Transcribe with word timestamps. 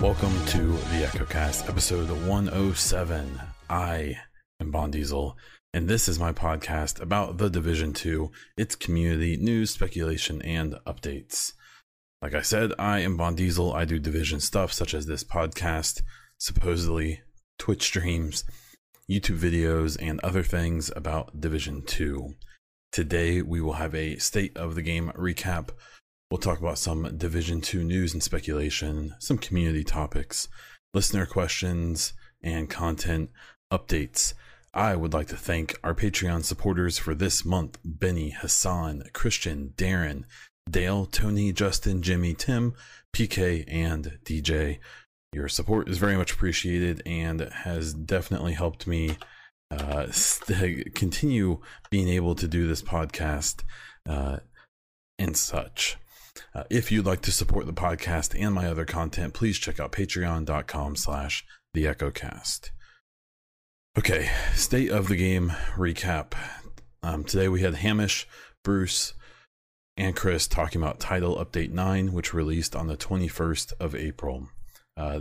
Welcome 0.00 0.44
to 0.46 0.72
the 0.92 1.06
EchoCast, 1.06 1.68
episode 1.68 2.10
107. 2.26 3.40
I 3.68 4.16
am 4.60 4.70
Bon 4.70 4.90
Diesel, 4.90 5.36
and 5.74 5.88
this 5.88 6.08
is 6.08 6.20
my 6.20 6.32
podcast 6.32 7.00
about 7.00 7.38
the 7.38 7.50
Division 7.50 7.92
2, 7.92 8.30
its 8.56 8.76
community, 8.76 9.36
news, 9.36 9.70
speculation, 9.70 10.40
and 10.42 10.76
updates. 10.86 11.54
Like 12.22 12.32
I 12.32 12.42
said, 12.42 12.72
I 12.78 13.00
am 13.00 13.16
Bon 13.16 13.34
Diesel. 13.34 13.72
I 13.72 13.84
do 13.84 13.98
Division 13.98 14.38
stuff 14.38 14.72
such 14.72 14.94
as 14.94 15.06
this 15.06 15.24
podcast, 15.24 16.02
supposedly 16.38 17.22
Twitch 17.58 17.82
streams, 17.82 18.44
YouTube 19.10 19.38
videos, 19.38 19.98
and 20.00 20.20
other 20.20 20.44
things 20.44 20.92
about 20.94 21.40
Division 21.40 21.82
2. 21.84 22.34
Today, 22.92 23.42
we 23.42 23.60
will 23.60 23.72
have 23.72 23.96
a 23.96 24.16
state 24.18 24.56
of 24.56 24.76
the 24.76 24.82
game 24.82 25.10
recap 25.16 25.70
We'll 26.30 26.38
talk 26.38 26.58
about 26.58 26.78
some 26.78 27.16
Division 27.16 27.60
2 27.60 27.84
news 27.84 28.12
and 28.12 28.22
speculation, 28.22 29.14
some 29.18 29.38
community 29.38 29.84
topics, 29.84 30.48
listener 30.92 31.26
questions, 31.26 32.12
and 32.42 32.70
content 32.70 33.30
updates. 33.72 34.34
I 34.74 34.96
would 34.96 35.14
like 35.14 35.28
to 35.28 35.36
thank 35.36 35.78
our 35.84 35.94
Patreon 35.94 36.42
supporters 36.42 36.98
for 36.98 37.14
this 37.14 37.44
month 37.44 37.78
Benny, 37.84 38.30
Hassan, 38.30 39.04
Christian, 39.12 39.72
Darren, 39.76 40.24
Dale, 40.68 41.06
Tony, 41.06 41.52
Justin, 41.52 42.02
Jimmy, 42.02 42.34
Tim, 42.34 42.74
PK, 43.14 43.64
and 43.68 44.18
DJ. 44.24 44.80
Your 45.32 45.48
support 45.48 45.88
is 45.88 45.98
very 45.98 46.16
much 46.16 46.32
appreciated 46.32 47.02
and 47.06 47.40
has 47.40 47.94
definitely 47.94 48.54
helped 48.54 48.88
me 48.88 49.16
uh, 49.70 50.10
st- 50.10 50.92
continue 50.94 51.60
being 51.90 52.08
able 52.08 52.34
to 52.34 52.48
do 52.48 52.66
this 52.66 52.82
podcast 52.82 53.62
uh, 54.08 54.38
and 55.20 55.36
such. 55.36 55.98
Uh, 56.52 56.64
if 56.68 56.90
you'd 56.90 57.06
like 57.06 57.22
to 57.22 57.32
support 57.32 57.66
the 57.66 57.72
podcast 57.72 58.36
and 58.40 58.52
my 58.52 58.66
other 58.66 58.84
content, 58.84 59.34
please 59.34 59.56
check 59.56 59.78
out 59.78 59.92
patreon.com 59.92 60.96
slash 60.96 61.44
the 61.74 61.84
echocast. 61.84 62.70
Okay, 63.96 64.28
state 64.56 64.90
of 64.90 65.06
the 65.06 65.14
game 65.14 65.52
recap. 65.76 66.32
Um, 67.04 67.22
today 67.22 67.46
we 67.46 67.60
had 67.60 67.76
Hamish, 67.76 68.26
Bruce, 68.64 69.14
and 69.96 70.16
Chris 70.16 70.48
talking 70.48 70.82
about 70.82 70.98
Title 70.98 71.36
Update 71.36 71.70
9, 71.70 72.12
which 72.12 72.34
released 72.34 72.74
on 72.74 72.88
the 72.88 72.96
21st 72.96 73.72
of 73.78 73.94
April. 73.94 74.48
Uh, 74.96 75.20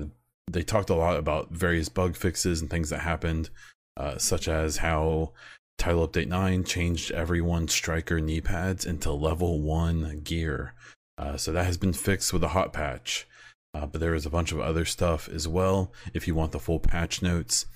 they 0.49 0.63
talked 0.63 0.89
a 0.89 0.95
lot 0.95 1.17
about 1.17 1.51
various 1.51 1.87
bug 1.87 2.15
fixes 2.15 2.61
and 2.61 2.69
things 2.71 2.89
that 2.89 3.01
happened, 3.01 3.51
uh, 3.95 4.17
such 4.17 4.47
as 4.47 4.77
how 4.77 5.33
Title 5.77 6.07
Update 6.07 6.27
9 6.27 6.63
changed 6.63 7.11
everyone's 7.11 7.73
striker 7.73 8.19
knee 8.19 8.41
pads 8.41 8.87
into 8.87 9.11
level 9.11 9.61
1 9.61 10.21
gear. 10.23 10.73
Uh, 11.19 11.37
so 11.37 11.51
that 11.51 11.67
has 11.67 11.77
been 11.77 11.93
fixed 11.93 12.33
with 12.33 12.43
a 12.43 12.49
hot 12.49 12.73
patch. 12.73 13.27
Uh, 13.75 13.85
but 13.85 14.01
there 14.01 14.15
is 14.15 14.25
a 14.25 14.31
bunch 14.31 14.51
of 14.51 14.59
other 14.59 14.83
stuff 14.83 15.29
as 15.29 15.47
well. 15.47 15.91
If 16.11 16.27
you 16.27 16.33
want 16.33 16.53
the 16.53 16.59
full 16.59 16.79
patch 16.79 17.21
notes, 17.21 17.67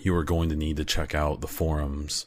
you 0.00 0.14
are 0.14 0.24
going 0.24 0.48
to 0.48 0.56
need 0.56 0.76
to 0.76 0.84
check 0.84 1.14
out 1.14 1.40
the 1.40 1.48
forums. 1.48 2.26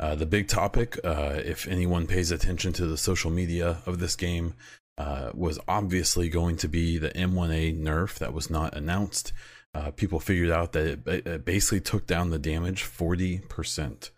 Uh, 0.00 0.14
the 0.14 0.26
big 0.26 0.46
topic, 0.48 0.98
uh, 1.04 1.40
if 1.44 1.66
anyone 1.66 2.06
pays 2.06 2.30
attention 2.30 2.72
to 2.72 2.86
the 2.86 2.96
social 2.96 3.30
media 3.30 3.78
of 3.84 3.98
this 3.98 4.14
game, 4.14 4.54
uh, 4.96 5.30
was 5.34 5.58
obviously 5.66 6.28
going 6.28 6.56
to 6.56 6.68
be 6.68 6.98
the 6.98 7.10
M1A 7.10 7.80
nerf 7.80 8.18
that 8.18 8.32
was 8.32 8.50
not 8.50 8.76
announced. 8.76 9.32
Uh, 9.74 9.90
people 9.90 10.18
figured 10.18 10.50
out 10.50 10.72
that 10.72 11.06
it, 11.06 11.26
it 11.26 11.44
basically 11.44 11.80
took 11.80 12.06
down 12.06 12.30
the 12.30 12.38
damage 12.38 12.84
40%. 12.84 14.10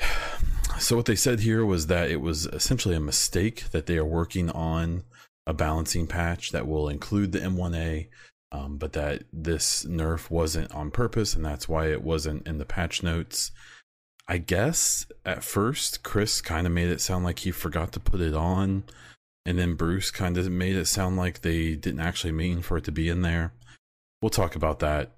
So 0.80 0.96
what 0.96 1.06
they 1.06 1.14
said 1.14 1.40
here 1.40 1.64
was 1.64 1.86
that 1.86 2.10
it 2.10 2.20
was 2.20 2.46
essentially 2.46 2.96
a 2.96 3.00
mistake 3.00 3.70
that 3.70 3.86
they 3.86 3.96
are 3.96 4.04
working 4.04 4.50
on 4.50 5.04
a 5.46 5.54
balancing 5.54 6.08
patch 6.08 6.50
that 6.50 6.66
will 6.66 6.88
include 6.88 7.30
the 7.30 7.38
M1A, 7.38 8.08
um, 8.54 8.76
but 8.76 8.92
that 8.92 9.24
this 9.32 9.84
nerf 9.84 10.30
wasn't 10.30 10.70
on 10.70 10.92
purpose, 10.92 11.34
and 11.34 11.44
that's 11.44 11.68
why 11.68 11.88
it 11.88 12.04
wasn't 12.04 12.46
in 12.46 12.58
the 12.58 12.64
patch 12.64 13.02
notes. 13.02 13.50
I 14.28 14.38
guess 14.38 15.06
at 15.26 15.42
first 15.42 16.04
Chris 16.04 16.40
kind 16.40 16.64
of 16.64 16.72
made 16.72 16.88
it 16.88 17.00
sound 17.00 17.24
like 17.24 17.40
he 17.40 17.50
forgot 17.50 17.90
to 17.92 18.00
put 18.00 18.20
it 18.20 18.32
on, 18.32 18.84
and 19.44 19.58
then 19.58 19.74
Bruce 19.74 20.12
kind 20.12 20.38
of 20.38 20.48
made 20.52 20.76
it 20.76 20.86
sound 20.86 21.16
like 21.16 21.40
they 21.40 21.74
didn't 21.74 22.00
actually 22.00 22.32
mean 22.32 22.62
for 22.62 22.76
it 22.76 22.84
to 22.84 22.92
be 22.92 23.08
in 23.08 23.22
there. 23.22 23.52
We'll 24.22 24.30
talk 24.30 24.54
about 24.54 24.78
that 24.78 25.10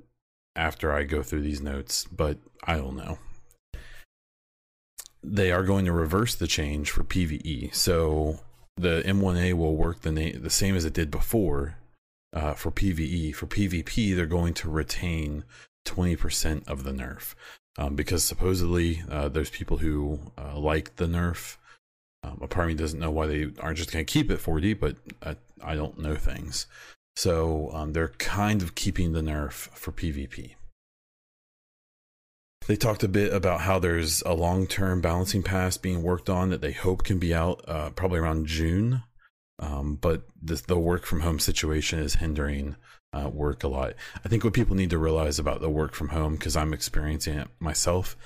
after 0.56 0.90
I 0.90 1.02
go 1.04 1.22
through 1.22 1.42
these 1.42 1.60
notes, 1.60 2.06
but 2.10 2.38
I 2.64 2.78
don't 2.78 2.96
know 2.96 3.18
they 5.28 5.50
are 5.50 5.64
going 5.64 5.84
to 5.84 5.92
reverse 5.92 6.36
the 6.36 6.46
change 6.46 6.88
for 6.88 7.02
PVE. 7.02 7.74
So 7.74 8.38
the 8.76 9.02
M1A 9.04 9.54
will 9.54 9.74
work 9.74 10.02
the 10.02 10.12
na- 10.12 10.38
the 10.40 10.50
same 10.50 10.76
as 10.76 10.84
it 10.84 10.92
did 10.92 11.10
before 11.10 11.74
uh, 12.36 12.52
for 12.52 12.70
PVE. 12.70 13.34
For 13.34 13.46
PvP, 13.46 14.14
they're 14.14 14.26
going 14.26 14.54
to 14.54 14.70
retain 14.70 15.44
20% 15.86 16.68
of 16.68 16.84
the 16.84 16.92
nerf 16.92 17.34
um, 17.78 17.96
because 17.96 18.22
supposedly 18.22 19.02
uh, 19.10 19.28
there's 19.28 19.50
people 19.50 19.78
who 19.78 20.20
uh, 20.36 20.56
like 20.58 20.96
the 20.96 21.06
nerf. 21.06 21.56
Um, 22.22 22.38
a 22.42 22.46
part 22.46 22.66
of 22.66 22.68
me 22.68 22.74
doesn't 22.74 23.00
know 23.00 23.10
why 23.10 23.26
they 23.26 23.48
aren't 23.60 23.78
just 23.78 23.90
going 23.90 24.04
to 24.04 24.12
keep 24.12 24.30
it 24.30 24.40
4D, 24.40 24.78
but 24.78 24.96
I, 25.22 25.36
I 25.62 25.74
don't 25.74 25.98
know 25.98 26.14
things. 26.14 26.66
So 27.14 27.70
um, 27.72 27.94
they're 27.94 28.08
kind 28.08 28.60
of 28.62 28.74
keeping 28.74 29.12
the 29.12 29.22
nerf 29.22 29.70
for 29.70 29.90
PvP. 29.92 30.54
They 32.66 32.76
talked 32.76 33.04
a 33.04 33.08
bit 33.08 33.32
about 33.32 33.60
how 33.60 33.78
there's 33.78 34.22
a 34.22 34.34
long 34.34 34.66
term 34.66 35.00
balancing 35.00 35.42
pass 35.42 35.78
being 35.78 36.02
worked 36.02 36.28
on 36.28 36.50
that 36.50 36.60
they 36.60 36.72
hope 36.72 37.04
can 37.04 37.18
be 37.18 37.32
out 37.32 37.64
uh, 37.66 37.90
probably 37.90 38.18
around 38.18 38.46
June. 38.46 39.04
Um, 39.58 39.96
but 39.96 40.22
this, 40.40 40.62
the 40.62 40.78
work 40.78 41.04
from 41.04 41.20
home 41.20 41.38
situation 41.38 41.98
is 41.98 42.16
hindering 42.16 42.76
uh, 43.12 43.28
work 43.28 43.64
a 43.64 43.68
lot. 43.68 43.94
I 44.24 44.28
think 44.28 44.44
what 44.44 44.52
people 44.52 44.76
need 44.76 44.90
to 44.90 44.98
realize 44.98 45.38
about 45.38 45.60
the 45.60 45.70
work 45.70 45.94
from 45.94 46.08
home, 46.08 46.34
because 46.34 46.56
I'm 46.56 46.74
experiencing 46.74 47.38
it 47.38 47.48
myself, 47.58 48.16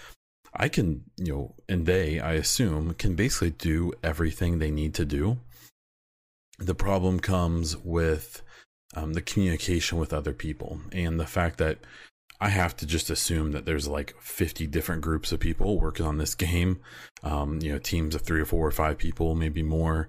I 0.53 0.69
can, 0.69 1.05
you 1.17 1.33
know, 1.33 1.55
and 1.69 1.87
they, 1.87 2.19
I 2.19 2.33
assume, 2.33 2.95
can 2.95 3.15
basically 3.15 3.51
do 3.51 3.93
everything 4.03 4.59
they 4.59 4.71
need 4.71 4.95
to 4.95 5.05
do. 5.05 5.39
The 6.59 6.75
problem 6.75 7.21
comes 7.21 7.77
with 7.77 8.43
um, 8.97 9.12
the 9.12 9.23
communication 9.23 9.99
with 9.99 10.12
other 10.12 10.33
people 10.33 10.81
and 10.91 11.21
the 11.21 11.27
fact 11.27 11.59
that 11.59 11.79
I 12.41 12.49
have 12.49 12.77
to 12.79 12.87
just 12.87 13.11
assume 13.11 13.53
that 13.53 13.67
there's 13.67 13.87
like 13.87 14.15
50 14.21 14.67
different 14.67 15.03
groups 15.03 15.31
of 15.31 15.41
people 15.41 15.79
working 15.79 16.07
on 16.07 16.19
this 16.19 16.35
game. 16.35 16.81
Um, 17.23 17.61
you 17.62 17.73
know, 17.73 17.79
teams 17.79 18.15
of 18.15 18.23
three 18.23 18.41
or 18.41 18.47
four 18.47 18.67
or 18.67 18.73
five 18.73 18.99
people, 18.99 19.35
maybe 19.35 19.62
more, 19.62 20.09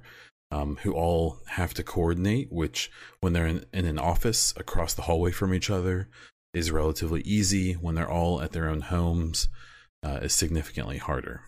um, 0.52 0.78
who 0.84 0.94
all 0.94 1.40
have 1.48 1.74
to 1.76 1.84
coordinate, 1.84 2.52
which 2.52 2.92
when 3.20 3.34
they're 3.34 3.48
in, 3.48 3.66
in, 3.74 3.86
an 3.86 3.98
office 3.98 4.54
across 4.58 4.94
the 4.94 5.04
hallway 5.04 5.32
from 5.32 5.54
each 5.54 5.70
other 5.70 6.10
is 6.54 6.72
relatively 6.72 7.22
easy. 7.22 7.74
When 7.74 7.96
they're 7.96 8.10
all 8.10 8.42
at 8.42 8.52
their 8.52 8.68
own 8.68 8.82
homes, 8.82 9.48
uh, 10.04 10.20
is 10.22 10.34
significantly 10.34 10.98
harder. 10.98 11.42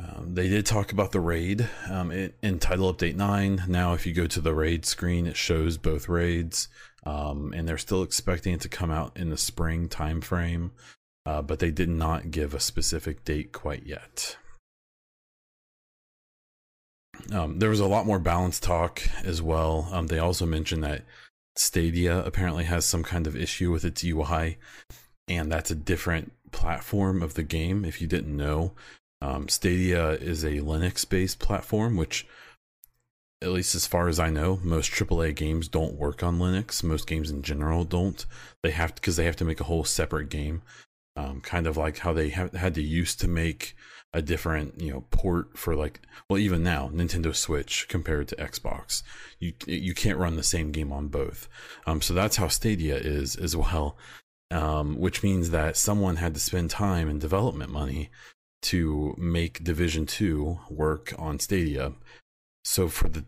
Um, 0.00 0.34
they 0.34 0.48
did 0.48 0.66
talk 0.66 0.92
about 0.92 1.12
the 1.12 1.20
raid 1.20 1.68
um, 1.90 2.10
in, 2.10 2.32
in 2.42 2.58
Title 2.58 2.92
Update 2.92 3.16
9. 3.16 3.64
Now, 3.68 3.94
if 3.94 4.06
you 4.06 4.12
go 4.12 4.26
to 4.26 4.40
the 4.40 4.54
raid 4.54 4.84
screen, 4.84 5.26
it 5.26 5.36
shows 5.36 5.78
both 5.78 6.08
raids 6.08 6.68
um, 7.06 7.52
and 7.54 7.66
they're 7.66 7.78
still 7.78 8.02
expecting 8.02 8.52
it 8.52 8.60
to 8.62 8.68
come 8.68 8.90
out 8.90 9.16
in 9.16 9.30
the 9.30 9.38
spring 9.38 9.88
timeframe, 9.88 10.70
uh, 11.24 11.40
but 11.40 11.60
they 11.60 11.70
did 11.70 11.88
not 11.88 12.30
give 12.30 12.52
a 12.52 12.60
specific 12.60 13.24
date 13.24 13.52
quite 13.52 13.86
yet. 13.86 14.36
Um, 17.32 17.58
there 17.58 17.70
was 17.70 17.80
a 17.80 17.86
lot 17.86 18.06
more 18.06 18.18
balance 18.18 18.60
talk 18.60 19.02
as 19.24 19.42
well. 19.42 19.88
Um, 19.92 20.06
they 20.06 20.18
also 20.18 20.46
mentioned 20.46 20.84
that 20.84 21.04
Stadia 21.56 22.22
apparently 22.24 22.64
has 22.64 22.84
some 22.84 23.02
kind 23.02 23.26
of 23.26 23.36
issue 23.36 23.70
with 23.70 23.84
its 23.84 24.04
UI, 24.04 24.58
and 25.28 25.50
that's 25.50 25.70
a 25.70 25.76
different 25.76 26.32
platform 26.52 27.22
of 27.22 27.34
the 27.34 27.42
game. 27.42 27.84
If 27.84 28.00
you 28.00 28.06
didn't 28.06 28.36
know, 28.36 28.72
um, 29.20 29.48
Stadia 29.48 30.10
is 30.10 30.44
a 30.44 30.58
Linux 30.58 31.08
based 31.08 31.38
platform, 31.38 31.96
which 31.96 32.26
at 33.42 33.50
least 33.50 33.74
as 33.74 33.86
far 33.86 34.08
as 34.08 34.18
I 34.18 34.30
know, 34.30 34.60
most 34.62 34.90
AAA 34.92 35.34
games 35.34 35.68
don't 35.68 35.94
work 35.94 36.22
on 36.22 36.38
Linux. 36.38 36.82
Most 36.82 37.06
games 37.06 37.30
in 37.30 37.42
general 37.42 37.84
don't. 37.84 38.24
They 38.62 38.70
have 38.70 38.94
because 38.94 39.16
they 39.16 39.24
have 39.24 39.36
to 39.36 39.44
make 39.44 39.60
a 39.60 39.64
whole 39.64 39.84
separate 39.84 40.30
game, 40.30 40.62
um, 41.16 41.40
kind 41.40 41.66
of 41.66 41.76
like 41.76 41.98
how 41.98 42.12
they 42.12 42.30
had 42.30 42.74
to 42.74 42.82
used 42.82 43.20
to 43.20 43.28
make 43.28 43.74
a 44.14 44.22
different 44.22 44.80
you 44.80 44.92
know 44.92 45.04
port 45.10 45.58
for 45.58 45.74
like 45.74 46.00
well 46.28 46.38
even 46.38 46.62
now 46.62 46.88
Nintendo 46.92 47.34
Switch 47.34 47.86
compared 47.88 48.28
to 48.28 48.36
Xbox. 48.36 49.02
You 49.40 49.52
you 49.66 49.94
can't 49.94 50.18
run 50.18 50.36
the 50.36 50.42
same 50.42 50.72
game 50.72 50.92
on 50.92 51.08
both. 51.08 51.48
Um, 51.86 52.00
so 52.00 52.14
that's 52.14 52.36
how 52.36 52.48
Stadia 52.48 52.96
is 52.96 53.36
as 53.36 53.56
well. 53.56 53.96
um, 54.50 54.98
which 54.98 55.22
means 55.22 55.50
that 55.50 55.76
someone 55.76 56.16
had 56.16 56.34
to 56.34 56.40
spend 56.40 56.70
time 56.70 57.08
and 57.08 57.20
development 57.20 57.70
money 57.72 58.10
to 58.62 59.14
make 59.18 59.64
Division 59.64 60.06
2 60.06 60.60
work 60.70 61.12
on 61.18 61.38
Stadia. 61.38 61.92
So 62.64 62.88
for 62.88 63.08
the 63.08 63.24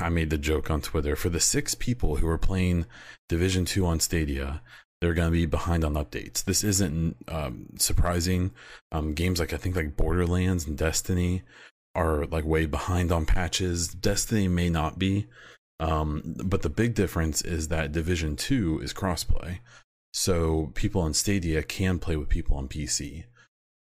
I 0.00 0.08
made 0.08 0.30
the 0.30 0.38
joke 0.38 0.70
on 0.70 0.80
Twitter 0.80 1.16
for 1.16 1.28
the 1.28 1.40
six 1.40 1.74
people 1.74 2.16
who 2.16 2.28
are 2.28 2.38
playing 2.38 2.86
Division 3.28 3.64
2 3.64 3.84
on 3.86 4.00
Stadia, 4.00 4.62
they're 5.04 5.12
going 5.12 5.28
to 5.28 5.32
be 5.32 5.44
behind 5.44 5.84
on 5.84 5.94
updates. 5.94 6.42
This 6.42 6.64
isn't 6.64 7.16
um, 7.28 7.66
surprising. 7.76 8.52
Um, 8.90 9.12
games 9.12 9.38
like 9.38 9.52
I 9.52 9.58
think 9.58 9.76
like 9.76 9.98
Borderlands 9.98 10.66
and 10.66 10.78
Destiny 10.78 11.42
are 11.94 12.24
like 12.24 12.46
way 12.46 12.64
behind 12.64 13.12
on 13.12 13.26
patches. 13.26 13.88
Destiny 13.88 14.48
may 14.48 14.70
not 14.70 14.98
be, 14.98 15.26
um, 15.78 16.22
but 16.42 16.62
the 16.62 16.70
big 16.70 16.94
difference 16.94 17.42
is 17.42 17.68
that 17.68 17.92
Division 17.92 18.34
2 18.34 18.80
is 18.82 18.94
crossplay. 18.94 19.58
So 20.14 20.72
people 20.74 21.02
on 21.02 21.12
Stadia 21.12 21.62
can 21.62 21.98
play 21.98 22.16
with 22.16 22.30
people 22.30 22.56
on 22.56 22.66
PC. 22.66 23.24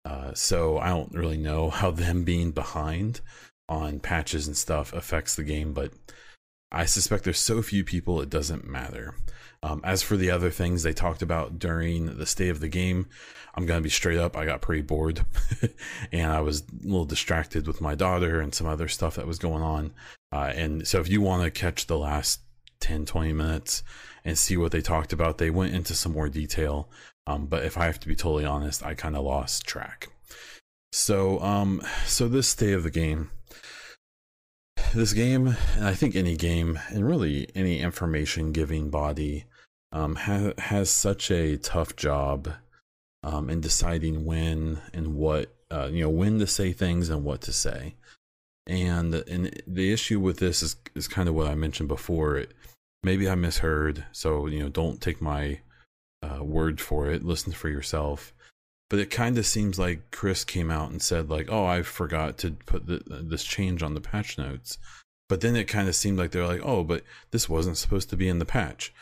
Uh, 0.03 0.33
so 0.33 0.79
I 0.79 0.89
don't 0.89 1.13
really 1.13 1.37
know 1.37 1.69
how 1.69 1.91
them 1.91 2.23
being 2.23 2.49
behind 2.49 3.21
on 3.69 3.99
patches 3.99 4.47
and 4.47 4.57
stuff 4.57 4.91
affects 4.91 5.35
the 5.35 5.43
game, 5.43 5.73
but 5.73 5.93
I 6.71 6.85
suspect 6.85 7.25
there's 7.25 7.37
so 7.37 7.61
few 7.61 7.83
people 7.83 8.21
it 8.21 8.29
doesn't 8.31 8.65
matter. 8.65 9.13
Um, 9.63 9.81
as 9.83 10.01
for 10.01 10.17
the 10.17 10.31
other 10.31 10.49
things 10.49 10.81
they 10.81 10.93
talked 10.93 11.21
about 11.21 11.59
during 11.59 12.17
the 12.17 12.25
state 12.25 12.49
of 12.49 12.61
the 12.61 12.67
game, 12.67 13.07
I'm 13.53 13.65
gonna 13.65 13.81
be 13.81 13.89
straight 13.89 14.17
up. 14.17 14.35
I 14.35 14.45
got 14.45 14.61
pretty 14.61 14.81
bored, 14.81 15.23
and 16.11 16.31
I 16.31 16.41
was 16.41 16.61
a 16.61 16.87
little 16.87 17.05
distracted 17.05 17.67
with 17.67 17.81
my 17.81 17.93
daughter 17.93 18.39
and 18.39 18.55
some 18.55 18.65
other 18.65 18.87
stuff 18.87 19.15
that 19.15 19.27
was 19.27 19.37
going 19.37 19.61
on. 19.61 19.93
Uh, 20.31 20.51
and 20.55 20.87
so, 20.87 20.99
if 20.99 21.09
you 21.09 21.21
want 21.21 21.43
to 21.43 21.51
catch 21.51 21.85
the 21.85 21.97
last 21.97 22.41
10, 22.79 23.05
20 23.05 23.33
minutes 23.33 23.83
and 24.25 24.37
see 24.37 24.57
what 24.57 24.71
they 24.71 24.81
talked 24.81 25.13
about, 25.13 25.37
they 25.37 25.49
went 25.51 25.75
into 25.75 25.93
some 25.93 26.13
more 26.13 26.29
detail. 26.29 26.89
Um, 27.27 27.45
but 27.45 27.63
if 27.63 27.77
I 27.77 27.85
have 27.85 27.99
to 27.99 28.07
be 28.07 28.15
totally 28.15 28.45
honest, 28.45 28.83
I 28.83 28.95
kind 28.95 29.15
of 29.15 29.23
lost 29.23 29.65
track. 29.67 30.09
So, 30.91 31.39
um, 31.41 31.81
so 32.05 32.27
this 32.27 32.47
state 32.47 32.73
of 32.73 32.83
the 32.83 32.89
game 32.89 33.29
this 34.93 35.13
game, 35.13 35.55
and 35.75 35.85
I 35.85 35.93
think 35.93 36.15
any 36.15 36.35
game, 36.35 36.79
and 36.89 37.07
really 37.07 37.47
any 37.55 37.79
information 37.79 38.51
giving 38.51 38.89
body, 38.89 39.45
um, 39.91 40.15
ha- 40.15 40.53
has 40.57 40.89
such 40.89 41.31
a 41.31 41.57
tough 41.57 41.95
job 41.95 42.53
um, 43.23 43.49
in 43.49 43.61
deciding 43.61 44.25
when 44.25 44.81
and 44.93 45.15
what, 45.15 45.53
uh, 45.69 45.89
you 45.91 46.03
know, 46.03 46.09
when 46.09 46.39
to 46.39 46.47
say 46.47 46.71
things 46.71 47.09
and 47.09 47.23
what 47.23 47.41
to 47.41 47.53
say. 47.53 47.95
And 48.67 49.15
and 49.15 49.61
the 49.67 49.91
issue 49.91 50.19
with 50.19 50.37
this 50.37 50.61
is 50.61 50.75
is 50.95 51.07
kind 51.07 51.27
of 51.27 51.35
what 51.35 51.47
I 51.47 51.55
mentioned 51.55 51.89
before. 51.89 52.37
It, 52.37 52.53
maybe 53.03 53.27
I 53.27 53.35
misheard, 53.35 54.05
so 54.11 54.47
you 54.47 54.59
know, 54.59 54.69
don't 54.69 55.01
take 55.01 55.19
my 55.21 55.59
uh, 56.21 56.43
word 56.43 56.79
for 56.79 57.09
it. 57.09 57.23
Listen 57.23 57.53
for 57.53 57.69
yourself 57.69 58.33
but 58.91 58.99
it 58.99 59.09
kind 59.09 59.37
of 59.37 59.45
seems 59.45 59.79
like 59.79 60.11
Chris 60.11 60.43
came 60.43 60.69
out 60.69 60.91
and 60.91 61.01
said 61.01 61.29
like, 61.29 61.47
"Oh, 61.49 61.65
I 61.65 61.81
forgot 61.81 62.37
to 62.39 62.51
put 62.51 62.87
the, 62.87 63.01
this 63.07 63.45
change 63.45 63.81
on 63.81 63.93
the 63.93 64.01
patch 64.01 64.37
notes." 64.37 64.77
But 65.29 65.39
then 65.39 65.55
it 65.55 65.69
kind 65.69 65.87
of 65.87 65.95
seemed 65.95 66.17
like 66.17 66.31
they're 66.31 66.45
like, 66.45 66.59
"Oh, 66.61 66.83
but 66.83 67.03
this 67.31 67.47
wasn't 67.47 67.77
supposed 67.77 68.09
to 68.09 68.17
be 68.17 68.27
in 68.27 68.39
the 68.39 68.45
patch." 68.45 68.93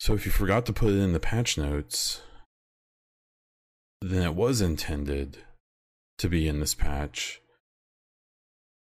So 0.00 0.14
if 0.14 0.24
you 0.24 0.32
forgot 0.32 0.66
to 0.66 0.72
put 0.72 0.90
it 0.90 0.98
in 0.98 1.12
the 1.12 1.20
patch 1.20 1.58
notes, 1.58 2.22
then 4.00 4.22
it 4.22 4.34
was 4.34 4.60
intended 4.60 5.38
to 6.18 6.28
be 6.28 6.48
in 6.48 6.60
this 6.60 6.74
patch 6.74 7.40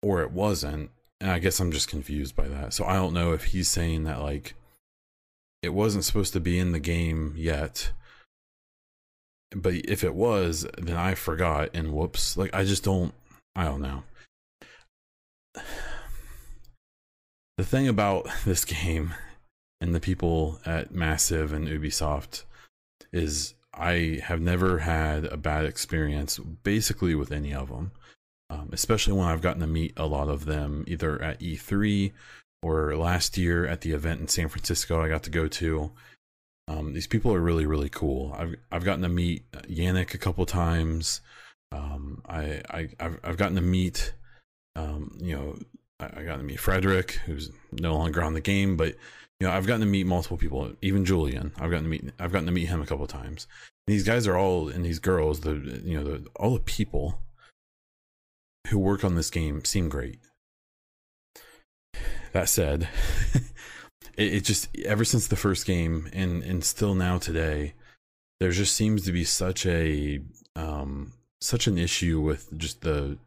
or 0.03 0.23
it 0.23 0.31
wasn't. 0.31 0.91
And 1.21 1.31
I 1.31 1.39
guess 1.39 1.61
I'm 1.61 1.73
just 1.73 1.89
confused 1.89 2.35
by 2.35 2.49
that. 2.49 2.73
So 2.73 2.85
I 2.85 2.95
don't 2.95 3.13
know 3.13 3.33
if 3.33 3.45
he's 3.45 3.69
saying 3.69 4.05
that 4.05 4.23
like 4.23 4.55
it 5.63 5.71
wasn't 5.71 6.05
supposed 6.05 6.33
to 6.33 6.41
be 6.41 6.59
in 6.59 6.73
the 6.73 6.81
game 6.81 7.35
yet 7.37 7.91
but 9.55 9.75
if 9.75 10.05
it 10.05 10.15
was, 10.15 10.67
then 10.79 10.97
I 10.97 11.15
forgot 11.15 11.71
and 11.75 11.93
whoops. 11.93 12.37
Like 12.37 12.55
I 12.55 12.65
just 12.65 12.85
don't 12.85 13.13
I 13.55 13.65
don't 13.65 13.83
know. 13.83 14.03
The 17.59 17.67
thing 17.67 17.89
about 17.89 18.27
this 18.47 18.65
game 18.65 19.13
and 19.81 19.95
the 19.95 20.01
people 20.01 20.61
at 20.67 20.93
Massive 20.93 21.53
and 21.53 21.67
Ubisoft 21.67 22.45
is 23.13 23.55
I 23.73 24.21
have 24.25 24.41
never 24.41 24.81
had 24.81 25.25
a 25.25 25.37
bad 25.37 25.65
experience 25.65 26.39
basically 26.39 27.15
with 27.15 27.33
any 27.33 27.55
of 27.55 27.69
them. 27.69 27.93
Um, 28.51 28.71
especially 28.73 29.13
when 29.13 29.29
I've 29.29 29.43
gotten 29.43 29.61
to 29.61 29.67
meet 29.69 29.93
a 29.97 30.07
lot 30.07 30.29
of 30.29 30.45
them 30.45 30.85
either 30.89 31.23
at 31.23 31.39
E3 31.39 32.11
or 32.63 32.97
last 32.97 33.39
year 33.39 33.65
at 33.65 33.83
the 33.83 33.93
event 33.93 34.21
in 34.21 34.29
San 34.29 34.49
Francisco 34.49 35.01
I 35.01 35.09
got 35.09 35.23
to 35.25 35.31
go 35.31 35.47
to. 35.47 35.93
Um, 36.67 36.93
these 36.93 37.07
people 37.07 37.33
are 37.33 37.41
really 37.41 37.65
really 37.65 37.89
cool. 37.89 38.35
I've 38.37 38.57
I've 38.71 38.85
gotten 38.85 39.03
to 39.03 39.09
meet 39.09 39.51
Yannick 39.53 40.15
a 40.15 40.19
couple 40.19 40.47
times. 40.47 41.21
Um, 41.73 42.23
I, 42.29 42.63
I 42.69 42.89
I've, 42.99 43.21
I've 43.23 43.37
gotten 43.37 43.55
to 43.55 43.63
meet 43.63 44.15
um, 44.75 45.17
you 45.21 45.37
know 45.37 45.57
I, 46.01 46.23
got 46.23 46.37
to 46.37 46.43
meet 46.43 46.61
Frederick, 46.61 47.13
who's 47.27 47.51
no 47.73 47.97
longer 47.97 48.23
on 48.23 48.35
the 48.35 48.41
game, 48.41 48.77
but 48.77 48.95
you 49.39 49.47
know 49.47 49.51
I've 49.51 49.67
gotten 49.67 49.81
to 49.81 49.87
meet 49.87 50.07
multiple 50.07 50.37
people, 50.37 50.73
even 50.83 51.05
Julian. 51.05 51.53
I've 51.59 51.71
gotten 51.71 51.85
to 51.85 51.91
meet 51.91 52.11
I've 52.19 52.33
gotten 52.33 52.47
to 52.47 52.53
meet 52.53 52.69
him 52.69 52.83
a 52.83 52.87
couple 52.87 53.07
times. 53.07 53.47
And 53.87 53.95
these 53.95 54.05
guys 54.05 54.27
are 54.27 54.37
all 54.37 54.69
and 54.69 54.85
these 54.85 54.99
girls, 54.99 55.41
the 55.41 55.55
you 55.85 55.99
know 55.99 56.05
the 56.05 56.27
all 56.37 56.55
the 56.55 56.61
people 56.61 57.21
who 58.69 58.79
work 58.79 59.05
on 59.05 59.15
this 59.15 59.31
game 59.31 59.65
seem 59.65 59.89
great. 59.89 60.21
That 62.33 62.49
said, 62.49 62.89
it, 64.17 64.35
it 64.35 64.45
just 64.45 64.69
ever 64.85 65.05
since 65.05 65.27
the 65.27 65.37
first 65.37 65.67
game 65.67 66.09
and 66.13 66.43
and 66.43 66.65
still 66.65 66.95
now 66.95 67.19
today, 67.19 67.75
there 68.39 68.53
just 68.53 68.75
seems 68.75 69.05
to 69.05 69.13
be 69.13 69.25
such 69.25 69.67
a 69.67 70.21
um 70.57 71.13
such 71.41 71.67
an 71.67 71.79
issue 71.79 72.21
with 72.21 72.57
just 72.59 72.83
the 72.83 73.19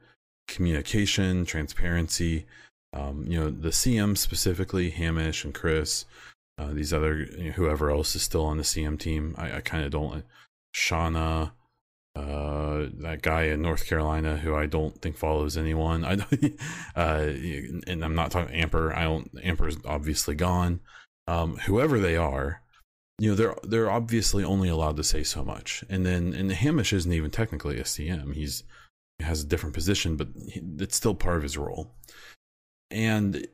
communication, 0.48 1.45
transparency. 1.45 2.45
Um, 2.94 3.25
you 3.28 3.40
know, 3.40 3.50
the 3.50 3.69
CM 3.69 4.18
specifically, 4.18 4.92
Hamish 4.92 5.44
and 5.44 5.54
Chris, 5.54 6.06
uh, 6.57 6.72
these 6.74 6.94
other 6.94 7.24
you 7.24 7.45
know, 7.45 7.51
whoever 7.51 7.90
else 7.90 8.16
is 8.16 8.22
still 8.22 8.45
on 8.45 8.57
the 8.57 8.63
CM 8.63 9.00
team. 9.00 9.36
I, 9.38 9.57
I 9.57 9.62
kind 9.62 9.84
of 9.84 9.92
don't. 9.92 10.24
Shauna, 10.75 11.51
uh, 12.16 12.86
that 13.00 13.22
guy 13.22 13.44
in 13.44 13.62
North 13.62 13.88
Carolina 13.88 14.38
who 14.38 14.56
I 14.56 14.68
don't 14.68 15.01
think 15.01 15.18
follows 15.18 15.57
anyone. 15.57 16.04
I 16.06 16.16
don't, 16.16 16.60
uh, 16.95 17.81
and 17.88 18.06
I'm 18.06 18.16
not 18.16 18.31
talking 18.31 18.56
Amper. 18.56 18.95
I 18.95 19.04
don't. 19.04 19.34
Amper's 19.36 19.78
obviously 19.86 20.36
gone. 20.36 20.80
Um, 21.28 21.57
whoever 21.57 22.00
they 22.00 22.18
are, 22.18 22.62
you 23.18 23.30
know, 23.30 23.36
they're 23.36 23.56
they're 23.63 23.92
obviously 23.92 24.44
only 24.44 24.69
allowed 24.69 24.98
to 24.98 25.04
say 25.04 25.24
so 25.24 25.44
much. 25.44 25.84
And 25.90 26.06
then, 26.06 26.33
and 26.33 26.52
Hamish 26.52 26.94
isn't 26.94 27.14
even 27.14 27.31
technically 27.31 27.80
a 27.80 27.83
CM. 27.83 28.33
He's 28.35 28.59
he 28.62 28.66
has 29.20 29.42
a 29.42 29.48
different 29.48 29.76
position, 29.76 30.16
but 30.16 30.30
it's 30.36 30.96
still 30.96 31.16
part 31.16 31.38
of 31.38 31.44
his 31.44 31.58
role. 31.58 31.92
And 32.92 33.48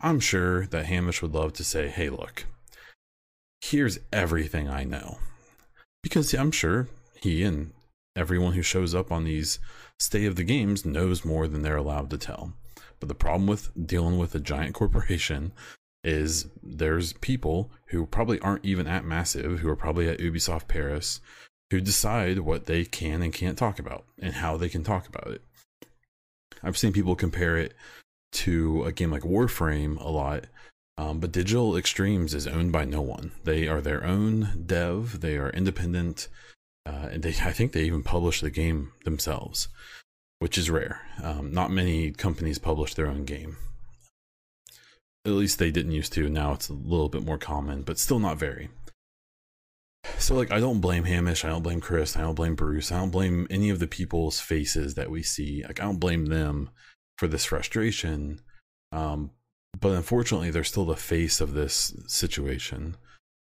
I'm 0.00 0.20
sure 0.20 0.66
that 0.66 0.86
Hamish 0.86 1.22
would 1.22 1.34
love 1.34 1.52
to 1.54 1.64
say, 1.64 1.88
"Hey, 1.88 2.10
look, 2.10 2.46
here's 3.60 3.98
everything 4.12 4.68
I 4.68 4.84
know," 4.84 5.18
because 6.02 6.32
I'm 6.34 6.52
sure 6.52 6.88
he 7.20 7.42
and 7.42 7.72
everyone 8.14 8.52
who 8.52 8.62
shows 8.62 8.94
up 8.94 9.10
on 9.10 9.24
these 9.24 9.58
state 9.98 10.26
of 10.26 10.36
the 10.36 10.44
games 10.44 10.84
knows 10.84 11.24
more 11.24 11.48
than 11.48 11.62
they're 11.62 11.76
allowed 11.76 12.10
to 12.10 12.18
tell. 12.18 12.52
But 13.00 13.08
the 13.08 13.14
problem 13.14 13.46
with 13.46 13.70
dealing 13.86 14.18
with 14.18 14.34
a 14.34 14.40
giant 14.40 14.74
corporation 14.80 15.52
is 16.04 16.46
there's 16.62 17.12
people 17.14 17.70
who 17.86 18.06
probably 18.06 18.38
aren't 18.40 18.64
even 18.64 18.86
at 18.86 19.04
Massive, 19.04 19.60
who 19.60 19.68
are 19.68 19.76
probably 19.76 20.08
at 20.08 20.20
Ubisoft 20.20 20.68
Paris, 20.68 21.20
who 21.70 21.80
decide 21.80 22.40
what 22.40 22.66
they 22.66 22.84
can 22.84 23.22
and 23.22 23.32
can't 23.32 23.58
talk 23.58 23.78
about 23.78 24.04
and 24.20 24.34
how 24.34 24.56
they 24.56 24.68
can 24.68 24.84
talk 24.84 25.06
about 25.06 25.28
it. 25.28 25.42
I've 26.62 26.78
seen 26.78 26.92
people 26.92 27.14
compare 27.14 27.56
it 27.56 27.74
to 28.32 28.84
a 28.84 28.92
game 28.92 29.10
like 29.10 29.22
Warframe 29.22 30.00
a 30.00 30.08
lot, 30.08 30.44
um, 30.96 31.20
but 31.20 31.32
Digital 31.32 31.76
Extremes 31.76 32.34
is 32.34 32.46
owned 32.46 32.72
by 32.72 32.84
no 32.84 33.00
one. 33.00 33.32
They 33.44 33.68
are 33.68 33.80
their 33.80 34.04
own 34.04 34.64
dev, 34.66 35.20
they 35.20 35.36
are 35.36 35.50
independent 35.50 36.28
uh, 36.88 37.08
and 37.12 37.22
they, 37.22 37.34
I 37.44 37.52
think 37.52 37.72
they 37.72 37.84
even 37.84 38.02
publish 38.02 38.40
the 38.40 38.50
game 38.50 38.92
themselves, 39.04 39.68
which 40.38 40.56
is 40.56 40.70
rare. 40.70 41.02
Um, 41.22 41.52
not 41.52 41.70
many 41.70 42.12
companies 42.12 42.58
publish 42.58 42.94
their 42.94 43.08
own 43.08 43.24
game. 43.26 43.58
At 45.26 45.32
least 45.32 45.58
they 45.58 45.70
didn't 45.70 45.92
used 45.92 46.14
to. 46.14 46.30
Now 46.30 46.52
it's 46.52 46.70
a 46.70 46.74
little 46.74 47.10
bit 47.10 47.24
more 47.24 47.36
common, 47.36 47.82
but 47.82 47.98
still 47.98 48.18
not 48.18 48.38
very. 48.38 48.70
So, 50.18 50.34
like, 50.34 50.50
I 50.50 50.60
don't 50.60 50.80
blame 50.80 51.04
Hamish. 51.04 51.44
I 51.44 51.48
don't 51.48 51.62
blame 51.62 51.80
Chris. 51.80 52.16
I 52.16 52.22
don't 52.22 52.34
blame 52.34 52.54
Bruce. 52.54 52.90
I 52.90 52.98
don't 52.98 53.10
blame 53.10 53.46
any 53.50 53.70
of 53.70 53.78
the 53.78 53.86
people's 53.86 54.40
faces 54.40 54.94
that 54.94 55.10
we 55.10 55.22
see. 55.22 55.62
Like, 55.66 55.80
I 55.80 55.84
don't 55.84 56.00
blame 56.00 56.26
them 56.26 56.70
for 57.18 57.28
this 57.28 57.44
frustration. 57.44 58.40
Um, 58.92 59.30
but 59.78 59.92
unfortunately, 59.92 60.50
they're 60.50 60.64
still 60.64 60.86
the 60.86 60.96
face 60.96 61.40
of 61.40 61.52
this 61.52 61.94
situation 62.06 62.96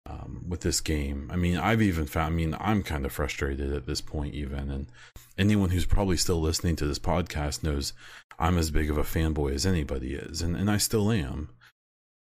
um, 0.07 0.45
with 0.49 0.62
this 0.62 0.81
game. 0.81 1.31
I 1.33 1.37
mean, 1.37 1.57
I've 1.57 1.83
even 1.83 2.07
found, 2.07 2.33
I 2.33 2.37
mean, 2.37 2.57
I'm 2.59 2.83
kind 2.83 3.05
of 3.05 3.12
frustrated 3.12 3.73
at 3.73 3.87
this 3.87 4.00
point, 4.00 4.35
even. 4.35 4.71
And 4.71 4.87
anyone 5.37 5.71
who's 5.71 5.87
probably 5.87 6.17
still 6.17 6.40
listening 6.40 6.76
to 6.76 6.87
this 6.87 6.99
podcast 6.99 7.62
knows 7.62 7.93
I'm 8.38 8.59
as 8.59 8.71
big 8.71 8.90
of 8.90 8.99
a 8.99 9.02
fanboy 9.02 9.55
as 9.55 9.67
anybody 9.67 10.14
is. 10.14 10.43
And, 10.43 10.57
and 10.57 10.71
I 10.71 10.78
still 10.78 11.11
am. 11.11 11.50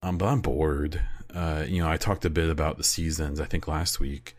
Um, 0.01 0.18
but 0.18 0.27
I'm 0.27 0.42
bored. 0.42 1.01
Uh, 1.33 1.65
you 1.67 1.81
know, 1.81 1.89
I 1.89 1.97
talked 1.97 2.25
a 2.25 2.29
bit 2.29 2.49
about 2.49 2.77
the 2.77 2.83
seasons. 2.83 3.39
I 3.39 3.45
think 3.45 3.67
last 3.67 3.99
week. 3.99 4.35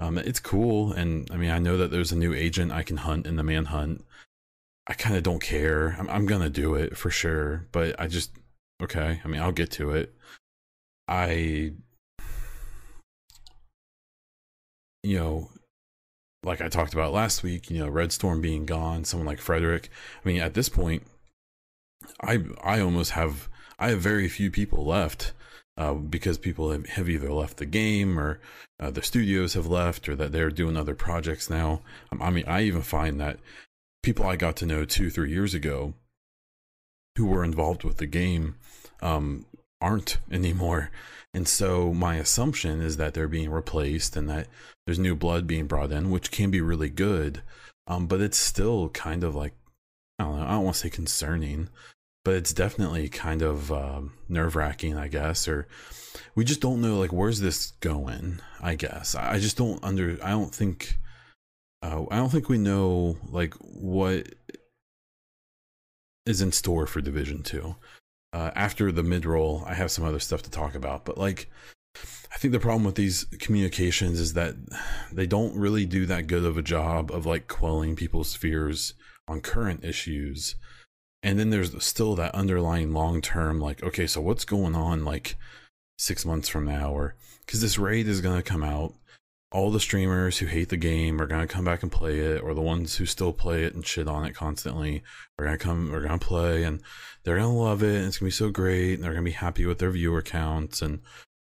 Um, 0.00 0.18
it's 0.18 0.40
cool, 0.40 0.92
and 0.92 1.30
I 1.30 1.36
mean, 1.36 1.50
I 1.50 1.58
know 1.58 1.76
that 1.76 1.90
there's 1.90 2.12
a 2.12 2.16
new 2.16 2.32
agent 2.32 2.72
I 2.72 2.82
can 2.82 2.96
hunt 2.96 3.26
in 3.26 3.36
the 3.36 3.42
manhunt. 3.42 4.04
I 4.86 4.94
kind 4.94 5.16
of 5.16 5.22
don't 5.22 5.42
care. 5.42 5.96
I'm, 5.98 6.08
I'm 6.10 6.26
gonna 6.26 6.50
do 6.50 6.74
it 6.74 6.96
for 6.96 7.10
sure, 7.10 7.66
but 7.72 7.98
I 8.00 8.06
just 8.08 8.32
okay. 8.82 9.20
I 9.24 9.28
mean, 9.28 9.40
I'll 9.40 9.52
get 9.52 9.70
to 9.72 9.90
it. 9.90 10.14
I, 11.08 11.72
you 15.02 15.18
know, 15.18 15.50
like 16.42 16.60
I 16.60 16.68
talked 16.68 16.94
about 16.94 17.12
last 17.12 17.42
week, 17.42 17.70
you 17.70 17.78
know, 17.78 17.88
Red 17.88 18.12
Storm 18.12 18.40
being 18.40 18.66
gone, 18.66 19.04
someone 19.04 19.26
like 19.26 19.40
Frederick. 19.40 19.90
I 20.24 20.28
mean, 20.28 20.40
at 20.40 20.54
this 20.54 20.68
point, 20.68 21.04
I 22.20 22.40
I 22.62 22.80
almost 22.80 23.12
have 23.12 23.48
I 23.78 23.90
have 23.90 24.00
very 24.00 24.28
few 24.28 24.50
people 24.50 24.84
left 24.84 25.32
uh, 25.76 25.94
because 25.94 26.38
people 26.38 26.70
have, 26.70 27.08
either 27.08 27.32
left 27.32 27.56
the 27.56 27.66
game 27.66 28.18
or 28.18 28.40
uh, 28.78 28.90
the 28.90 29.02
studios 29.02 29.54
have 29.54 29.66
left 29.66 30.08
or 30.08 30.16
that 30.16 30.32
they're 30.32 30.50
doing 30.50 30.76
other 30.76 30.94
projects 30.94 31.48
now. 31.48 31.80
Um, 32.10 32.20
I 32.20 32.30
mean, 32.30 32.44
I 32.46 32.62
even 32.62 32.82
find 32.82 33.20
that 33.20 33.38
people 34.02 34.26
I 34.26 34.36
got 34.36 34.56
to 34.56 34.66
know 34.66 34.84
two, 34.84 35.10
three 35.10 35.30
years 35.30 35.54
ago 35.54 35.94
who 37.16 37.26
were 37.26 37.44
involved 37.44 37.84
with 37.84 37.98
the 37.98 38.06
game 38.06 38.56
um, 39.00 39.46
aren't 39.80 40.18
anymore. 40.30 40.90
And 41.34 41.48
so 41.48 41.94
my 41.94 42.16
assumption 42.16 42.82
is 42.82 42.98
that 42.98 43.14
they're 43.14 43.28
being 43.28 43.50
replaced 43.50 44.16
and 44.16 44.28
that 44.28 44.48
there's 44.84 44.98
new 44.98 45.16
blood 45.16 45.46
being 45.46 45.66
brought 45.66 45.92
in, 45.92 46.10
which 46.10 46.30
can 46.30 46.50
be 46.50 46.60
really 46.60 46.90
good. 46.90 47.42
Um, 47.86 48.06
but 48.06 48.20
it's 48.20 48.38
still 48.38 48.90
kind 48.90 49.24
of 49.24 49.34
like, 49.34 49.54
I 50.18 50.24
don't 50.24 50.36
know, 50.36 50.44
I 50.44 50.50
don't 50.50 50.64
want 50.64 50.76
to 50.76 50.80
say 50.82 50.90
concerning, 50.90 51.68
but 52.24 52.34
it's 52.34 52.52
definitely 52.52 53.08
kind 53.08 53.42
of 53.42 53.72
um, 53.72 54.12
nerve 54.28 54.56
wracking, 54.56 54.96
I 54.96 55.08
guess. 55.08 55.48
Or 55.48 55.66
we 56.34 56.44
just 56.44 56.60
don't 56.60 56.80
know, 56.80 56.98
like, 56.98 57.12
where's 57.12 57.40
this 57.40 57.72
going? 57.80 58.40
I 58.60 58.74
guess 58.74 59.14
I 59.14 59.38
just 59.38 59.56
don't 59.56 59.82
under. 59.82 60.18
I 60.22 60.30
don't 60.30 60.54
think. 60.54 60.98
Uh, 61.82 62.04
I 62.10 62.16
don't 62.16 62.30
think 62.30 62.48
we 62.48 62.58
know 62.58 63.16
like 63.28 63.54
what 63.54 64.28
is 66.24 66.40
in 66.40 66.52
store 66.52 66.86
for 66.86 67.00
Division 67.00 67.42
Two. 67.42 67.76
Uh, 68.32 68.50
after 68.54 68.90
the 68.90 69.02
mid 69.02 69.26
roll, 69.26 69.62
I 69.66 69.74
have 69.74 69.90
some 69.90 70.04
other 70.04 70.20
stuff 70.20 70.42
to 70.42 70.50
talk 70.50 70.74
about, 70.74 71.04
but 71.04 71.18
like, 71.18 71.50
I 72.32 72.38
think 72.38 72.52
the 72.52 72.60
problem 72.60 72.84
with 72.84 72.94
these 72.94 73.24
communications 73.40 74.20
is 74.20 74.32
that 74.34 74.54
they 75.12 75.26
don't 75.26 75.56
really 75.56 75.84
do 75.84 76.06
that 76.06 76.28
good 76.28 76.44
of 76.44 76.56
a 76.56 76.62
job 76.62 77.10
of 77.10 77.26
like 77.26 77.46
quelling 77.48 77.94
people's 77.94 78.34
fears 78.34 78.94
on 79.28 79.40
current 79.40 79.84
issues 79.84 80.54
and 81.22 81.38
then 81.38 81.50
there's 81.50 81.82
still 81.84 82.14
that 82.16 82.34
underlying 82.34 82.92
long 82.92 83.20
term 83.20 83.60
like 83.60 83.82
okay 83.82 84.06
so 84.06 84.20
what's 84.20 84.44
going 84.44 84.74
on 84.74 85.04
like 85.04 85.36
six 86.02 86.24
months 86.24 86.48
from 86.48 86.66
now? 86.66 86.92
Or 86.92 87.14
because 87.46 87.60
this 87.60 87.78
raid 87.78 88.08
is 88.08 88.20
going 88.20 88.36
to 88.36 88.42
come 88.42 88.62
out. 88.62 88.94
All 89.52 89.70
the 89.70 89.80
streamers 89.80 90.38
who 90.38 90.46
hate 90.46 90.70
the 90.70 90.78
game 90.78 91.20
are 91.20 91.26
going 91.26 91.46
to 91.46 91.52
come 91.52 91.66
back 91.66 91.82
and 91.82 91.92
play 91.92 92.20
it 92.20 92.42
or 92.42 92.54
the 92.54 92.62
ones 92.62 92.96
who 92.96 93.04
still 93.04 93.34
play 93.34 93.64
it 93.64 93.74
and 93.74 93.86
shit 93.86 94.08
on 94.08 94.24
it 94.24 94.34
constantly 94.34 95.02
are 95.38 95.44
going 95.44 95.58
to 95.58 95.62
come 95.62 95.94
are 95.94 96.00
going 96.00 96.18
to 96.18 96.26
play 96.26 96.64
and 96.64 96.80
they're 97.22 97.36
going 97.36 97.50
to 97.50 97.54
love 97.54 97.82
it 97.82 97.96
and 97.96 98.06
it's 98.06 98.16
going 98.16 98.30
to 98.30 98.34
be 98.34 98.44
so 98.44 98.50
great 98.50 98.94
and 98.94 99.04
they're 99.04 99.12
going 99.12 99.24
to 99.24 99.30
be 99.30 99.34
happy 99.34 99.66
with 99.66 99.78
their 99.78 99.90
viewer 99.90 100.22
counts 100.22 100.80
and 100.80 101.00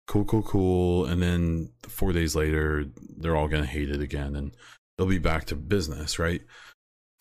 cool 0.07 0.25
cool 0.25 0.43
cool. 0.43 1.05
And 1.05 1.21
then 1.21 1.71
four 1.83 2.13
days 2.13 2.37
later 2.37 2.85
they're 3.19 3.37
all 3.37 3.49
going 3.49 3.65
to 3.65 3.69
hate 3.69 3.91
it 3.91 4.01
again 4.01 4.37
and 4.37 4.53
they'll 4.97 5.09
be 5.09 5.19
back 5.19 5.47
to 5.47 5.57
business 5.57 6.17
right? 6.17 6.43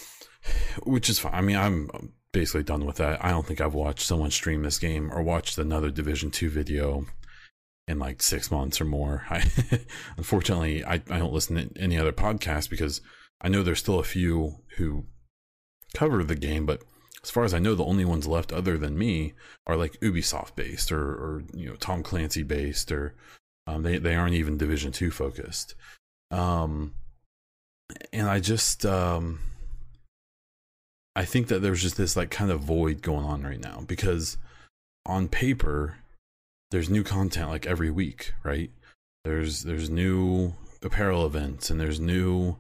Which 0.84 1.10
is 1.10 1.18
fine 1.18 1.34
i 1.34 1.42
mean 1.42 1.58
i'm 1.58 1.90
basically 2.36 2.64
done 2.64 2.86
with 2.86 2.98
that. 2.98 3.24
I 3.24 3.30
don't 3.30 3.46
think 3.46 3.62
I've 3.62 3.74
watched 3.74 4.06
someone 4.06 4.30
stream 4.30 4.62
this 4.62 4.78
game 4.78 5.10
or 5.14 5.24
watched 5.24 5.58
another 5.58 5.90
Division 5.90 6.32
2 6.32 6.50
video 6.50 7.06
in 7.88 7.98
like 7.98 8.22
six 8.22 8.52
months 8.52 8.82
or 8.82 8.84
more. 8.84 9.26
I 9.30 9.46
unfortunately 10.18 10.84
I, 10.84 10.96
I 10.96 11.18
don't 11.18 11.32
listen 11.32 11.56
to 11.56 11.82
any 11.82 11.98
other 11.98 12.12
podcast 12.12 12.70
because 12.70 13.00
I 13.40 13.48
know 13.48 13.64
there's 13.64 13.80
still 13.80 14.00
a 14.00 14.04
few 14.04 14.58
who 14.76 15.06
cover 15.96 16.26
the 16.26 16.36
game, 16.36 16.66
but 16.66 16.82
as 17.24 17.32
far 17.32 17.46
as 17.46 17.54
I 17.54 17.60
know, 17.60 17.74
the 17.74 17.86
only 17.86 18.04
ones 18.04 18.28
left 18.28 18.52
other 18.52 18.78
than 18.78 18.98
me 18.98 19.32
are 19.66 19.78
like 19.78 19.98
Ubisoft 20.02 20.58
based 20.58 20.92
or, 20.92 21.02
or 21.02 21.44
you 21.54 21.70
know 21.70 21.76
Tom 21.76 22.04
Clancy 22.04 22.44
based 22.44 22.92
or 22.92 23.16
um, 23.66 23.84
they 23.84 23.98
they 23.98 24.14
aren't 24.14 24.36
even 24.36 24.58
Division 24.58 24.92
Two 24.92 25.10
focused. 25.10 25.74
Um, 26.32 26.96
and 28.12 28.28
I 28.28 28.42
just 28.42 28.86
um, 28.86 29.40
I 31.16 31.24
think 31.26 31.48
that 31.48 31.62
there's 31.62 31.82
just 31.82 31.98
this 31.98 32.16
like 32.18 32.30
kind 32.30 32.52
of 32.52 32.62
void 32.62 33.02
going 33.02 33.26
on 33.26 33.44
right 33.44 33.60
now 33.60 33.84
because 33.88 34.38
on 35.06 35.28
paper 35.28 35.98
there's 36.72 36.90
new 36.90 37.04
content 37.04 37.50
like 37.50 37.66
every 37.66 37.90
week, 37.90 38.34
right? 38.44 38.70
There's 39.24 39.64
there's 39.64 39.90
new 39.90 40.54
apparel 40.84 41.26
events 41.26 41.70
and 41.70 41.80
there's 41.80 42.00
new 42.00 42.58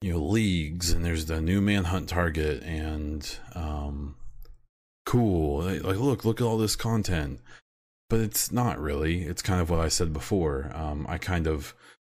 you 0.00 0.12
know 0.12 0.18
leagues 0.18 0.90
and 0.90 1.04
there's 1.04 1.26
the 1.26 1.40
new 1.40 1.60
manhunt 1.60 2.08
target 2.08 2.62
and 2.64 3.38
um 3.54 4.16
cool. 5.06 5.62
Like 5.62 5.98
look 5.98 6.24
look 6.24 6.40
at 6.40 6.46
all 6.46 6.58
this 6.58 6.76
content. 6.76 7.40
But 8.10 8.20
it's 8.20 8.50
not 8.50 8.80
really. 8.80 9.22
It's 9.22 9.42
kind 9.42 9.60
of 9.60 9.70
what 9.70 9.80
i 9.80 9.88
said 9.88 10.12
before. 10.12 10.72
Um 10.74 11.06
i 11.08 11.18
kind 11.18 11.46
of 11.46 11.74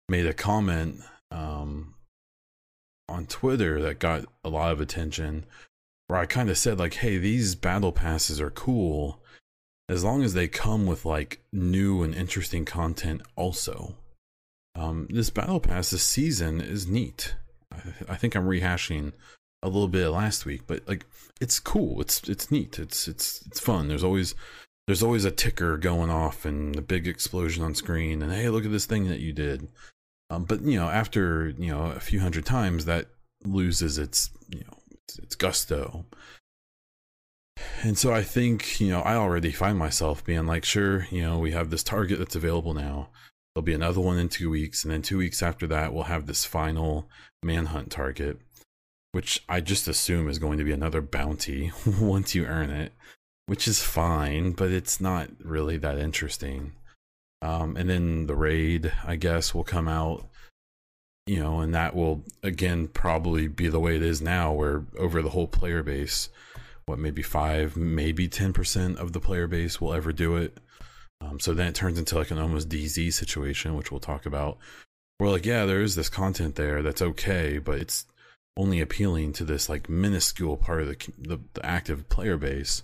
made 0.09 0.25
a 0.25 0.33
comment 0.33 0.99
um 1.29 1.93
on 3.11 3.25
Twitter 3.25 3.81
that 3.81 3.99
got 3.99 4.25
a 4.43 4.49
lot 4.49 4.71
of 4.71 4.81
attention 4.81 5.45
where 6.07 6.19
I 6.19 6.25
kind 6.25 6.49
of 6.49 6.57
said 6.57 6.79
like, 6.79 6.95
"Hey, 6.95 7.17
these 7.17 7.55
battle 7.55 7.91
passes 7.91 8.41
are 8.41 8.49
cool 8.49 9.21
as 9.89 10.03
long 10.03 10.23
as 10.23 10.33
they 10.33 10.47
come 10.47 10.85
with 10.85 11.05
like 11.05 11.41
new 11.51 12.03
and 12.03 12.15
interesting 12.15 12.65
content 12.65 13.21
also." 13.35 13.95
Um, 14.75 15.07
this 15.09 15.29
battle 15.29 15.59
pass 15.59 15.89
this 15.89 16.03
season 16.03 16.61
is 16.61 16.87
neat. 16.87 17.35
I, 17.73 17.81
I 18.09 18.15
think 18.15 18.35
I'm 18.35 18.47
rehashing 18.47 19.11
a 19.63 19.67
little 19.67 19.87
bit 19.87 20.09
last 20.09 20.45
week, 20.45 20.61
but 20.65 20.87
like 20.87 21.05
it's 21.39 21.59
cool. 21.59 22.01
It's 22.01 22.27
it's 22.27 22.51
neat. 22.51 22.79
It's 22.79 23.07
it's 23.07 23.45
it's 23.45 23.59
fun. 23.59 23.87
There's 23.87 24.03
always 24.03 24.35
there's 24.87 25.03
always 25.03 25.25
a 25.25 25.31
ticker 25.31 25.77
going 25.77 26.09
off 26.09 26.45
and 26.45 26.75
a 26.75 26.81
big 26.81 27.07
explosion 27.07 27.63
on 27.63 27.75
screen 27.75 28.21
and 28.21 28.31
hey, 28.31 28.49
look 28.49 28.65
at 28.65 28.71
this 28.71 28.85
thing 28.85 29.07
that 29.09 29.19
you 29.19 29.33
did. 29.33 29.67
Um, 30.31 30.45
but 30.45 30.61
you 30.61 30.79
know, 30.79 30.87
after 30.87 31.49
you 31.57 31.71
know 31.71 31.87
a 31.87 31.99
few 31.99 32.21
hundred 32.21 32.45
times, 32.45 32.85
that 32.85 33.07
loses 33.43 33.97
its 33.97 34.29
you 34.49 34.61
know 34.61 34.77
its, 34.89 35.19
its 35.19 35.35
gusto. 35.35 36.05
And 37.83 37.97
so 37.97 38.13
I 38.13 38.23
think 38.23 38.79
you 38.79 38.89
know 38.89 39.01
I 39.01 39.15
already 39.15 39.51
find 39.51 39.77
myself 39.77 40.23
being 40.23 40.47
like, 40.47 40.63
sure, 40.63 41.05
you 41.11 41.21
know, 41.21 41.37
we 41.37 41.51
have 41.51 41.69
this 41.69 41.83
target 41.83 42.17
that's 42.17 42.35
available 42.35 42.73
now. 42.73 43.09
There'll 43.53 43.65
be 43.65 43.73
another 43.73 43.99
one 43.99 44.17
in 44.17 44.29
two 44.29 44.49
weeks, 44.49 44.85
and 44.85 44.93
then 44.93 45.01
two 45.01 45.17
weeks 45.17 45.43
after 45.43 45.67
that, 45.67 45.93
we'll 45.93 46.03
have 46.03 46.27
this 46.27 46.45
final 46.45 47.09
manhunt 47.43 47.91
target, 47.91 48.39
which 49.11 49.43
I 49.49 49.59
just 49.59 49.89
assume 49.89 50.29
is 50.29 50.39
going 50.39 50.57
to 50.59 50.63
be 50.63 50.71
another 50.71 51.01
bounty 51.01 51.73
once 51.99 52.33
you 52.33 52.45
earn 52.45 52.69
it, 52.69 52.93
which 53.47 53.67
is 53.67 53.83
fine, 53.83 54.53
but 54.53 54.71
it's 54.71 55.01
not 55.01 55.29
really 55.43 55.75
that 55.75 55.97
interesting. 55.97 56.71
Um, 57.41 57.75
and 57.75 57.89
then 57.89 58.27
the 58.27 58.35
raid, 58.35 58.91
I 59.05 59.15
guess, 59.15 59.53
will 59.53 59.63
come 59.63 59.87
out, 59.87 60.27
you 61.25 61.41
know, 61.41 61.59
and 61.59 61.73
that 61.73 61.95
will 61.95 62.23
again 62.43 62.87
probably 62.87 63.47
be 63.47 63.67
the 63.67 63.79
way 63.79 63.95
it 63.95 64.03
is 64.03 64.21
now, 64.21 64.53
where 64.53 64.83
over 64.97 65.21
the 65.21 65.29
whole 65.29 65.47
player 65.47 65.81
base, 65.81 66.29
what 66.85 66.99
maybe 66.99 67.23
five, 67.23 67.75
maybe 67.75 68.27
ten 68.27 68.53
percent 68.53 68.99
of 68.99 69.13
the 69.13 69.19
player 69.19 69.47
base 69.47 69.81
will 69.81 69.93
ever 69.93 70.11
do 70.11 70.35
it. 70.35 70.57
Um, 71.21 71.39
so 71.39 71.53
then 71.53 71.67
it 71.67 71.75
turns 71.75 71.99
into 71.99 72.17
like 72.17 72.31
an 72.31 72.39
almost 72.39 72.69
DZ 72.69 73.13
situation, 73.13 73.75
which 73.75 73.91
we'll 73.91 73.99
talk 73.99 74.25
about. 74.25 74.57
We're 75.19 75.29
like, 75.29 75.45
yeah, 75.45 75.65
there 75.65 75.81
is 75.81 75.95
this 75.95 76.09
content 76.09 76.55
there 76.55 76.81
that's 76.81 77.01
okay, 77.01 77.59
but 77.59 77.79
it's 77.79 78.05
only 78.57 78.81
appealing 78.81 79.33
to 79.33 79.45
this 79.45 79.69
like 79.69 79.89
minuscule 79.89 80.57
part 80.57 80.81
of 80.81 80.87
the, 80.87 81.11
the, 81.17 81.39
the 81.53 81.65
active 81.65 82.09
player 82.09 82.37
base 82.37 82.83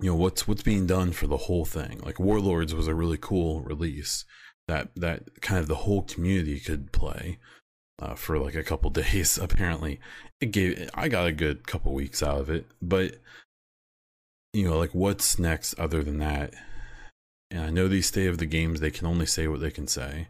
you 0.00 0.10
know 0.10 0.16
what's 0.16 0.48
what's 0.48 0.62
being 0.62 0.86
done 0.86 1.12
for 1.12 1.26
the 1.26 1.36
whole 1.36 1.64
thing. 1.64 2.00
Like 2.04 2.18
warlords 2.18 2.74
was 2.74 2.88
a 2.88 2.94
really 2.94 3.18
cool 3.20 3.60
release 3.60 4.24
that 4.68 4.94
that 4.96 5.40
kind 5.42 5.60
of 5.60 5.68
the 5.68 5.74
whole 5.74 6.02
community 6.02 6.60
could 6.60 6.92
play 6.92 7.38
uh, 8.00 8.14
for 8.14 8.38
like 8.38 8.54
a 8.54 8.62
couple 8.62 8.90
days 9.02 9.38
apparently. 9.38 10.00
It 10.40 10.52
gave 10.52 10.90
i 10.94 11.08
got 11.08 11.26
a 11.26 11.32
good 11.32 11.66
couple 11.66 11.92
weeks 11.92 12.22
out 12.22 12.40
of 12.40 12.50
it 12.50 12.66
but 12.80 13.16
you 14.52 14.68
know 14.68 14.78
like 14.78 14.94
what's 14.94 15.38
next 15.38 15.78
other 15.78 16.02
than 16.02 16.18
that? 16.18 16.54
And 17.50 17.60
i 17.60 17.70
know 17.70 17.86
these 17.86 18.06
state 18.06 18.28
of 18.28 18.38
the 18.38 18.46
games 18.46 18.80
they 18.80 18.90
can 18.90 19.06
only 19.06 19.26
say 19.26 19.46
what 19.46 19.60
they 19.60 19.70
can 19.70 19.86
say 19.86 20.28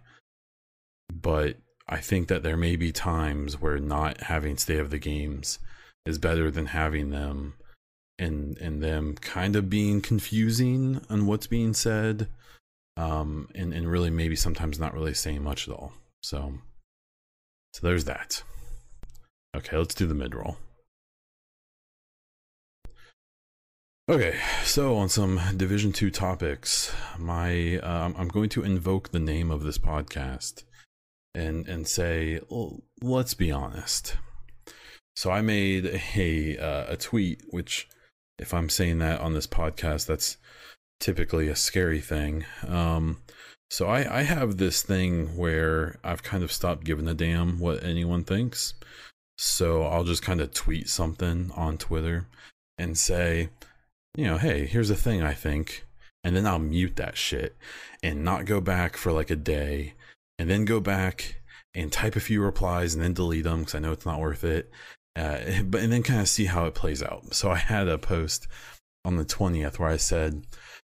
but 1.12 1.57
i 1.88 1.99
think 1.99 2.28
that 2.28 2.42
there 2.42 2.57
may 2.57 2.75
be 2.75 2.90
times 2.90 3.61
where 3.61 3.78
not 3.78 4.23
having 4.23 4.57
state 4.57 4.81
of 4.81 4.90
the 4.90 4.99
games 4.99 5.61
is 6.04 6.19
better 6.19 6.50
than 6.50 6.66
having 6.66 7.11
them 7.11 7.54
and 8.19 8.57
and 8.59 8.83
them 8.83 9.14
kind 9.14 9.57
of 9.57 9.71
being 9.71 10.00
confusing 10.00 11.00
on 11.09 11.26
what's 11.26 11.47
being 11.47 11.75
said 11.75 12.28
um 12.97 13.49
and 13.54 13.73
and 13.73 13.90
really 13.90 14.11
maybe 14.11 14.37
sometimes 14.37 14.78
not 14.78 14.95
really 14.95 15.14
saying 15.14 15.42
much 15.42 15.69
at 15.69 15.75
all. 15.75 15.92
So 16.23 16.54
so 17.73 17.87
there's 17.87 18.04
that. 18.04 18.42
Okay 19.57 19.76
let's 19.76 19.95
do 19.95 20.07
the 20.07 20.14
mid 20.14 20.35
roll. 20.35 20.57
Okay, 24.09 24.37
so 24.64 24.97
on 24.97 25.09
some 25.09 25.40
Division 25.57 25.92
Two 25.92 26.11
topics, 26.11 26.92
my 27.19 27.78
um, 27.78 28.16
I'm 28.19 28.26
going 28.26 28.49
to 28.50 28.64
invoke 28.64 29.11
the 29.11 29.21
name 29.21 29.50
of 29.52 29.62
this 29.62 29.78
podcast 29.78 30.64
and 31.35 31.69
and 31.69 31.87
say, 31.87 32.40
well, 32.49 32.83
let's 33.00 33.35
be 33.35 33.52
honest. 33.52 34.16
So 35.14 35.31
I 35.31 35.40
made 35.40 35.87
a 36.16 36.59
uh, 36.59 36.92
a 36.92 36.97
tweet, 36.97 37.42
which, 37.50 37.88
if 38.38 38.52
I'm 38.54 38.68
saying 38.68 38.98
that 38.98 39.20
on 39.20 39.34
this 39.34 39.46
podcast, 39.46 40.06
that's 40.06 40.36
typically 41.00 41.48
a 41.48 41.56
scary 41.56 42.00
thing. 42.00 42.44
Um, 42.66 43.18
so 43.70 43.86
I, 43.86 44.18
I 44.18 44.22
have 44.22 44.58
this 44.58 44.82
thing 44.82 45.36
where 45.36 45.98
I've 46.04 46.22
kind 46.22 46.42
of 46.42 46.52
stopped 46.52 46.84
giving 46.84 47.08
a 47.08 47.14
damn 47.14 47.58
what 47.58 47.82
anyone 47.82 48.24
thinks. 48.24 48.74
So 49.38 49.82
I'll 49.82 50.04
just 50.04 50.22
kind 50.22 50.40
of 50.40 50.52
tweet 50.52 50.88
something 50.88 51.50
on 51.56 51.78
Twitter 51.78 52.26
and 52.78 52.98
say, 52.98 53.48
you 54.14 54.24
know, 54.24 54.38
hey, 54.38 54.66
here's 54.66 54.90
a 54.90 54.94
thing 54.94 55.22
I 55.22 55.34
think. 55.34 55.84
And 56.22 56.36
then 56.36 56.46
I'll 56.46 56.58
mute 56.58 56.96
that 56.96 57.16
shit 57.16 57.56
and 58.02 58.22
not 58.22 58.44
go 58.44 58.60
back 58.60 58.96
for 58.96 59.10
like 59.10 59.30
a 59.30 59.36
day 59.36 59.94
and 60.38 60.48
then 60.48 60.64
go 60.64 60.78
back 60.78 61.42
and 61.74 61.90
type 61.90 62.14
a 62.14 62.20
few 62.20 62.42
replies 62.42 62.94
and 62.94 63.02
then 63.02 63.14
delete 63.14 63.44
them 63.44 63.60
because 63.60 63.74
I 63.74 63.78
know 63.78 63.92
it's 63.92 64.06
not 64.06 64.20
worth 64.20 64.44
it. 64.44 64.70
Uh, 65.16 65.38
but 65.64 65.81
and 65.81 65.92
then 65.92 66.02
kind 66.02 66.21
of 66.21 66.28
see 66.28 66.47
how 66.47 66.66
it 66.66 66.75
plays 66.75 67.02
out. 67.02 67.35
So 67.35 67.50
I 67.50 67.57
had 67.57 67.88
a 67.88 67.99
post 67.99 68.47
on 69.04 69.16
the 69.16 69.25
20th 69.25 69.78
where 69.78 69.90
I 69.90 69.97
said, 69.97 70.47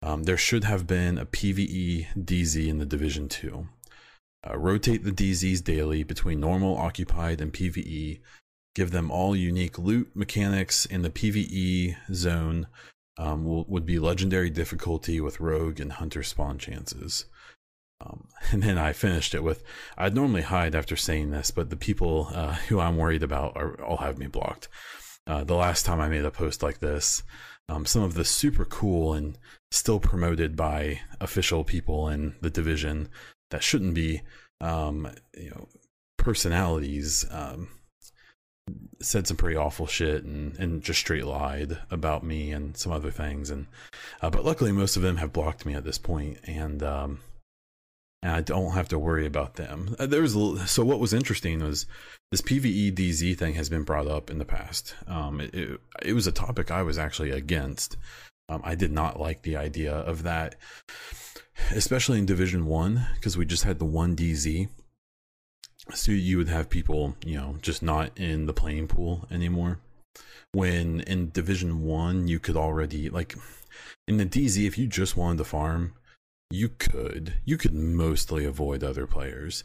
um, 0.01 0.23
there 0.23 0.37
should 0.37 0.63
have 0.63 0.85
been 0.85 1.17
a 1.17 1.25
PVE 1.25 2.07
DZ 2.15 2.67
in 2.67 2.77
the 2.77 2.85
Division 2.85 3.27
2. 3.27 3.67
Uh, 4.47 4.57
rotate 4.57 5.03
the 5.03 5.11
DZs 5.11 5.63
daily 5.63 6.03
between 6.03 6.39
normal, 6.39 6.77
occupied, 6.77 7.41
and 7.41 7.51
PVE. 7.51 8.19
Give 8.75 8.91
them 8.91 9.09
all 9.09 9.35
unique 9.35 9.79
loot 9.79 10.11
mechanics 10.15 10.85
in 10.85 11.01
the 11.01 11.09
PVE 11.09 11.95
zone. 12.13 12.67
Um, 13.19 13.45
will, 13.45 13.65
would 13.67 13.85
be 13.87 13.97
legendary 13.97 14.51
difficulty 14.51 15.19
with 15.19 15.39
rogue 15.39 15.79
and 15.79 15.93
hunter 15.93 16.21
spawn 16.21 16.59
chances. 16.59 17.25
Um, 18.01 18.27
and 18.51 18.63
then 18.63 18.77
I 18.77 18.93
finished 18.93 19.33
it 19.33 19.43
with 19.43 19.63
I'd 19.97 20.15
normally 20.15 20.43
hide 20.43 20.75
after 20.75 20.95
saying 20.95 21.31
this, 21.31 21.51
but 21.51 21.69
the 21.69 21.77
people 21.77 22.29
uh, 22.33 22.53
who 22.67 22.79
I'm 22.79 22.97
worried 22.97 23.23
about 23.23 23.55
are 23.55 23.81
all 23.81 23.97
have 23.97 24.17
me 24.17 24.27
blocked. 24.27 24.67
Uh, 25.25 25.43
the 25.43 25.55
last 25.55 25.85
time 25.85 25.99
I 25.99 26.07
made 26.07 26.23
a 26.23 26.31
post 26.31 26.63
like 26.63 26.79
this, 26.79 27.21
um, 27.67 27.85
some 27.85 28.01
of 28.01 28.13
the 28.13 28.23
super 28.23 28.63
cool 28.63 29.13
and 29.13 29.37
still 29.71 29.99
promoted 29.99 30.55
by 30.55 31.01
official 31.19 31.65
people 31.65 32.07
in 32.07 32.35
the 32.41 32.49
division 32.49 33.09
that 33.51 33.61
shouldn't 33.61 33.93
be, 33.93 34.21
um, 34.61 35.09
you 35.37 35.49
know, 35.49 35.67
personalities 36.17 37.25
um, 37.29 37.67
said 39.01 39.27
some 39.27 39.37
pretty 39.37 39.55
awful 39.55 39.87
shit 39.87 40.23
and, 40.23 40.57
and 40.57 40.81
just 40.81 40.99
straight 40.99 41.25
lied 41.25 41.77
about 41.91 42.23
me 42.23 42.51
and 42.51 42.75
some 42.77 42.91
other 42.91 43.11
things. 43.11 43.49
And 43.49 43.67
uh, 44.21 44.29
but 44.29 44.45
luckily, 44.45 44.71
most 44.71 44.95
of 44.95 45.03
them 45.03 45.17
have 45.17 45.33
blocked 45.33 45.65
me 45.65 45.73
at 45.73 45.83
this 45.83 45.97
point, 45.97 46.39
and 46.45 46.81
um, 46.83 47.19
and 48.23 48.31
I 48.31 48.41
don't 48.41 48.71
have 48.71 48.89
to 48.89 48.99
worry 48.99 49.25
about 49.25 49.55
them. 49.55 49.95
Uh, 49.99 50.05
there 50.05 50.21
was 50.21 50.33
so 50.69 50.83
what 50.83 50.99
was 50.99 51.13
interesting 51.13 51.59
was 51.59 51.85
this 52.31 52.41
PVE 52.41 52.93
DZ 52.93 53.37
thing 53.37 53.53
has 53.55 53.69
been 53.69 53.83
brought 53.83 54.07
up 54.07 54.29
in 54.29 54.37
the 54.37 54.45
past. 54.45 54.95
Um, 55.07 55.39
it, 55.39 55.53
it, 55.53 55.79
it 56.03 56.13
was 56.13 56.27
a 56.27 56.31
topic 56.31 56.71
I 56.71 56.81
was 56.81 56.97
actually 56.97 57.31
against. 57.31 57.97
Um, 58.49 58.61
I 58.63 58.75
did 58.75 58.91
not 58.91 59.19
like 59.19 59.41
the 59.41 59.57
idea 59.57 59.93
of 59.93 60.23
that, 60.23 60.55
especially 61.71 62.19
in 62.19 62.25
Division 62.25 62.65
One 62.65 63.07
because 63.15 63.37
we 63.37 63.45
just 63.45 63.63
had 63.63 63.79
the 63.79 63.85
one 63.85 64.15
DZ. 64.15 64.69
So 65.93 66.11
you 66.11 66.37
would 66.37 66.49
have 66.49 66.69
people, 66.69 67.15
you 67.25 67.37
know, 67.37 67.55
just 67.61 67.81
not 67.81 68.17
in 68.17 68.45
the 68.45 68.53
playing 68.53 68.87
pool 68.87 69.27
anymore. 69.31 69.79
When 70.53 71.01
in 71.01 71.29
Division 71.29 71.83
One, 71.83 72.27
you 72.27 72.39
could 72.39 72.57
already 72.57 73.09
like 73.09 73.35
in 74.07 74.17
the 74.17 74.25
DZ, 74.25 74.65
if 74.65 74.77
you 74.77 74.87
just 74.87 75.15
wanted 75.15 75.37
to 75.39 75.43
farm, 75.43 75.93
you 76.49 76.69
could 76.69 77.35
you 77.45 77.57
could 77.57 77.73
mostly 77.73 78.45
avoid 78.45 78.83
other 78.83 79.07
players. 79.07 79.63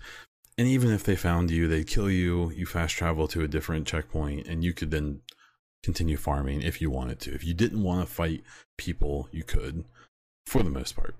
And 0.59 0.69
even 0.69 0.91
if 0.91 1.05
they 1.05 1.17
found 1.17 1.51
you 1.51 1.69
they'd 1.69 1.87
kill 1.87 2.11
you 2.11 2.51
you 2.51 2.67
fast 2.67 2.97
travel 2.97 3.29
to 3.29 3.43
a 3.43 3.49
different 3.49 3.87
checkpoint 3.87 4.47
and 4.47 4.65
you 4.65 4.73
could 4.73 4.91
then 4.91 5.21
continue 5.83 6.17
farming 6.17 6.63
if 6.63 6.81
you 6.81 6.91
wanted 6.91 7.21
to. 7.21 7.35
If 7.35 7.45
you 7.45 7.55
didn't 7.55 7.83
want 7.83 8.07
to 8.07 8.13
fight 8.13 8.43
people 8.77 9.29
you 9.33 9.45
could 9.45 9.85
for 10.47 10.63
the 10.63 10.71
most 10.71 10.97
part. 10.97 11.15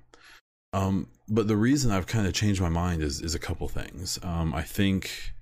Um, 0.73 1.09
but 1.29 1.49
the 1.49 1.57
reason 1.57 1.91
i've 1.91 2.07
kind 2.07 2.27
of 2.27 2.33
changed 2.33 2.61
my 2.61 2.69
mind 2.69 3.03
is 3.03 3.21
is 3.21 3.35
a 3.35 3.39
couple 3.39 3.69
things. 3.69 4.19
Um, 4.23 4.55
i 4.55 4.63
think 4.63 5.33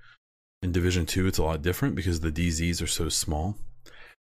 in 0.62 0.73
division 0.73 1.07
2 1.07 1.27
it's 1.27 1.38
a 1.38 1.42
lot 1.42 1.62
different 1.62 1.95
because 1.95 2.21
the 2.21 2.33
dzs 2.33 2.83
are 2.83 2.87
so 2.87 3.09
small 3.09 3.57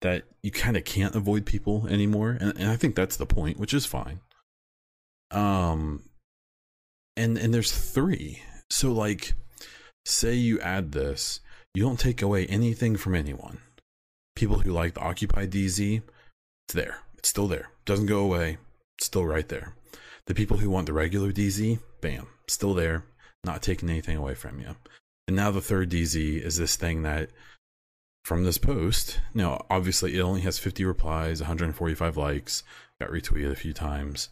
that 0.02 0.24
you 0.44 0.52
kind 0.52 0.78
of 0.78 0.84
can't 0.84 1.16
avoid 1.16 1.46
people 1.46 1.88
anymore 1.88 2.38
and, 2.40 2.58
and 2.58 2.70
i 2.70 2.76
think 2.76 2.96
that's 2.96 3.18
the 3.18 3.26
point 3.26 3.58
which 3.58 3.74
is 3.74 3.86
fine 3.86 4.20
um, 5.32 6.04
and 7.16 7.38
and 7.38 7.54
there's 7.54 7.72
three. 7.72 8.42
So 8.70 8.92
like, 8.92 9.34
say 10.06 10.34
you 10.34 10.60
add 10.60 10.92
this, 10.92 11.40
you 11.74 11.84
don't 11.84 12.00
take 12.00 12.22
away 12.22 12.46
anything 12.48 12.98
from 12.98 13.16
anyone. 13.16 13.60
People 14.36 14.60
who 14.60 14.72
like 14.72 14.94
the 14.94 15.02
Occupy 15.02 15.48
DZ, 15.48 16.02
it's 16.68 16.74
there. 16.74 17.00
It's 17.18 17.30
still 17.30 17.48
there. 17.48 17.70
Doesn't 17.86 18.06
go 18.06 18.20
away. 18.20 18.58
It's 18.98 19.08
still 19.08 19.26
right 19.26 19.48
there. 19.48 19.74
The 20.28 20.36
people 20.36 20.58
who 20.58 20.70
want 20.70 20.86
the 20.86 20.94
regular 20.94 21.32
DZ, 21.32 21.80
bam, 22.02 22.28
still 22.48 22.74
there. 22.74 23.06
Not 23.44 23.62
taking 23.62 23.90
anything 23.90 24.18
away 24.18 24.36
from 24.36 24.60
you. 24.60 24.76
And 25.28 25.36
now 25.36 25.52
the 25.52 25.62
third 25.62 25.90
DZ 25.90 26.42
is 26.42 26.58
this 26.58 26.76
thing 26.76 27.04
that 27.04 27.30
from 28.24 28.44
this 28.44 28.58
post. 28.58 29.22
Now, 29.34 29.66
obviously, 29.70 30.18
it 30.18 30.22
only 30.22 30.42
has 30.42 30.60
50 30.60 30.84
replies, 30.84 31.40
145 31.40 32.18
likes, 32.18 32.64
got 33.00 33.10
retweeted 33.10 33.52
a 33.52 33.56
few 33.56 33.72
times. 33.72 34.28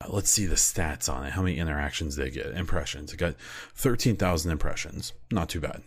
Uh, 0.00 0.08
let's 0.10 0.30
see 0.30 0.46
the 0.46 0.54
stats 0.54 1.12
on 1.12 1.26
it. 1.26 1.32
How 1.32 1.42
many 1.42 1.58
interactions 1.58 2.16
they 2.16 2.30
get? 2.30 2.46
Impressions. 2.46 3.12
It 3.12 3.16
got 3.16 3.34
13,000 3.74 4.50
impressions. 4.50 5.12
Not 5.30 5.48
too 5.48 5.60
bad. 5.60 5.82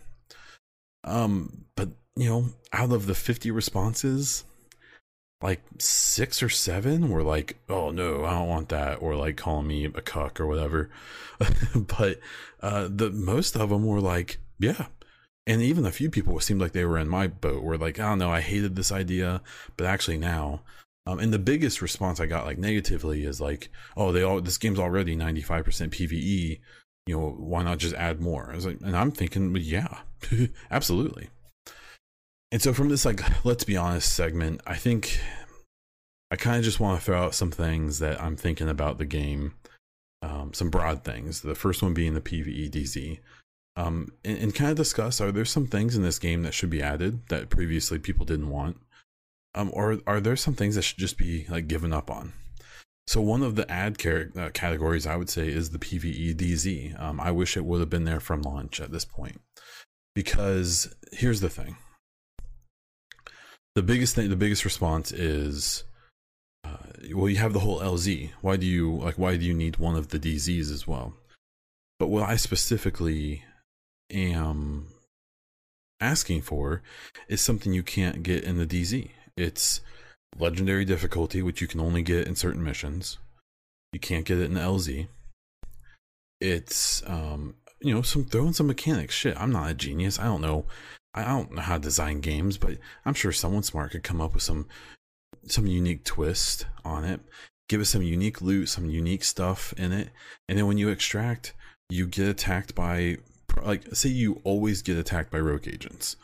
Um, 1.04 1.64
but 1.76 1.90
you 2.16 2.28
know, 2.28 2.46
out 2.72 2.92
of 2.92 3.06
the 3.06 3.14
50 3.14 3.50
responses, 3.50 4.44
like 5.42 5.60
six 5.78 6.42
or 6.42 6.48
seven 6.48 7.10
were 7.10 7.22
like, 7.22 7.58
"Oh 7.68 7.90
no, 7.90 8.24
I 8.24 8.32
don't 8.32 8.48
want 8.48 8.68
that," 8.68 9.02
or 9.02 9.16
like 9.16 9.36
calling 9.36 9.66
me 9.66 9.84
a 9.86 10.00
cuck 10.00 10.40
or 10.40 10.46
whatever. 10.46 10.88
but 11.74 12.20
uh, 12.60 12.88
the 12.90 13.10
most 13.10 13.56
of 13.56 13.70
them 13.70 13.84
were 13.84 14.00
like, 14.00 14.38
"Yeah." 14.58 14.86
And 15.44 15.60
even 15.60 15.84
a 15.84 15.90
few 15.90 16.08
people 16.08 16.38
seemed 16.38 16.60
like 16.60 16.72
they 16.72 16.84
were 16.84 16.98
in 16.98 17.08
my 17.08 17.26
boat. 17.26 17.64
Were 17.64 17.76
like, 17.76 17.98
"I 17.98 18.10
don't 18.10 18.18
know, 18.18 18.30
I 18.30 18.40
hated 18.40 18.76
this 18.76 18.92
idea, 18.92 19.42
but 19.76 19.86
actually 19.86 20.18
now 20.18 20.62
um, 21.06 21.18
and 21.18 21.32
the 21.32 21.38
biggest 21.38 21.82
response 21.82 22.20
I 22.20 22.26
got, 22.26 22.46
like 22.46 22.58
negatively, 22.58 23.24
is 23.24 23.40
like, 23.40 23.70
"Oh, 23.96 24.12
they 24.12 24.22
all 24.22 24.40
this 24.40 24.58
game's 24.58 24.78
already 24.78 25.16
ninety 25.16 25.42
five 25.42 25.64
percent 25.64 25.92
PVE. 25.92 26.60
You 27.06 27.16
know, 27.16 27.30
why 27.30 27.64
not 27.64 27.78
just 27.78 27.94
add 27.96 28.20
more?" 28.20 28.50
I 28.50 28.54
was 28.54 28.66
like, 28.66 28.80
and 28.82 28.96
I'm 28.96 29.10
thinking, 29.10 29.54
yeah, 29.56 29.98
absolutely. 30.70 31.30
And 32.52 32.60
so 32.60 32.72
from 32.72 32.88
this, 32.90 33.04
like, 33.04 33.22
let's 33.44 33.64
be 33.64 33.76
honest 33.76 34.14
segment, 34.14 34.60
I 34.66 34.76
think 34.76 35.20
I 36.30 36.36
kind 36.36 36.58
of 36.58 36.64
just 36.64 36.78
want 36.78 37.00
to 37.00 37.04
throw 37.04 37.20
out 37.20 37.34
some 37.34 37.50
things 37.50 37.98
that 37.98 38.22
I'm 38.22 38.36
thinking 38.36 38.68
about 38.68 38.98
the 38.98 39.06
game, 39.06 39.54
um, 40.22 40.52
some 40.52 40.70
broad 40.70 41.02
things. 41.02 41.40
The 41.40 41.56
first 41.56 41.82
one 41.82 41.94
being 41.94 42.14
the 42.14 42.20
PVE 42.20 42.70
DZ. 42.70 43.18
Um, 43.74 44.12
and, 44.22 44.36
and 44.36 44.54
kind 44.54 44.70
of 44.70 44.76
discuss 44.76 45.20
are 45.20 45.32
there 45.32 45.46
some 45.46 45.66
things 45.66 45.96
in 45.96 46.02
this 46.02 46.18
game 46.18 46.42
that 46.42 46.52
should 46.52 46.68
be 46.68 46.82
added 46.82 47.26
that 47.28 47.48
previously 47.48 47.98
people 47.98 48.24
didn't 48.26 48.50
want? 48.50 48.76
Um, 49.54 49.70
or 49.72 49.98
are 50.06 50.20
there 50.20 50.36
some 50.36 50.54
things 50.54 50.74
that 50.74 50.82
should 50.82 50.98
just 50.98 51.18
be 51.18 51.46
like 51.48 51.68
given 51.68 51.92
up 51.92 52.10
on? 52.10 52.32
So 53.06 53.20
one 53.20 53.42
of 53.42 53.56
the 53.56 53.70
ad 53.70 54.04
uh, 54.06 54.50
categories 54.50 55.06
I 55.06 55.16
would 55.16 55.28
say 55.28 55.48
is 55.48 55.70
the 55.70 55.78
PVE 55.78 56.34
DZ. 56.34 57.00
Um, 57.00 57.20
I 57.20 57.30
wish 57.30 57.56
it 57.56 57.64
would 57.64 57.80
have 57.80 57.90
been 57.90 58.04
there 58.04 58.20
from 58.20 58.42
launch 58.42 58.80
at 58.80 58.92
this 58.92 59.04
point, 59.04 59.40
because 60.14 60.94
here's 61.12 61.40
the 61.40 61.50
thing: 61.50 61.76
the 63.74 63.82
biggest 63.82 64.14
thing, 64.14 64.30
the 64.30 64.36
biggest 64.36 64.64
response 64.64 65.12
is, 65.12 65.84
uh, 66.64 66.76
well, 67.14 67.28
you 67.28 67.36
have 67.36 67.52
the 67.52 67.60
whole 67.60 67.80
LZ. 67.80 68.30
Why 68.40 68.56
do 68.56 68.66
you 68.66 68.96
like? 68.96 69.18
Why 69.18 69.36
do 69.36 69.44
you 69.44 69.54
need 69.54 69.78
one 69.78 69.96
of 69.96 70.08
the 70.08 70.18
DZs 70.18 70.70
as 70.70 70.86
well? 70.86 71.14
But 71.98 72.08
what 72.08 72.28
I 72.28 72.36
specifically 72.36 73.44
am 74.10 74.88
asking 76.00 76.42
for 76.42 76.82
is 77.28 77.40
something 77.40 77.72
you 77.72 77.82
can't 77.82 78.22
get 78.22 78.44
in 78.44 78.58
the 78.58 78.66
DZ. 78.66 79.10
It's 79.36 79.80
legendary 80.38 80.84
difficulty, 80.84 81.42
which 81.42 81.60
you 81.60 81.66
can 81.66 81.80
only 81.80 82.02
get 82.02 82.26
in 82.26 82.36
certain 82.36 82.62
missions. 82.62 83.18
You 83.92 84.00
can't 84.00 84.24
get 84.24 84.38
it 84.38 84.50
in 84.50 84.56
LZ. 84.56 85.08
It's 86.40 87.02
um, 87.06 87.54
you 87.80 87.94
know, 87.94 88.02
some 88.02 88.24
throwing 88.24 88.52
some 88.52 88.66
mechanics. 88.66 89.14
Shit, 89.14 89.40
I'm 89.40 89.52
not 89.52 89.70
a 89.70 89.74
genius. 89.74 90.18
I 90.18 90.24
don't 90.24 90.40
know. 90.40 90.66
I 91.14 91.24
don't 91.24 91.52
know 91.52 91.62
how 91.62 91.76
to 91.76 91.82
design 91.82 92.20
games, 92.20 92.56
but 92.56 92.78
I'm 93.04 93.14
sure 93.14 93.32
someone 93.32 93.62
smart 93.62 93.90
could 93.90 94.02
come 94.02 94.20
up 94.20 94.34
with 94.34 94.42
some 94.42 94.66
some 95.46 95.66
unique 95.66 96.04
twist 96.04 96.66
on 96.84 97.04
it. 97.04 97.20
Give 97.68 97.80
it 97.80 97.86
some 97.86 98.02
unique 98.02 98.40
loot, 98.40 98.68
some 98.68 98.90
unique 98.90 99.24
stuff 99.24 99.72
in 99.76 99.92
it, 99.92 100.10
and 100.48 100.58
then 100.58 100.66
when 100.66 100.78
you 100.78 100.88
extract, 100.88 101.54
you 101.90 102.06
get 102.06 102.28
attacked 102.28 102.74
by 102.74 103.18
like 103.62 103.94
say 103.94 104.08
you 104.08 104.40
always 104.44 104.82
get 104.82 104.96
attacked 104.96 105.30
by 105.30 105.38
rogue 105.38 105.68
agents. 105.68 106.16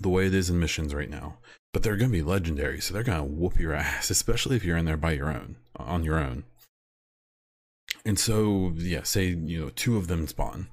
The 0.00 0.08
way 0.08 0.26
it 0.26 0.34
is 0.34 0.48
in 0.48 0.60
missions 0.60 0.94
right 0.94 1.10
now, 1.10 1.38
but 1.72 1.82
they're 1.82 1.96
going 1.96 2.10
to 2.10 2.16
be 2.16 2.22
legendary, 2.22 2.80
so 2.80 2.92
they're 2.92 3.02
going 3.02 3.18
to 3.18 3.24
whoop 3.24 3.58
your 3.58 3.74
ass, 3.74 4.10
especially 4.10 4.56
if 4.56 4.64
you're 4.64 4.76
in 4.76 4.86
there 4.86 4.96
by 4.96 5.12
your 5.12 5.30
own, 5.30 5.56
on 5.76 6.04
your 6.04 6.18
own. 6.18 6.44
And 8.04 8.18
so, 8.18 8.72
yeah, 8.76 9.02
say 9.02 9.26
you 9.26 9.60
know 9.60 9.70
two 9.70 9.96
of 9.96 10.08
them 10.08 10.26
spawn 10.26 10.68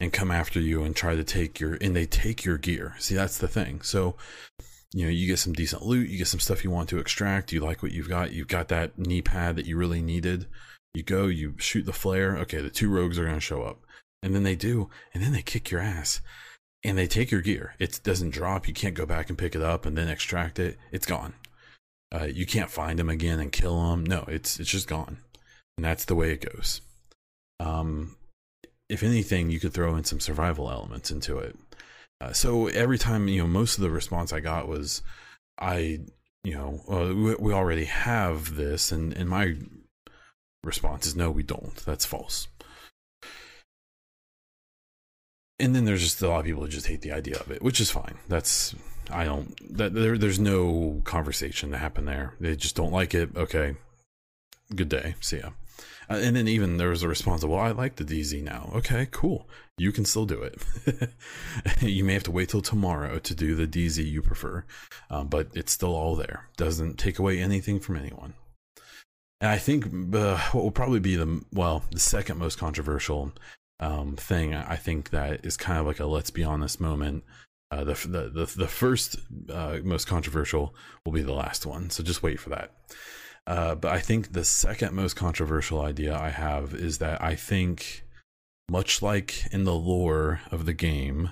and 0.00 0.12
come 0.12 0.30
after 0.30 0.60
you 0.60 0.82
and 0.82 0.96
try 0.96 1.14
to 1.14 1.24
take 1.24 1.60
your 1.60 1.74
and 1.80 1.94
they 1.94 2.06
take 2.06 2.44
your 2.44 2.58
gear. 2.58 2.94
See, 2.98 3.14
that's 3.14 3.38
the 3.38 3.48
thing. 3.48 3.82
So, 3.82 4.16
you 4.92 5.04
know, 5.04 5.10
you 5.10 5.26
get 5.26 5.38
some 5.38 5.52
decent 5.52 5.82
loot, 5.82 6.08
you 6.08 6.18
get 6.18 6.28
some 6.28 6.40
stuff 6.40 6.64
you 6.64 6.70
want 6.70 6.88
to 6.90 6.98
extract, 6.98 7.52
you 7.52 7.60
like 7.60 7.82
what 7.82 7.92
you've 7.92 8.08
got, 8.08 8.32
you've 8.32 8.48
got 8.48 8.68
that 8.68 8.98
knee 8.98 9.22
pad 9.22 9.56
that 9.56 9.66
you 9.66 9.76
really 9.76 10.02
needed. 10.02 10.46
You 10.94 11.02
go, 11.02 11.26
you 11.26 11.54
shoot 11.58 11.84
the 11.84 11.92
flare. 11.92 12.36
Okay, 12.38 12.60
the 12.60 12.70
two 12.70 12.88
rogues 12.88 13.18
are 13.18 13.24
going 13.24 13.34
to 13.34 13.40
show 13.40 13.62
up. 13.62 13.80
And 14.22 14.34
then 14.34 14.44
they 14.44 14.54
do, 14.54 14.88
and 15.12 15.22
then 15.22 15.32
they 15.32 15.42
kick 15.42 15.70
your 15.70 15.80
ass. 15.80 16.20
And 16.84 16.98
they 16.98 17.06
take 17.06 17.30
your 17.30 17.40
gear. 17.40 17.74
It 17.78 18.00
doesn't 18.02 18.30
drop. 18.30 18.68
You 18.68 18.74
can't 18.74 18.94
go 18.94 19.06
back 19.06 19.30
and 19.30 19.38
pick 19.38 19.54
it 19.54 19.62
up 19.62 19.86
and 19.86 19.96
then 19.96 20.08
extract 20.08 20.58
it. 20.58 20.78
It's 20.92 21.06
gone. 21.06 21.34
Uh, 22.14 22.24
you 22.24 22.46
can't 22.46 22.70
find 22.70 22.98
them 22.98 23.08
again 23.08 23.40
and 23.40 23.50
kill 23.50 23.90
them. 23.90 24.04
No, 24.04 24.24
it's 24.28 24.60
it's 24.60 24.70
just 24.70 24.86
gone. 24.86 25.18
And 25.76 25.84
that's 25.84 26.04
the 26.04 26.14
way 26.14 26.32
it 26.32 26.52
goes. 26.52 26.80
Um, 27.58 28.16
if 28.88 29.02
anything, 29.02 29.50
you 29.50 29.58
could 29.58 29.72
throw 29.72 29.96
in 29.96 30.04
some 30.04 30.20
survival 30.20 30.70
elements 30.70 31.10
into 31.10 31.38
it. 31.38 31.56
Uh, 32.20 32.32
so 32.32 32.68
every 32.68 32.98
time, 32.98 33.28
you 33.28 33.40
know, 33.40 33.48
most 33.48 33.76
of 33.76 33.82
the 33.82 33.90
response 33.90 34.32
I 34.32 34.40
got 34.40 34.68
was, 34.68 35.02
I, 35.58 36.00
you 36.44 36.54
know, 36.54 36.82
uh, 36.88 37.14
we, 37.14 37.34
we 37.36 37.52
already 37.52 37.86
have 37.86 38.54
this, 38.56 38.92
and 38.92 39.12
and 39.14 39.28
my 39.28 39.56
response 40.62 41.06
is 41.06 41.16
no, 41.16 41.30
we 41.30 41.42
don't. 41.42 41.76
That's 41.84 42.04
false. 42.04 42.46
And 45.64 45.74
then 45.74 45.86
there's 45.86 46.02
just 46.02 46.20
a 46.20 46.28
lot 46.28 46.40
of 46.40 46.44
people 46.44 46.62
who 46.62 46.68
just 46.68 46.88
hate 46.88 47.00
the 47.00 47.12
idea 47.12 47.38
of 47.38 47.50
it, 47.50 47.62
which 47.62 47.80
is 47.80 47.90
fine. 47.90 48.16
That's 48.28 48.74
I 49.10 49.24
don't 49.24 49.56
that 49.78 49.94
there 49.94 50.18
there's 50.18 50.38
no 50.38 51.00
conversation 51.04 51.70
to 51.70 51.78
happen 51.78 52.04
there. 52.04 52.34
They 52.38 52.54
just 52.54 52.76
don't 52.76 52.92
like 52.92 53.14
it. 53.14 53.30
Okay, 53.34 53.76
good 54.74 54.90
day. 54.90 55.14
See 55.20 55.38
ya. 55.38 55.50
Uh, 56.10 56.20
and 56.22 56.36
then 56.36 56.46
even 56.48 56.76
there 56.76 56.90
was 56.90 57.02
a 57.02 57.08
response, 57.08 57.42
of, 57.42 57.48
well, 57.48 57.60
I 57.60 57.70
like 57.70 57.96
the 57.96 58.04
DZ 58.04 58.42
now. 58.42 58.70
Okay, 58.74 59.08
cool. 59.10 59.48
You 59.78 59.90
can 59.90 60.04
still 60.04 60.26
do 60.26 60.42
it. 60.42 60.62
you 61.80 62.04
may 62.04 62.12
have 62.12 62.24
to 62.24 62.30
wait 62.30 62.50
till 62.50 62.60
tomorrow 62.60 63.18
to 63.18 63.34
do 63.34 63.54
the 63.54 63.66
DZ 63.66 64.04
you 64.04 64.20
prefer, 64.20 64.66
um, 65.08 65.28
but 65.28 65.48
it's 65.54 65.72
still 65.72 65.94
all 65.94 66.14
there. 66.14 66.50
Doesn't 66.58 66.98
take 66.98 67.18
away 67.18 67.40
anything 67.40 67.80
from 67.80 67.96
anyone. 67.96 68.34
And 69.40 69.50
I 69.50 69.56
think 69.56 69.86
uh, 70.14 70.36
what 70.52 70.64
will 70.64 70.70
probably 70.70 71.00
be 71.00 71.16
the, 71.16 71.42
well, 71.54 71.84
the 71.90 71.98
second 71.98 72.36
most 72.36 72.58
controversial 72.58 73.32
um, 73.80 74.16
thing, 74.16 74.54
I 74.54 74.76
think 74.76 75.10
that 75.10 75.44
is 75.44 75.56
kind 75.56 75.78
of 75.78 75.86
like 75.86 76.00
a 76.00 76.06
let's 76.06 76.30
be 76.30 76.44
honest 76.44 76.80
moment. 76.80 77.24
Uh, 77.70 77.82
the, 77.82 77.94
the, 77.94 78.28
the, 78.28 78.54
the 78.56 78.68
first 78.68 79.16
uh, 79.50 79.78
most 79.82 80.06
controversial 80.06 80.74
will 81.04 81.12
be 81.12 81.22
the 81.22 81.32
last 81.32 81.66
one. 81.66 81.90
So 81.90 82.04
just 82.04 82.22
wait 82.22 82.38
for 82.38 82.50
that. 82.50 82.72
Uh, 83.46 83.74
but 83.74 83.92
I 83.92 84.00
think 84.00 84.32
the 84.32 84.44
second 84.44 84.94
most 84.94 85.16
controversial 85.16 85.80
idea 85.80 86.16
I 86.16 86.30
have 86.30 86.72
is 86.72 86.98
that 86.98 87.22
I 87.22 87.34
think, 87.34 88.04
much 88.70 89.02
like 89.02 89.46
in 89.52 89.64
the 89.64 89.74
lore 89.74 90.40
of 90.50 90.66
the 90.66 90.72
game, 90.72 91.30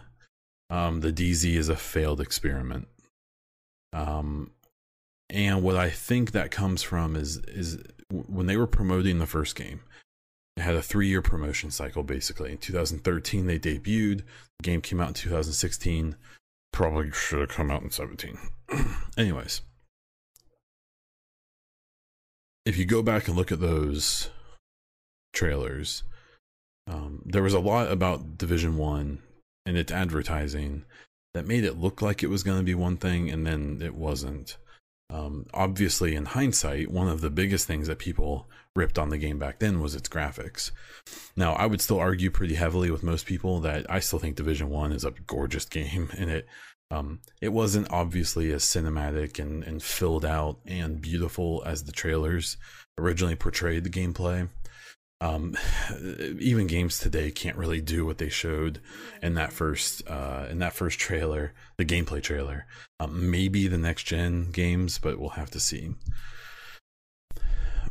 um, 0.69 1.01
the 1.01 1.13
DZ 1.13 1.55
is 1.55 1.69
a 1.69 1.77
failed 1.77 2.21
experiment. 2.21 2.89
Um, 3.93 4.51
and 5.31 5.63
what 5.63 5.77
I 5.77 5.91
think 5.91 6.33
that 6.33 6.51
comes 6.51 6.83
from 6.83 7.17
is 7.17 7.39
is 7.39 7.79
when 8.11 8.47
they 8.47 8.57
were 8.57 8.67
promoting 8.67 9.19
the 9.19 9.27
first 9.27 9.55
game, 9.55 9.81
it 10.57 10.63
had 10.63 10.75
a 10.75 10.83
three 10.83 11.09
year 11.09 11.23
promotion 11.23 11.71
cycle 11.71 12.03
basically. 12.03 12.53
In 12.53 12.59
2013, 12.59 13.47
they 13.47 13.59
debuted. 13.59 14.23
The 14.59 14.63
game 14.63 14.81
came 14.81 15.01
out 15.01 15.09
in 15.09 15.15
2016. 15.15 16.17
Probably 16.73 17.11
should 17.11 17.41
have 17.41 17.49
come 17.51 17.71
out 17.71 17.83
in 17.83 17.91
17. 17.91 18.39
Anyways 19.19 19.63
if 22.65 22.77
you 22.77 22.85
go 22.85 23.03
back 23.03 23.29
and 23.29 23.37
look 23.37 23.51
at 23.51 23.61
those 23.61 24.31
trailers, 25.33 26.03
um, 26.87 27.23
there 27.25 27.43
was 27.43 27.55
a 27.55 27.61
lot 27.61 27.91
about 27.91 28.39
Division 28.39 28.77
One 28.77 29.21
and 29.67 29.77
its 29.77 29.93
advertising 29.93 30.85
that 31.35 31.47
made 31.47 31.65
it 31.65 31.79
look 31.79 32.03
like 32.03 32.23
it 32.23 32.29
was 32.29 32.43
going 32.43 32.59
to 32.59 32.65
be 32.65 32.75
one 32.75 32.97
thing, 32.97 33.31
and 33.31 33.47
then 33.47 33.81
it 33.83 33.95
wasn't. 33.95 34.57
Um, 35.13 35.47
obviously, 35.53 36.15
in 36.15 36.25
hindsight, 36.25 36.91
one 36.91 37.09
of 37.09 37.21
the 37.21 37.31
biggest 37.31 37.67
things 37.67 37.87
that 37.87 37.99
people 37.99 38.49
ripped 38.75 38.99
on 38.99 39.11
the 39.11 39.19
game 39.19 39.39
back 39.39 39.59
then 39.59 39.81
was 39.81 39.95
its 39.95 40.09
graphics. 40.09 40.71
Now, 41.37 41.53
I 41.53 41.67
would 41.67 41.83
still 41.83 42.01
argue 42.01 42.31
pretty 42.31 42.55
heavily 42.55 42.91
with 42.91 43.03
most 43.03 43.27
people 43.27 43.61
that 43.61 43.85
I 43.91 44.01
still 44.01 44.19
think 44.19 44.37
Division 44.37 44.71
One 44.71 44.91
is 44.91 45.05
a 45.05 45.11
gorgeous 45.11 45.67
game, 45.67 46.11
and 46.17 46.31
it 46.31 46.47
um, 46.91 47.21
it 47.41 47.51
wasn't 47.51 47.91
obviously 47.91 48.53
as 48.53 48.65
cinematic 48.65 49.39
and, 49.39 49.65
and 49.65 49.83
filled 49.83 50.27
out 50.27 50.59
and 50.67 51.01
beautiful 51.01 51.63
as 51.65 51.85
the 51.85 51.93
trailers 51.93 52.59
originally 52.99 53.35
portrayed 53.35 53.85
the 53.85 53.91
gameplay. 53.91 54.49
Um, 55.23 55.57
even 56.39 56.67
games 56.67 56.99
today 56.99 57.31
can't 57.31 57.57
really 57.57 57.81
do 57.81 58.05
what 58.05 58.19
they 58.19 58.29
showed 58.29 58.81
in 59.23 59.35
that 59.35 59.53
first 59.53 60.03
uh, 60.09 60.47
in 60.51 60.59
that 60.59 60.75
first 60.75 60.99
trailer, 60.99 61.55
the 61.77 61.85
gameplay 61.85 62.23
trailer. 62.23 62.67
Um, 63.01 63.31
maybe 63.31 63.69
the 63.69 63.79
next 63.79 64.03
gen 64.05 64.51
games, 64.51 64.99
but 64.99 65.19
we'll 65.19 65.31
have 65.31 65.51
to 65.51 65.61
see. 65.61 65.95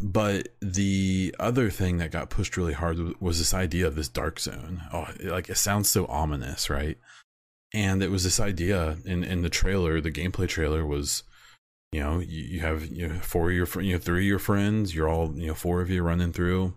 But 0.04 0.50
the 0.62 1.36
other 1.40 1.70
thing 1.70 1.98
that 1.98 2.12
got 2.12 2.32
pushed 2.32 2.58
really 2.58 2.74
hard 2.74 3.22
was 3.22 3.38
this 3.38 3.54
idea 3.54 3.88
of 3.88 3.96
this 3.96 4.08
dark 4.08 4.40
zone. 4.40 4.82
Oh, 4.92 5.08
like 5.24 5.50
it 5.50 5.58
sounds 5.58 5.90
so 5.90 6.06
ominous, 6.08 6.70
right? 6.70 6.98
and 7.74 8.04
it 8.04 8.12
was 8.12 8.24
this 8.24 8.40
idea 8.40 8.98
in 9.06 9.24
in 9.24 9.42
the 9.42 9.50
trailer 9.50 10.02
the 10.02 10.12
gameplay 10.12 10.48
trailer 10.48 10.86
was 10.86 11.24
you 11.92 12.00
know 12.00 12.20
you, 12.20 12.44
you 12.44 12.60
have 12.62 12.86
you 12.86 13.08
know, 13.08 13.20
four 13.20 13.50
of 13.50 13.56
your 13.56 13.82
you 13.82 13.94
know 13.94 14.00
three 14.00 14.22
of 14.22 14.28
your 14.28 14.40
friends 14.40 14.94
you're 14.94 15.10
all 15.10 15.34
you 15.36 15.48
know 15.48 15.54
four 15.54 15.82
of 15.82 15.90
you 15.90 16.04
running 16.04 16.34
through 16.34 16.74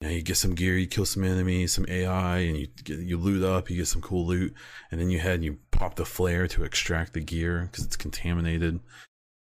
you, 0.00 0.08
you 0.08 0.22
get 0.22 0.36
some 0.36 0.54
gear 0.54 0.76
you 0.76 0.86
kill 0.86 1.04
some 1.04 1.24
enemies 1.24 1.72
some 1.72 1.86
ai 1.88 2.38
and 2.38 2.56
you 2.56 2.68
get, 2.84 2.98
you 3.00 3.16
loot 3.16 3.42
up 3.42 3.70
you 3.70 3.76
get 3.76 3.86
some 3.86 4.02
cool 4.02 4.26
loot 4.26 4.54
and 4.90 5.00
then 5.00 5.10
you 5.10 5.18
head 5.18 5.34
and 5.34 5.44
you 5.44 5.58
pop 5.70 5.96
the 5.96 6.04
flare 6.04 6.46
to 6.48 6.64
extract 6.64 7.12
the 7.12 7.20
gear 7.20 7.68
because 7.70 7.84
it's 7.84 7.96
contaminated 7.96 8.80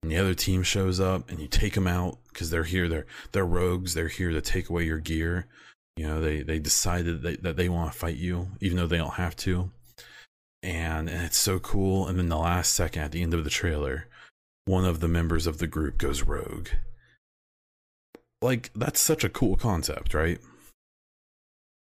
and 0.02 0.10
the 0.10 0.16
other 0.16 0.34
team 0.34 0.62
shows 0.62 0.98
up 0.98 1.30
and 1.30 1.38
you 1.38 1.46
take 1.46 1.74
them 1.74 1.86
out 1.86 2.18
because 2.32 2.50
they're 2.50 2.64
here 2.64 2.88
they're 2.88 3.06
they're 3.32 3.46
rogues 3.46 3.94
they're 3.94 4.08
here 4.08 4.30
to 4.30 4.40
take 4.40 4.68
away 4.68 4.84
your 4.84 4.98
gear 4.98 5.46
you 5.96 6.06
know 6.06 6.20
they 6.20 6.42
they 6.42 6.58
decided 6.58 7.22
that 7.22 7.22
they, 7.22 7.36
that 7.36 7.56
they 7.56 7.68
want 7.68 7.92
to 7.92 7.98
fight 7.98 8.16
you 8.16 8.48
even 8.60 8.76
though 8.76 8.86
they 8.86 8.98
don't 8.98 9.14
have 9.14 9.36
to 9.36 9.70
and, 10.62 11.08
and 11.08 11.24
it's 11.24 11.38
so 11.38 11.58
cool. 11.58 12.06
And 12.06 12.18
then 12.18 12.28
the 12.28 12.38
last 12.38 12.72
second 12.72 13.02
at 13.02 13.12
the 13.12 13.22
end 13.22 13.34
of 13.34 13.44
the 13.44 13.50
trailer, 13.50 14.06
one 14.64 14.84
of 14.84 15.00
the 15.00 15.08
members 15.08 15.46
of 15.46 15.58
the 15.58 15.66
group 15.66 15.98
goes 15.98 16.22
rogue. 16.22 16.68
Like, 18.42 18.70
that's 18.74 19.00
such 19.00 19.24
a 19.24 19.28
cool 19.28 19.56
concept, 19.56 20.14
right? 20.14 20.38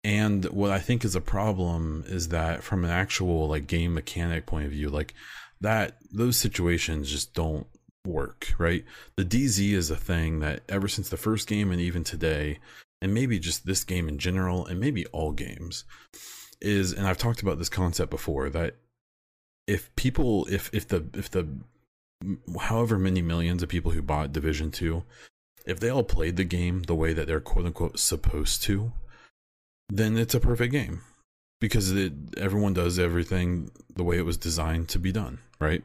And 0.07 0.45
what 0.47 0.71
I 0.71 0.79
think 0.79 1.05
is 1.05 1.17
a 1.17 1.21
problem 1.21 2.05
is 2.07 2.29
that 2.29 2.63
from 2.63 2.85
an 2.85 2.91
actual 2.91 3.49
like 3.49 3.67
game 3.67 3.93
mechanic 3.93 4.47
point 4.47 4.65
of 4.65 4.71
view, 4.71 4.89
like 4.89 5.15
that 5.61 5.97
those 6.13 6.37
situations 6.37 7.11
just 7.11 7.35
don't 7.35 7.67
work, 8.07 8.55
right? 8.57 8.85
The 9.17 9.25
DZ 9.25 9.73
is 9.73 9.91
a 9.91 9.97
thing 9.97 10.39
that 10.41 10.63
ever 10.69 10.87
since 10.87 11.09
the 11.09 11.17
first 11.17 11.49
game 11.49 11.73
and 11.73 11.81
even 11.81 12.05
today, 12.05 12.61
and 13.03 13.13
maybe 13.13 13.41
just 13.41 13.67
this 13.67 13.83
game 13.83 14.09
in 14.09 14.19
general, 14.19 14.65
and 14.65 14.79
maybe 14.79 15.07
all 15.07 15.33
games, 15.33 15.83
is 16.61 16.93
and 16.93 17.05
I've 17.07 17.19
talked 17.19 17.43
about 17.43 17.59
this 17.59 17.69
concept 17.69 18.11
before 18.11 18.49
that 18.51 18.77
if 19.67 19.95
people 19.97 20.47
if 20.49 20.71
if 20.73 20.87
the 20.87 21.05
if 21.15 21.31
the 21.31 21.49
however 22.61 22.97
many 22.97 23.23
millions 23.23 23.65
of 23.65 23.69
people 23.69 23.91
who 23.91 24.03
bought 24.03 24.33
Division 24.33 24.71
2 24.71 25.03
if 25.67 25.81
they 25.81 25.89
all 25.89 26.05
played 26.05 26.37
the 26.37 26.45
game 26.45 26.83
the 26.85 26.95
way 26.95 27.13
that 27.13 27.27
they're 27.27 27.41
quote 27.41 27.67
unquote 27.67 27.99
supposed 27.99 28.63
to 28.63 28.93
then 29.89 30.17
it's 30.17 30.35
a 30.35 30.41
perfect 30.41 30.73
game. 30.73 31.03
Because 31.61 31.93
it, 31.93 32.13
everyone 32.37 32.75
does 32.75 32.99
everything 32.99 33.71
the 33.95 34.03
way 34.03 34.19
it 34.19 34.27
was 34.27 34.37
designed 34.37 34.89
to 34.91 34.99
be 34.99 35.13
done 35.13 35.39
right? 35.61 35.83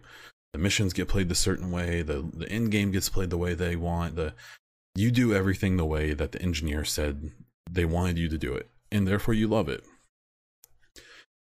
The 0.53 0.59
missions 0.59 0.93
get 0.93 1.07
played 1.07 1.29
the 1.29 1.35
certain 1.35 1.71
way 1.71 2.01
the 2.01 2.29
the 2.33 2.49
end 2.49 2.71
game 2.71 2.91
gets 2.91 3.09
played 3.09 3.29
the 3.29 3.37
way 3.37 3.53
they 3.53 3.75
want 3.75 4.15
the 4.15 4.33
you 4.95 5.11
do 5.11 5.33
everything 5.33 5.77
the 5.77 5.85
way 5.85 6.13
that 6.13 6.33
the 6.33 6.41
engineer 6.41 6.83
said 6.83 7.31
they 7.69 7.85
wanted 7.85 8.17
you 8.17 8.27
to 8.27 8.37
do 8.37 8.53
it 8.53 8.69
and 8.91 9.07
therefore 9.07 9.33
you 9.33 9.47
love 9.47 9.69
it. 9.69 9.83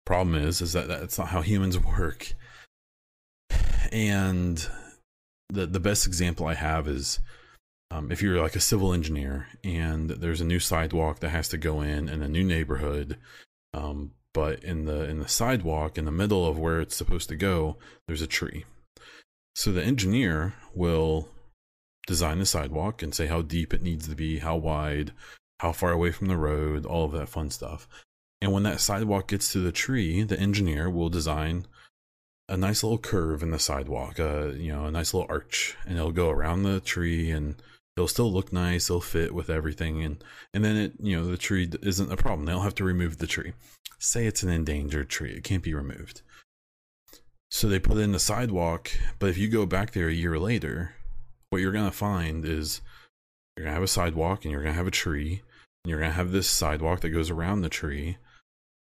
Problem 0.06 0.36
is, 0.36 0.62
is 0.62 0.74
that 0.74 0.88
that's 0.88 1.18
not 1.18 1.30
how 1.30 1.42
humans 1.42 1.78
work. 1.98 2.34
And 3.92 4.66
the 5.50 5.66
the 5.66 5.80
best 5.80 6.08
example 6.08 6.48
I 6.48 6.54
have 6.54 6.88
is 6.88 7.20
um, 7.94 8.12
if 8.12 8.22
you're 8.22 8.42
like 8.42 8.56
a 8.56 8.60
civil 8.60 8.92
engineer 8.92 9.48
and 9.64 10.10
there's 10.10 10.42
a 10.42 10.46
new 10.46 10.60
sidewalk 10.60 11.20
that 11.20 11.30
has 11.30 11.48
to 11.50 11.58
go 11.58 11.82
in 11.82 12.10
in 12.10 12.24
a 12.24 12.28
new 12.28 12.44
neighborhood, 12.44 13.18
um, 13.74 14.12
but 14.34 14.64
in 14.64 14.86
the 14.86 15.04
in 15.04 15.20
the 15.20 15.28
sidewalk 15.28 15.98
in 15.98 16.06
the 16.06 16.12
middle 16.12 16.48
of 16.48 16.58
where 16.58 16.82
it's 16.82 16.96
supposed 16.96 17.30
to 17.30 17.36
go, 17.36 17.78
there's 18.08 18.22
a 18.22 18.28
tree. 18.28 18.66
So 19.56 19.72
the 19.72 19.84
engineer 19.84 20.56
will 20.74 21.28
design 22.08 22.40
the 22.40 22.46
sidewalk 22.48 23.04
and 23.04 23.14
say 23.14 23.28
how 23.28 23.44
deep 23.44 23.74
it 23.74 23.84
needs 23.84 24.08
to 24.08 24.16
be, 24.16 24.40
how 24.40 24.56
wide, 24.56 25.12
how 25.60 25.72
far 25.72 25.92
away 25.92 26.12
from 26.12 26.28
the 26.28 26.38
road, 26.38 26.88
all 26.88 27.06
of 27.06 27.12
that 27.12 27.30
fun 27.30 27.52
stuff. 27.52 27.88
And 28.42 28.52
when 28.52 28.64
that 28.64 28.82
sidewalk 28.82 29.28
gets 29.28 29.54
to 29.54 29.60
the 29.60 29.72
tree, 29.72 30.24
the 30.24 30.40
engineer 30.40 30.90
will 30.90 31.10
design 31.10 31.68
a 32.50 32.58
nice 32.58 32.84
little 32.84 32.98
curve 32.98 33.44
in 33.44 33.52
the 33.52 33.60
sidewalk, 33.60 34.20
uh, 34.20 34.48
you 34.48 34.74
know, 34.74 34.86
a 34.86 34.92
nice 34.92 35.14
little 35.14 35.30
arch, 35.30 35.78
and 35.86 35.98
it'll 35.98 36.12
go 36.12 36.30
around 36.30 36.64
the 36.64 36.80
tree 36.80 37.30
and 37.30 37.56
it'll 37.96 38.08
still 38.08 38.32
look 38.32 38.52
nice, 38.52 38.90
it'll 38.90 39.02
fit 39.02 39.34
with 39.34 39.50
everything, 39.50 40.04
and 40.04 40.24
and 40.54 40.64
then 40.64 40.76
it, 40.78 40.94
you 41.00 41.16
know, 41.16 41.26
the 41.26 41.38
tree 41.38 41.70
isn't 41.82 42.12
a 42.12 42.18
problem. 42.18 42.46
They 42.46 42.52
don't 42.52 42.64
have 42.64 42.76
to 42.76 42.84
remove 42.84 43.18
the 43.18 43.28
tree. 43.28 43.54
Say 44.00 44.26
it's 44.26 44.44
an 44.44 44.50
endangered 44.50 45.10
tree, 45.10 45.32
it 45.32 45.44
can't 45.44 45.64
be 45.64 45.74
removed. 45.74 46.22
So 47.52 47.68
they 47.68 47.80
put 47.80 47.98
in 47.98 48.12
the 48.12 48.20
sidewalk, 48.20 48.92
but 49.20 49.30
if 49.30 49.38
you 49.38 49.48
go 49.48 49.66
back 49.66 49.92
there 49.92 50.08
a 50.08 50.14
year 50.14 50.40
later, 50.40 50.96
what 51.50 51.62
you're 51.62 51.72
gonna 51.72 51.92
find 51.92 52.46
is 52.46 52.82
you're 53.56 53.66
gonna 53.66 53.76
have 53.76 53.84
a 53.84 53.88
sidewalk 53.88 54.44
and 54.44 54.52
you're 54.52 54.64
gonna 54.64 54.74
have 54.74 54.88
a 54.88 54.92
tree, 54.92 55.44
and 55.84 55.90
you're 55.90 56.00
gonna 56.00 56.12
have 56.12 56.32
this 56.32 56.48
sidewalk 56.48 57.02
that 57.02 57.10
goes 57.10 57.30
around 57.30 57.62
the 57.62 57.70
tree. 57.70 58.18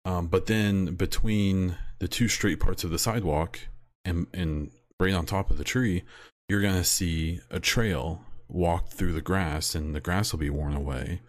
Um, 0.05 0.27
but 0.27 0.47
then 0.47 0.95
between 0.95 1.77
the 1.99 2.07
two 2.07 2.27
straight 2.27 2.59
parts 2.59 2.83
of 2.83 2.89
the 2.89 2.99
sidewalk 2.99 3.59
and 4.03 4.27
and 4.33 4.71
right 4.99 5.13
on 5.13 5.25
top 5.25 5.51
of 5.51 5.57
the 5.57 5.63
tree, 5.63 6.03
you're 6.49 6.61
gonna 6.61 6.83
see 6.83 7.39
a 7.49 7.59
trail 7.59 8.25
walked 8.49 8.93
through 8.93 9.13
the 9.13 9.21
grass, 9.21 9.75
and 9.75 9.95
the 9.95 10.01
grass 10.01 10.31
will 10.31 10.39
be 10.39 10.49
worn 10.49 10.73
away 10.73 11.21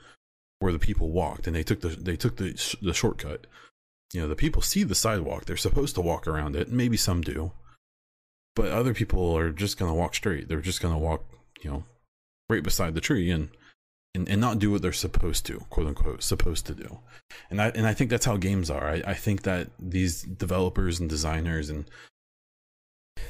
where 0.58 0.72
the 0.72 0.78
people 0.78 1.10
walked, 1.10 1.46
and 1.46 1.54
they 1.54 1.62
took 1.62 1.80
the 1.80 1.88
they 1.88 2.16
took 2.16 2.36
the 2.36 2.52
the 2.82 2.94
shortcut. 2.94 3.46
You 4.12 4.22
know, 4.22 4.28
the 4.28 4.36
people 4.36 4.62
see 4.62 4.82
the 4.82 4.94
sidewalk; 4.94 5.44
they're 5.44 5.56
supposed 5.56 5.94
to 5.94 6.00
walk 6.00 6.26
around 6.26 6.56
it. 6.56 6.70
Maybe 6.70 6.96
some 6.96 7.20
do, 7.22 7.52
but 8.56 8.70
other 8.70 8.94
people 8.94 9.36
are 9.36 9.50
just 9.50 9.78
gonna 9.78 9.94
walk 9.94 10.14
straight. 10.14 10.48
They're 10.48 10.60
just 10.60 10.80
gonna 10.80 10.98
walk, 10.98 11.24
you 11.62 11.70
know, 11.70 11.84
right 12.48 12.62
beside 12.62 12.94
the 12.94 13.00
tree 13.00 13.30
and 13.30 13.50
and, 14.14 14.28
and 14.28 14.40
not 14.40 14.58
do 14.58 14.72
what 14.72 14.82
they're 14.82 14.92
supposed 14.92 15.46
to, 15.46 15.60
quote 15.70 15.86
unquote, 15.86 16.22
supposed 16.22 16.66
to 16.66 16.74
do. 16.74 16.98
And 17.48 17.60
I 17.62 17.68
and 17.68 17.86
I 17.86 17.94
think 17.94 18.10
that's 18.10 18.26
how 18.26 18.36
games 18.36 18.70
are. 18.70 18.88
I, 18.88 19.02
I 19.06 19.14
think 19.14 19.42
that 19.42 19.70
these 19.78 20.22
developers 20.22 21.00
and 21.00 21.08
designers 21.08 21.70
and 21.70 21.84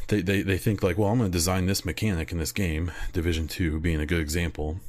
they, 0.08 0.22
they, 0.22 0.42
they 0.42 0.58
think 0.58 0.82
like, 0.82 0.98
well, 0.98 1.08
I'm 1.08 1.18
going 1.18 1.30
to 1.30 1.36
design 1.36 1.66
this 1.66 1.84
mechanic 1.84 2.32
in 2.32 2.38
this 2.38 2.52
game, 2.52 2.92
Division 3.12 3.48
Two 3.48 3.80
being 3.80 4.00
a 4.00 4.06
good 4.06 4.20
example, 4.20 4.80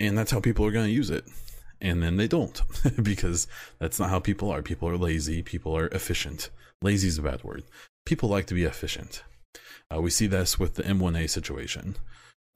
and 0.00 0.16
that's 0.16 0.30
how 0.30 0.40
people 0.40 0.64
are 0.64 0.72
going 0.72 0.86
to 0.86 0.92
use 0.92 1.10
it. 1.10 1.24
And 1.80 2.02
then 2.02 2.16
they 2.16 2.26
don't 2.26 2.60
because 3.02 3.46
that's 3.78 4.00
not 4.00 4.10
how 4.10 4.18
people 4.18 4.50
are. 4.50 4.62
People 4.62 4.88
are 4.88 4.96
lazy. 4.96 5.42
People 5.42 5.76
are 5.76 5.86
efficient. 5.88 6.50
Lazy 6.82 7.08
is 7.08 7.18
a 7.18 7.22
bad 7.22 7.44
word. 7.44 7.64
People 8.04 8.28
like 8.28 8.46
to 8.46 8.54
be 8.54 8.64
efficient. 8.64 9.22
Uh, 9.94 10.00
we 10.00 10.10
see 10.10 10.26
this 10.26 10.58
with 10.58 10.74
the 10.74 10.82
M1A 10.82 11.30
situation. 11.30 11.96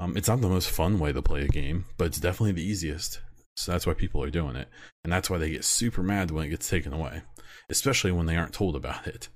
Um, 0.01 0.17
it's 0.17 0.29
not 0.29 0.41
the 0.41 0.49
most 0.49 0.69
fun 0.69 0.99
way 0.99 1.13
to 1.13 1.23
play 1.23 1.43
a 1.43 1.49
game, 1.49 1.85
but 1.97 2.07
it's 2.07 2.21
definitely 2.21 2.53
the 2.53 2.67
easiest. 2.67 3.21
So 3.57 3.73
that's 3.73 3.87
why 3.87 3.95
people 3.95 4.23
are 4.23 4.31
doing 4.31 4.57
it. 4.57 4.69
And 5.05 5.13
that's 5.13 5.31
why 5.31 5.39
they 5.39 5.51
get 5.51 5.65
super 5.65 6.03
mad 6.03 6.31
when 6.31 6.45
it 6.45 6.51
gets 6.51 6.69
taken 6.69 6.93
away, 6.93 7.23
especially 7.69 8.13
when 8.13 8.27
they 8.27 8.37
aren't 8.37 8.55
told 8.55 8.75
about 8.75 9.07
it. 9.07 9.29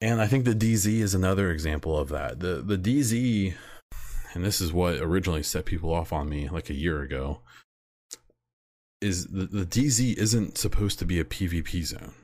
And 0.00 0.20
I 0.20 0.26
think 0.26 0.44
the 0.44 0.54
DZ 0.54 1.00
is 1.00 1.14
another 1.14 1.50
example 1.50 1.98
of 1.98 2.08
that. 2.10 2.40
The 2.40 2.56
the 2.56 2.78
DZ 2.78 3.54
and 4.34 4.44
this 4.44 4.60
is 4.60 4.72
what 4.72 4.96
originally 4.96 5.42
set 5.42 5.64
people 5.64 5.92
off 5.92 6.12
on 6.12 6.28
me 6.28 6.48
like 6.48 6.68
a 6.68 6.74
year 6.74 7.02
ago 7.02 7.40
is 9.00 9.26
the, 9.26 9.46
the 9.46 9.66
DZ 9.66 10.16
isn't 10.16 10.58
supposed 10.58 10.98
to 10.98 11.04
be 11.04 11.20
a 11.20 11.24
PvP 11.24 11.84
zone. 11.84 12.14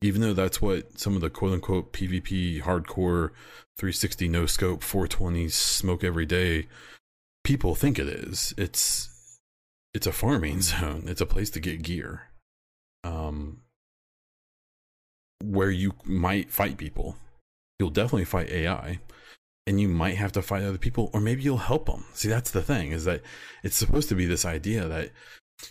Even 0.00 0.20
though 0.20 0.32
that's 0.32 0.62
what 0.62 0.98
some 0.98 1.14
of 1.14 1.20
the 1.20 1.30
quote 1.30 1.52
unquote 1.52 1.92
PvP 1.92 2.62
hardcore 2.62 3.30
360 3.76 4.28
no 4.28 4.46
scope 4.46 4.82
420 4.82 5.48
smoke 5.48 6.04
every 6.04 6.26
day 6.26 6.66
people 7.44 7.74
think 7.74 7.98
it 7.98 8.08
is. 8.08 8.54
It's 8.56 9.38
it's 9.92 10.06
a 10.06 10.12
farming 10.12 10.62
zone. 10.62 11.04
It's 11.06 11.20
a 11.20 11.26
place 11.26 11.50
to 11.50 11.60
get 11.60 11.82
gear. 11.82 12.28
Um 13.04 13.60
where 15.42 15.70
you 15.70 15.94
might 16.04 16.50
fight 16.50 16.76
people. 16.76 17.16
You'll 17.78 17.90
definitely 17.90 18.24
fight 18.24 18.50
AI 18.50 19.00
and 19.66 19.80
you 19.80 19.88
might 19.88 20.16
have 20.16 20.32
to 20.32 20.42
fight 20.42 20.62
other 20.62 20.78
people 20.78 21.10
or 21.12 21.20
maybe 21.20 21.42
you'll 21.42 21.56
help 21.56 21.86
them. 21.86 22.04
See, 22.12 22.28
that's 22.28 22.50
the 22.50 22.62
thing 22.62 22.92
is 22.92 23.04
that 23.04 23.22
it's 23.62 23.76
supposed 23.76 24.08
to 24.10 24.14
be 24.14 24.26
this 24.26 24.44
idea 24.44 24.86
that 24.88 25.10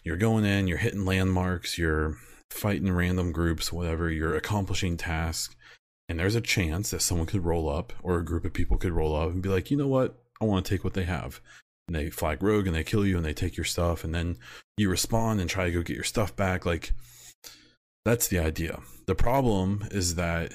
you're 0.03 0.17
going 0.17 0.45
in, 0.45 0.67
you're 0.67 0.77
hitting 0.77 1.05
landmarks, 1.05 1.77
you're 1.77 2.17
fighting 2.49 2.91
random 2.91 3.31
groups, 3.31 3.71
whatever, 3.71 4.09
you're 4.09 4.35
accomplishing 4.35 4.97
tasks, 4.97 5.55
and 6.07 6.19
there's 6.19 6.35
a 6.35 6.41
chance 6.41 6.91
that 6.91 7.01
someone 7.01 7.27
could 7.27 7.45
roll 7.45 7.69
up 7.69 7.93
or 8.01 8.17
a 8.17 8.25
group 8.25 8.45
of 8.45 8.53
people 8.53 8.77
could 8.77 8.91
roll 8.91 9.15
up 9.15 9.31
and 9.31 9.41
be 9.41 9.49
like, 9.49 9.71
you 9.71 9.77
know 9.77 9.87
what, 9.87 10.21
I 10.41 10.45
want 10.45 10.65
to 10.65 10.69
take 10.69 10.83
what 10.83 10.93
they 10.93 11.05
have. 11.05 11.41
And 11.87 11.95
they 11.95 12.09
flag 12.09 12.41
rogue 12.41 12.65
and 12.65 12.75
they 12.75 12.83
kill 12.83 13.05
you 13.05 13.17
and 13.17 13.25
they 13.25 13.33
take 13.33 13.57
your 13.57 13.65
stuff, 13.65 14.03
and 14.03 14.15
then 14.15 14.37
you 14.77 14.89
respond 14.89 15.41
and 15.41 15.49
try 15.49 15.65
to 15.65 15.71
go 15.71 15.81
get 15.81 15.95
your 15.95 16.05
stuff 16.05 16.35
back. 16.35 16.65
Like, 16.65 16.93
that's 18.05 18.27
the 18.27 18.39
idea. 18.39 18.79
The 19.05 19.15
problem 19.15 19.87
is 19.91 20.15
that 20.15 20.51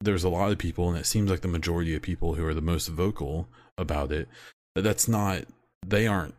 there's 0.00 0.24
a 0.24 0.28
lot 0.28 0.52
of 0.52 0.58
people, 0.58 0.88
and 0.88 0.98
it 0.98 1.06
seems 1.06 1.30
like 1.30 1.40
the 1.40 1.48
majority 1.48 1.94
of 1.94 2.02
people 2.02 2.34
who 2.34 2.44
are 2.46 2.54
the 2.54 2.60
most 2.60 2.88
vocal 2.88 3.48
about 3.78 4.12
it, 4.12 4.28
that 4.74 4.82
that's 4.82 5.08
not, 5.08 5.44
they 5.86 6.06
aren't, 6.06 6.34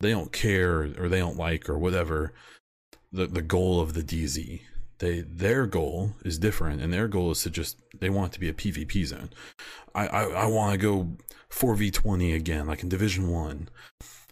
they 0.00 0.10
don't 0.10 0.32
care 0.32 0.82
or 0.98 1.08
they 1.08 1.18
don't 1.18 1.38
like 1.38 1.68
or 1.68 1.78
whatever 1.78 2.32
the, 3.12 3.26
the 3.26 3.42
goal 3.42 3.80
of 3.80 3.94
the 3.94 4.02
DZ. 4.02 4.60
They 4.98 5.20
their 5.20 5.66
goal 5.66 6.12
is 6.24 6.38
different, 6.38 6.80
and 6.80 6.92
their 6.92 7.08
goal 7.08 7.30
is 7.30 7.42
to 7.42 7.50
just 7.50 7.76
they 7.98 8.08
want 8.08 8.32
to 8.32 8.40
be 8.40 8.48
a 8.48 8.54
PvP 8.54 9.04
zone. 9.04 9.30
I 9.94 10.06
I, 10.06 10.22
I 10.24 10.46
want 10.46 10.72
to 10.72 10.78
go 10.78 11.16
four 11.50 11.74
v 11.74 11.90
twenty 11.90 12.32
again, 12.32 12.66
like 12.66 12.82
in 12.82 12.88
Division 12.88 13.28
One, 13.28 13.68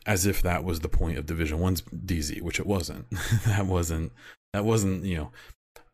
as 0.07 0.25
if 0.25 0.41
that 0.41 0.65
was 0.65 0.81
the 0.81 0.89
point 0.89 1.19
of 1.19 1.27
Division 1.27 1.59
One's 1.59 1.83
DZ, 1.83 2.41
which 2.41 2.59
it 2.59 2.67
wasn't. 2.67 3.11
that 3.47 3.67
wasn't 3.67 4.13
that 4.55 4.65
wasn't 4.65 5.05
you 5.05 5.17
know 5.17 5.33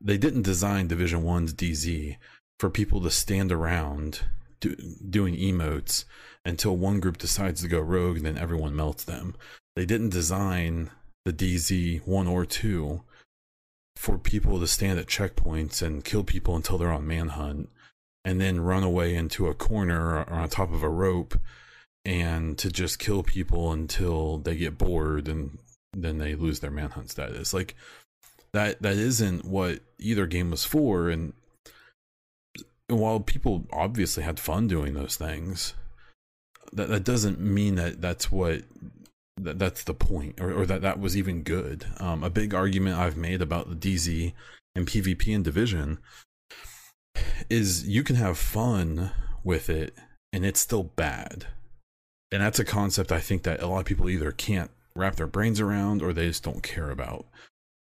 they 0.00 0.18
didn't 0.18 0.42
design 0.42 0.86
Division 0.86 1.22
One's 1.22 1.54
DZ 1.54 2.16
for 2.58 2.68
people 2.68 3.00
to 3.00 3.10
stand 3.10 3.50
around 3.50 4.20
do, 4.60 4.76
doing 5.08 5.34
emotes 5.34 6.04
until 6.44 6.76
one 6.76 7.00
group 7.00 7.16
decides 7.16 7.62
to 7.62 7.68
go 7.68 7.80
rogue 7.80 8.18
and 8.18 8.26
then 8.26 8.38
everyone 8.38 8.76
melts 8.76 9.04
them. 9.04 9.34
They 9.76 9.86
didn't 9.86 10.10
design 10.10 10.90
the 11.24 11.32
DZ 11.32 12.06
one 12.06 12.26
or 12.26 12.44
two 12.44 13.02
for 13.96 14.18
people 14.18 14.60
to 14.60 14.66
stand 14.66 14.98
at 14.98 15.06
checkpoints 15.06 15.80
and 15.80 16.04
kill 16.04 16.24
people 16.24 16.54
until 16.54 16.76
they're 16.76 16.92
on 16.92 17.06
manhunt 17.06 17.70
and 18.24 18.40
then 18.40 18.60
run 18.60 18.82
away 18.82 19.14
into 19.14 19.46
a 19.46 19.54
corner 19.54 20.18
or 20.18 20.30
on 20.30 20.48
top 20.50 20.72
of 20.72 20.82
a 20.82 20.88
rope 20.88 21.38
and 22.04 22.58
to 22.58 22.70
just 22.70 22.98
kill 22.98 23.22
people 23.22 23.72
until 23.72 24.36
they 24.38 24.56
get 24.56 24.76
bored 24.76 25.28
and 25.28 25.58
then 25.94 26.18
they 26.18 26.34
lose 26.34 26.60
their 26.60 26.70
manhunt 26.70 27.10
status 27.10 27.52
like 27.52 27.74
that 28.52 28.82
that 28.82 28.96
isn't 28.96 29.44
what 29.44 29.80
either 29.98 30.26
game 30.26 30.50
was 30.50 30.64
for. 30.64 31.08
And 31.08 31.32
while 32.88 33.20
people 33.20 33.66
obviously 33.72 34.22
had 34.22 34.40
fun 34.40 34.66
doing 34.66 34.94
those 34.94 35.16
things 35.16 35.74
that 36.72 36.88
that 36.88 37.04
doesn't 37.04 37.40
mean 37.40 37.74
that 37.76 38.00
that's 38.00 38.30
what 38.30 38.62
that 39.36 39.58
that's 39.58 39.84
the 39.84 39.94
point 39.94 40.40
or, 40.40 40.52
or 40.52 40.66
that 40.66 40.82
that 40.82 41.00
was 41.00 41.16
even 41.16 41.42
good. 41.42 41.86
Um, 41.98 42.22
a 42.22 42.30
big 42.30 42.54
argument 42.54 42.98
i've 42.98 43.16
made 43.16 43.42
about 43.42 43.68
the 43.68 43.76
dz 43.76 44.32
and 44.74 44.86
pvp 44.86 45.34
and 45.34 45.44
division 45.44 45.98
is 47.48 47.88
you 47.88 48.02
can 48.02 48.16
have 48.16 48.38
fun 48.38 49.10
with 49.42 49.68
it 49.68 49.94
and 50.32 50.44
it's 50.44 50.60
still 50.60 50.84
bad. 50.84 51.46
And 52.32 52.42
that's 52.42 52.60
a 52.60 52.64
concept 52.64 53.10
i 53.10 53.20
think 53.20 53.42
that 53.44 53.62
a 53.62 53.66
lot 53.66 53.80
of 53.80 53.86
people 53.86 54.08
either 54.08 54.30
can't 54.32 54.70
wrap 54.94 55.16
their 55.16 55.26
brains 55.26 55.60
around 55.60 56.02
or 56.02 56.12
they 56.12 56.28
just 56.28 56.44
don't 56.44 56.62
care 56.62 56.90
about 56.90 57.26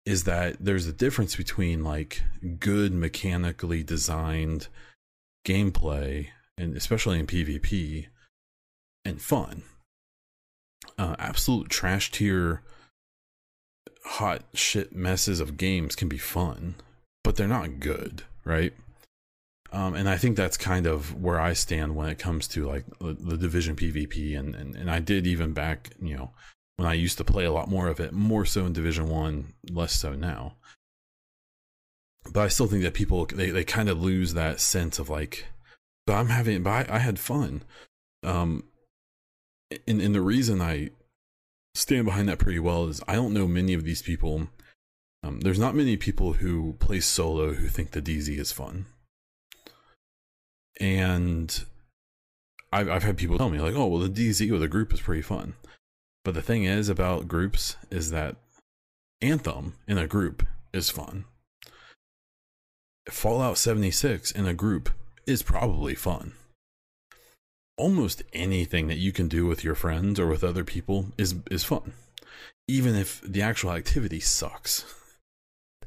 is 0.05 0.23
that 0.23 0.57
there's 0.59 0.87
a 0.87 0.93
difference 0.93 1.35
between 1.35 1.83
like 1.83 2.21
good 2.59 2.93
mechanically 2.93 3.83
designed 3.83 4.67
gameplay 5.45 6.27
and 6.57 6.75
especially 6.75 7.19
in 7.19 7.27
pvp 7.27 8.07
and 9.05 9.21
fun 9.21 9.63
uh, 10.97 11.15
absolute 11.19 11.69
trash 11.69 12.11
tier 12.11 12.61
hot 14.03 14.43
shit 14.53 14.93
messes 14.95 15.39
of 15.39 15.57
games 15.57 15.95
can 15.95 16.07
be 16.07 16.17
fun, 16.17 16.75
but 17.23 17.35
they're 17.35 17.47
not 17.47 17.79
good, 17.79 18.23
right? 18.43 18.73
Um, 19.71 19.93
and 19.95 20.09
I 20.09 20.17
think 20.17 20.35
that's 20.35 20.57
kind 20.57 20.85
of 20.85 21.21
where 21.21 21.39
I 21.39 21.53
stand 21.53 21.95
when 21.95 22.09
it 22.09 22.19
comes 22.19 22.47
to 22.49 22.67
like 22.67 22.85
the, 22.99 23.13
the 23.13 23.37
division 23.37 23.75
PvP, 23.75 24.37
and, 24.37 24.53
and 24.53 24.75
and 24.75 24.91
I 24.91 24.99
did 24.99 25.25
even 25.25 25.53
back, 25.53 25.91
you 26.01 26.17
know, 26.17 26.31
when 26.81 26.89
I 26.89 26.95
used 26.95 27.19
to 27.19 27.23
play 27.23 27.45
a 27.45 27.51
lot 27.51 27.69
more 27.69 27.89
of 27.89 27.99
it, 27.99 28.11
more 28.11 28.43
so 28.43 28.65
in 28.65 28.73
Division 28.73 29.07
One, 29.07 29.53
less 29.69 29.93
so 29.93 30.13
now. 30.13 30.55
But 32.33 32.41
I 32.41 32.47
still 32.47 32.65
think 32.65 32.81
that 32.81 32.95
people 32.95 33.27
they 33.27 33.51
they 33.51 33.63
kind 33.63 33.87
of 33.87 34.01
lose 34.01 34.33
that 34.33 34.59
sense 34.59 34.97
of 34.97 35.07
like, 35.07 35.45
but 36.07 36.13
I'm 36.13 36.29
having, 36.29 36.63
but 36.63 36.89
I, 36.89 36.95
I 36.95 36.97
had 36.97 37.19
fun. 37.19 37.61
Um, 38.23 38.63
and 39.87 40.01
and 40.01 40.15
the 40.15 40.21
reason 40.21 40.59
I 40.59 40.89
stand 41.75 42.05
behind 42.05 42.27
that 42.29 42.39
pretty 42.39 42.57
well 42.57 42.87
is 42.87 42.99
I 43.07 43.13
don't 43.13 43.33
know 43.33 43.47
many 43.47 43.75
of 43.75 43.83
these 43.83 44.01
people. 44.01 44.47
Um, 45.23 45.41
there's 45.41 45.59
not 45.59 45.75
many 45.75 45.97
people 45.97 46.33
who 46.33 46.73
play 46.79 46.99
solo 46.99 47.53
who 47.53 47.67
think 47.67 47.91
the 47.91 48.01
DZ 48.01 48.39
is 48.39 48.51
fun, 48.51 48.87
and 50.79 51.63
I've 52.73 52.89
I've 52.89 53.03
had 53.03 53.17
people 53.17 53.37
tell 53.37 53.51
me 53.51 53.59
like, 53.59 53.75
oh 53.75 53.85
well, 53.85 53.99
the 53.99 54.09
DZ 54.09 54.51
or 54.51 54.57
the 54.57 54.67
group 54.67 54.91
is 54.93 55.01
pretty 55.01 55.21
fun, 55.21 55.53
but 56.23 56.33
the 56.33 56.41
thing 56.41 56.63
is 56.63 56.89
about 56.89 57.27
groups 57.27 57.77
is 57.89 58.11
that 58.11 58.35
Anthem 59.21 59.75
in 59.87 59.97
a 59.97 60.07
group 60.07 60.45
is 60.73 60.89
fun. 60.89 61.25
Fallout 63.09 63.57
76 63.57 64.31
in 64.31 64.45
a 64.45 64.53
group 64.53 64.89
is 65.25 65.43
probably 65.43 65.95
fun. 65.95 66.33
Almost 67.77 68.23
anything 68.33 68.87
that 68.87 68.97
you 68.97 69.11
can 69.11 69.27
do 69.27 69.45
with 69.45 69.63
your 69.63 69.75
friends 69.75 70.19
or 70.19 70.27
with 70.27 70.43
other 70.43 70.63
people 70.63 71.07
is 71.17 71.35
is 71.49 71.63
fun, 71.63 71.93
even 72.67 72.95
if 72.95 73.21
the 73.21 73.41
actual 73.41 73.71
activity 73.71 74.19
sucks. 74.19 74.85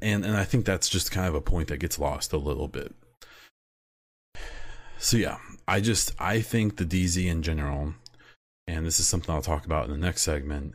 And 0.02 0.24
and 0.24 0.36
I 0.36 0.44
think 0.44 0.64
that's 0.64 0.88
just 0.88 1.12
kind 1.12 1.28
of 1.28 1.34
a 1.34 1.40
point 1.40 1.68
that 1.68 1.78
gets 1.78 1.98
lost 1.98 2.32
a 2.32 2.38
little 2.38 2.68
bit. 2.68 2.94
So 4.98 5.16
yeah, 5.16 5.38
I 5.68 5.80
just 5.80 6.12
I 6.18 6.40
think 6.40 6.76
the 6.76 6.84
DZ 6.84 7.26
in 7.26 7.42
general, 7.42 7.94
and 8.66 8.86
this 8.86 9.00
is 9.00 9.06
something 9.06 9.34
I'll 9.34 9.42
talk 9.42 9.64
about 9.64 9.86
in 9.86 9.90
the 9.90 10.06
next 10.06 10.22
segment. 10.22 10.74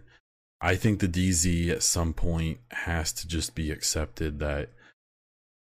I 0.62 0.76
think 0.76 1.00
the 1.00 1.08
DZ 1.08 1.70
at 1.70 1.84
some 1.84 2.14
point 2.14 2.60
has 2.72 3.14
to 3.14 3.28
just 3.28 3.56
be 3.56 3.72
accepted 3.72 4.40
that 4.40 4.70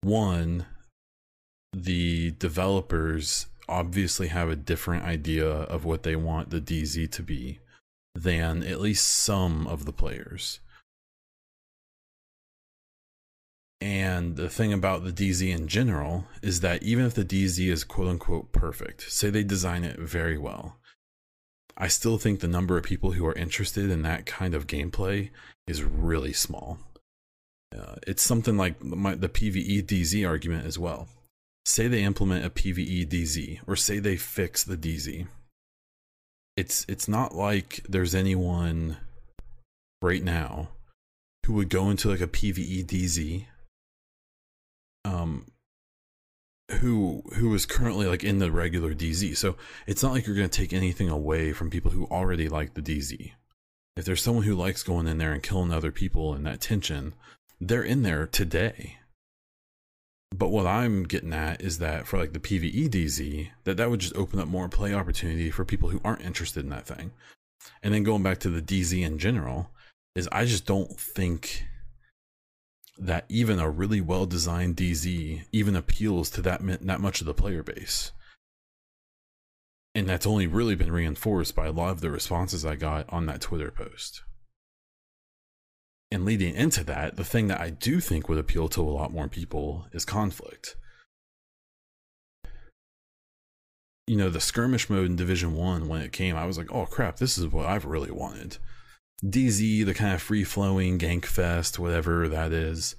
one, 0.02 0.66
the 1.74 2.32
developers 2.32 3.48
obviously 3.68 4.30
have 4.30 4.50
a 4.50 4.56
different 4.56 5.04
idea 5.04 5.48
of 5.48 5.86
what 5.86 6.04
they 6.04 6.16
want 6.16 6.50
the 6.50 6.62
DZ 6.62 7.12
to 7.12 7.22
be 7.22 7.60
than 8.16 8.64
at 8.64 8.82
least 8.82 9.08
some 9.08 9.68
of 9.68 9.86
the 9.86 9.94
players. 9.94 10.60
And 13.82 14.36
the 14.36 14.50
thing 14.50 14.74
about 14.74 15.04
the 15.04 15.12
DZ 15.12 15.56
in 15.56 15.68
general 15.68 16.26
is 16.42 16.60
that 16.62 16.84
even 16.84 17.06
if 17.06 17.14
the 17.14 17.24
DZ 17.24 17.68
is 17.70 17.84
quote 17.84 18.10
unquote 18.10 18.52
perfect, 18.52 19.10
say 19.12 19.30
they 19.30 19.44
design 19.44 19.84
it 19.84 20.00
very 20.00 20.38
well, 20.38 20.78
I 21.80 21.88
still 21.88 22.18
think 22.18 22.42
the 22.42 22.48
number 22.48 22.78
of 22.78 22.84
people 22.84 23.14
who 23.14 23.26
are 23.26 23.34
interested 23.34 23.90
in 23.90 24.02
that 24.02 24.26
kind 24.26 24.54
of 24.54 24.68
gameplay 24.68 25.30
is 25.66 25.82
really 25.82 26.34
small. 26.34 26.78
Uh, 27.76 27.96
it's 28.06 28.22
something 28.22 28.58
like 28.58 28.84
my, 28.84 29.16
the 29.16 29.30
PVE 29.30 29.86
DZ 29.86 30.28
argument 30.28 30.66
as 30.66 30.78
well. 30.78 31.08
Say 31.66 31.88
they 31.88 32.04
implement 32.04 32.46
a 32.46 32.50
PVE 32.50 33.08
DZ, 33.08 33.60
or 33.66 33.76
say 33.76 34.00
they 34.00 34.18
fix 34.18 34.64
the 34.64 34.76
DZ. 34.76 35.28
It's 36.58 36.86
it's 36.90 37.08
not 37.08 37.36
like 37.36 37.82
there's 37.88 38.16
anyone 38.16 38.98
right 40.02 40.24
now 40.24 40.70
who 41.46 41.54
would 41.54 41.70
go 41.70 41.90
into 41.90 42.10
like 42.10 42.22
a 42.22 42.28
PVE 42.28 42.86
DZ 42.86 43.46
um 45.06 45.46
who 46.72 47.24
who 47.36 47.54
is 47.54 47.66
currently 47.66 48.06
like 48.08 48.24
in 48.24 48.40
the 48.40 48.52
regular 48.52 48.94
DZ. 48.94 49.38
So 49.38 49.56
it's 49.88 50.04
not 50.04 50.12
like 50.12 50.26
you're 50.26 50.36
going 50.36 50.50
to 50.50 50.58
take 50.58 50.74
anything 50.74 51.10
away 51.10 51.54
from 51.54 51.70
people 51.70 51.92
who 51.92 52.06
already 52.06 52.48
like 52.48 52.74
the 52.74 52.82
DZ. 52.82 53.32
If 53.98 54.06
there's 54.06 54.22
someone 54.22 54.46
who 54.46 54.56
likes 54.56 54.84
going 54.84 55.08
in 55.08 55.18
there 55.18 55.34
and 55.34 55.44
killing 55.44 55.74
other 55.74 55.92
people 55.92 56.34
in 56.34 56.44
that 56.44 56.62
tension, 56.62 57.14
they're 57.60 57.84
in 57.84 58.04
there 58.04 58.28
today. 58.28 58.98
But 60.36 60.50
what 60.50 60.68
I'm 60.68 61.04
getting 61.04 61.34
at 61.34 61.62
is 61.62 61.80
that 61.80 62.08
for 62.08 62.20
like 62.20 62.34
the 62.34 62.40
PvE 62.40 62.90
DZ, 62.90 63.50
that 63.64 63.78
that 63.78 63.90
would 63.90 64.00
just 64.00 64.16
open 64.16 64.40
up 64.40 64.48
more 64.48 64.70
play 64.70 64.94
opportunity 64.94 65.50
for 65.50 65.66
people 65.66 65.90
who 65.90 66.00
aren't 66.04 66.22
interested 66.22 66.64
in 66.64 66.70
that 66.70 66.86
thing. 66.86 67.12
And 67.84 67.94
then 67.94 68.04
going 68.04 68.24
back 68.24 68.40
to 68.40 68.50
the 68.50 68.62
DZ 68.62 69.04
in 69.04 69.18
general, 69.18 69.72
is 70.16 70.30
I 70.32 70.46
just 70.46 70.66
don't 70.66 71.00
think 71.00 71.66
that 73.00 73.26
even 73.30 73.60
a 73.60 73.70
really 73.70 74.02
well 74.02 74.26
designed 74.26 74.76
DZ 74.76 75.46
even 75.52 75.76
appeals 75.76 76.30
to 76.32 76.42
that 76.42 76.62
that 76.86 77.02
much 77.02 77.22
of 77.22 77.28
the 77.28 77.34
player 77.34 77.64
base. 77.64 78.12
And 79.96 80.08
that's 80.08 80.28
only 80.28 80.48
really 80.48 80.76
been 80.76 80.92
reinforced 80.92 81.56
by 81.56 81.68
a 81.68 81.72
lot 81.72 81.92
of 81.92 82.02
the 82.02 82.12
responses 82.12 82.66
I 82.66 82.76
got 82.76 83.12
on 83.12 83.26
that 83.26 83.42
Twitter 83.42 83.72
post. 83.72 84.22
And 86.12 86.26
leading 86.26 86.56
into 86.56 86.84
that, 86.86 87.16
the 87.16 87.24
thing 87.24 87.48
that 87.48 87.62
I 87.62 87.70
do 87.70 88.00
think 88.00 88.28
would 88.28 88.38
appeal 88.38 88.68
to 88.70 88.82
a 88.82 88.90
lot 88.90 89.14
more 89.14 89.28
people 89.28 89.88
is 89.92 90.06
conflict. 90.06 90.76
You 94.08 94.18
know, 94.18 94.30
the 94.30 94.40
skirmish 94.40 94.90
mode 94.90 95.06
in 95.06 95.16
Division 95.16 95.54
1 95.54 95.88
when 95.88 96.02
it 96.02 96.12
came, 96.12 96.36
I 96.36 96.46
was 96.46 96.58
like, 96.58 96.72
"Oh 96.72 96.86
crap, 96.86 97.18
this 97.18 97.38
is 97.38 97.48
what 97.48 97.68
I've 97.68 97.86
really 97.86 98.12
wanted." 98.12 98.58
DZ, 99.24 99.86
the 99.86 99.94
kind 99.94 100.14
of 100.14 100.22
free 100.22 100.44
flowing 100.44 100.98
gank 100.98 101.26
fest, 101.26 101.80
whatever 101.80 102.28
that 102.28 102.52
is. 102.52 102.96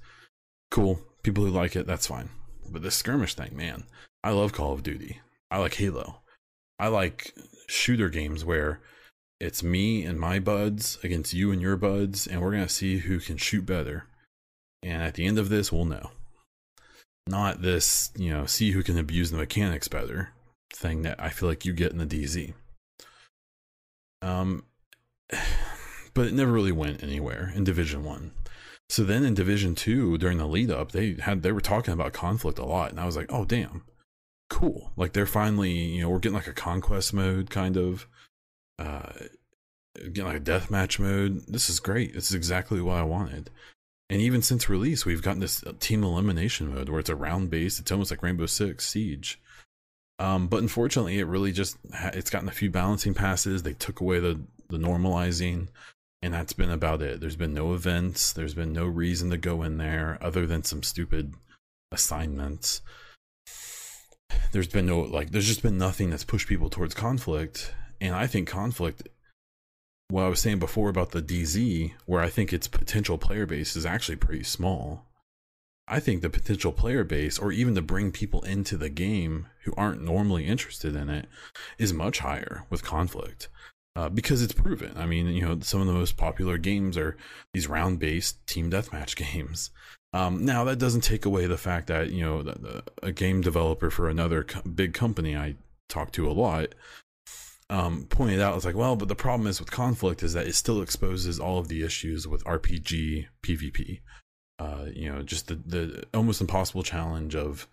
Cool. 0.69 0.99
People 1.23 1.43
who 1.43 1.51
like 1.51 1.75
it, 1.75 1.87
that's 1.87 2.07
fine. 2.07 2.29
But 2.69 2.83
this 2.83 2.95
skirmish 2.95 3.33
thing, 3.33 3.55
man, 3.55 3.83
I 4.23 4.31
love 4.31 4.53
Call 4.53 4.73
of 4.73 4.83
Duty. 4.83 5.19
I 5.49 5.57
like 5.57 5.75
Halo. 5.75 6.21
I 6.79 6.87
like 6.87 7.33
shooter 7.67 8.09
games 8.09 8.45
where 8.45 8.79
it's 9.39 9.63
me 9.63 10.03
and 10.05 10.19
my 10.19 10.39
buds 10.39 10.97
against 11.03 11.33
you 11.33 11.51
and 11.51 11.61
your 11.61 11.75
buds, 11.75 12.27
and 12.27 12.41
we're 12.41 12.51
going 12.51 12.63
to 12.63 12.69
see 12.69 12.99
who 12.99 13.19
can 13.19 13.37
shoot 13.37 13.65
better. 13.65 14.05
And 14.83 15.01
at 15.01 15.15
the 15.15 15.25
end 15.25 15.37
of 15.37 15.49
this, 15.49 15.71
we'll 15.71 15.85
know. 15.85 16.11
Not 17.27 17.61
this, 17.61 18.11
you 18.15 18.31
know, 18.31 18.45
see 18.45 18.71
who 18.71 18.83
can 18.83 18.97
abuse 18.97 19.31
the 19.31 19.37
mechanics 19.37 19.87
better 19.87 20.29
thing 20.73 21.01
that 21.03 21.19
I 21.19 21.29
feel 21.29 21.49
like 21.49 21.65
you 21.65 21.73
get 21.73 21.91
in 21.91 21.97
the 21.97 22.05
DZ. 22.05 22.53
Um, 24.21 24.63
but 26.13 26.27
it 26.27 26.33
never 26.33 26.51
really 26.51 26.71
went 26.71 27.03
anywhere 27.03 27.51
in 27.55 27.63
Division 27.63 28.03
One. 28.03 28.31
So 28.89 29.03
then 29.03 29.23
in 29.23 29.33
Division 29.33 29.75
Two, 29.75 30.17
during 30.17 30.37
the 30.37 30.47
lead 30.47 30.69
up, 30.69 30.91
they 30.91 31.15
had 31.19 31.43
they 31.43 31.51
were 31.51 31.61
talking 31.61 31.93
about 31.93 32.13
conflict 32.13 32.59
a 32.59 32.65
lot, 32.65 32.91
and 32.91 32.99
I 32.99 33.05
was 33.05 33.15
like, 33.15 33.31
oh 33.31 33.45
damn, 33.45 33.83
cool. 34.49 34.91
Like 34.97 35.13
they're 35.13 35.25
finally, 35.25 35.71
you 35.71 36.01
know, 36.01 36.09
we're 36.09 36.19
getting 36.19 36.35
like 36.35 36.47
a 36.47 36.53
conquest 36.53 37.13
mode 37.13 37.49
kind 37.49 37.77
of, 37.77 38.07
uh, 38.77 39.13
getting 39.95 40.25
like 40.25 40.37
a 40.37 40.41
deathmatch 40.41 40.99
mode. 40.99 41.45
This 41.47 41.69
is 41.69 41.79
great. 41.79 42.13
This 42.13 42.29
is 42.29 42.35
exactly 42.35 42.81
what 42.81 42.97
I 42.97 43.03
wanted. 43.03 43.49
And 44.09 44.21
even 44.21 44.41
since 44.41 44.67
release, 44.67 45.05
we've 45.05 45.21
gotten 45.21 45.39
this 45.39 45.63
team 45.79 46.03
elimination 46.03 46.75
mode 46.75 46.89
where 46.89 46.99
it's 46.99 47.09
a 47.09 47.15
round 47.15 47.49
base. 47.49 47.79
It's 47.79 47.93
almost 47.93 48.11
like 48.11 48.21
Rainbow 48.21 48.45
Six 48.45 48.85
Siege. 48.85 49.39
Um, 50.19 50.49
but 50.49 50.61
unfortunately, 50.61 51.17
it 51.17 51.27
really 51.27 51.53
just 51.53 51.77
ha- 51.93 52.11
it's 52.13 52.29
gotten 52.29 52.49
a 52.49 52.51
few 52.51 52.69
balancing 52.69 53.13
passes. 53.13 53.63
They 53.63 53.73
took 53.73 54.01
away 54.01 54.19
the 54.19 54.41
the 54.69 54.77
normalizing 54.77 55.69
and 56.21 56.33
that's 56.33 56.53
been 56.53 56.69
about 56.69 57.01
it. 57.01 57.19
There's 57.19 57.35
been 57.35 57.53
no 57.53 57.73
events, 57.73 58.31
there's 58.31 58.53
been 58.53 58.73
no 58.73 58.85
reason 58.85 59.29
to 59.31 59.37
go 59.37 59.63
in 59.63 59.77
there 59.77 60.17
other 60.21 60.45
than 60.45 60.63
some 60.63 60.83
stupid 60.83 61.33
assignments. 61.91 62.81
There's 64.51 64.67
been 64.67 64.85
no 64.85 64.99
like 65.01 65.31
there's 65.31 65.47
just 65.47 65.63
been 65.63 65.77
nothing 65.77 66.09
that's 66.09 66.23
pushed 66.23 66.47
people 66.47 66.69
towards 66.69 66.93
conflict. 66.93 67.73
And 67.99 68.15
I 68.15 68.27
think 68.27 68.47
conflict 68.47 69.07
what 70.09 70.23
I 70.23 70.29
was 70.29 70.39
saying 70.39 70.59
before 70.59 70.89
about 70.89 71.11
the 71.11 71.21
DZ, 71.21 71.93
where 72.05 72.21
I 72.21 72.29
think 72.29 72.51
its 72.51 72.67
potential 72.67 73.17
player 73.17 73.45
base 73.45 73.75
is 73.75 73.85
actually 73.85 74.17
pretty 74.17 74.43
small. 74.43 75.05
I 75.87 75.99
think 75.99 76.21
the 76.21 76.29
potential 76.29 76.71
player 76.71 77.03
base, 77.03 77.39
or 77.39 77.51
even 77.51 77.75
to 77.75 77.81
bring 77.81 78.11
people 78.11 78.41
into 78.43 78.77
the 78.77 78.89
game 78.89 79.47
who 79.63 79.73
aren't 79.75 80.03
normally 80.03 80.45
interested 80.45 80.95
in 80.95 81.09
it, 81.09 81.27
is 81.77 81.91
much 81.91 82.19
higher 82.19 82.65
with 82.69 82.83
conflict 82.83 83.49
uh, 83.95 84.09
because 84.09 84.41
it's 84.41 84.53
proven. 84.53 84.93
I 84.95 85.05
mean, 85.05 85.27
you 85.27 85.41
know, 85.41 85.59
some 85.61 85.81
of 85.81 85.87
the 85.87 85.93
most 85.93 86.17
popular 86.17 86.57
games 86.57 86.97
are 86.97 87.17
these 87.53 87.67
round 87.67 87.99
based 87.99 88.45
team 88.47 88.69
deathmatch 88.71 89.15
games. 89.33 89.71
Um, 90.13 90.43
now, 90.43 90.65
that 90.65 90.79
doesn't 90.79 91.01
take 91.01 91.25
away 91.25 91.47
the 91.47 91.57
fact 91.57 91.87
that, 91.87 92.11
you 92.11 92.21
know, 92.21 92.43
the, 92.43 92.51
the, 92.51 92.83
a 93.01 93.11
game 93.13 93.39
developer 93.39 93.89
for 93.89 94.09
another 94.09 94.43
co- 94.43 94.61
big 94.63 94.93
company 94.93 95.37
I 95.37 95.55
talk 95.87 96.11
to 96.13 96.29
a 96.29 96.33
lot 96.33 96.73
um, 97.71 98.05
pointed 98.09 98.41
out, 98.41 98.57
it's 98.57 98.65
like, 98.65 98.75
well, 98.75 98.97
but 98.97 99.07
the 99.07 99.15
problem 99.15 99.47
is 99.47 99.61
with 99.61 99.71
conflict 99.71 100.23
is 100.23 100.33
that 100.33 100.45
it 100.45 100.55
still 100.55 100.81
exposes 100.81 101.39
all 101.39 101.57
of 101.57 101.69
the 101.69 101.83
issues 101.83 102.27
with 102.27 102.43
RPG 102.43 103.27
PvP. 103.41 104.01
Uh, 104.59 104.87
you 104.93 105.09
know, 105.09 105.23
just 105.23 105.47
the, 105.47 105.55
the 105.55 106.03
almost 106.13 106.41
impossible 106.41 106.83
challenge 106.83 107.33
of 107.33 107.67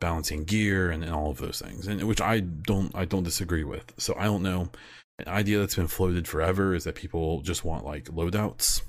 balancing 0.00 0.44
gear 0.44 0.90
and, 0.90 1.04
and 1.04 1.12
all 1.12 1.30
of 1.30 1.36
those 1.36 1.60
things, 1.60 1.86
and 1.86 2.02
which 2.04 2.20
I 2.20 2.40
don't 2.40 2.92
I 2.96 3.04
don't 3.04 3.22
disagree 3.22 3.62
with. 3.62 3.92
So 3.98 4.14
I 4.18 4.24
don't 4.24 4.42
know 4.42 4.70
an 5.18 5.28
idea 5.28 5.58
that's 5.58 5.76
been 5.76 5.86
floated 5.86 6.28
forever 6.28 6.74
is 6.74 6.84
that 6.84 6.94
people 6.94 7.40
just 7.40 7.64
want 7.64 7.84
like 7.84 8.04
loadouts. 8.06 8.82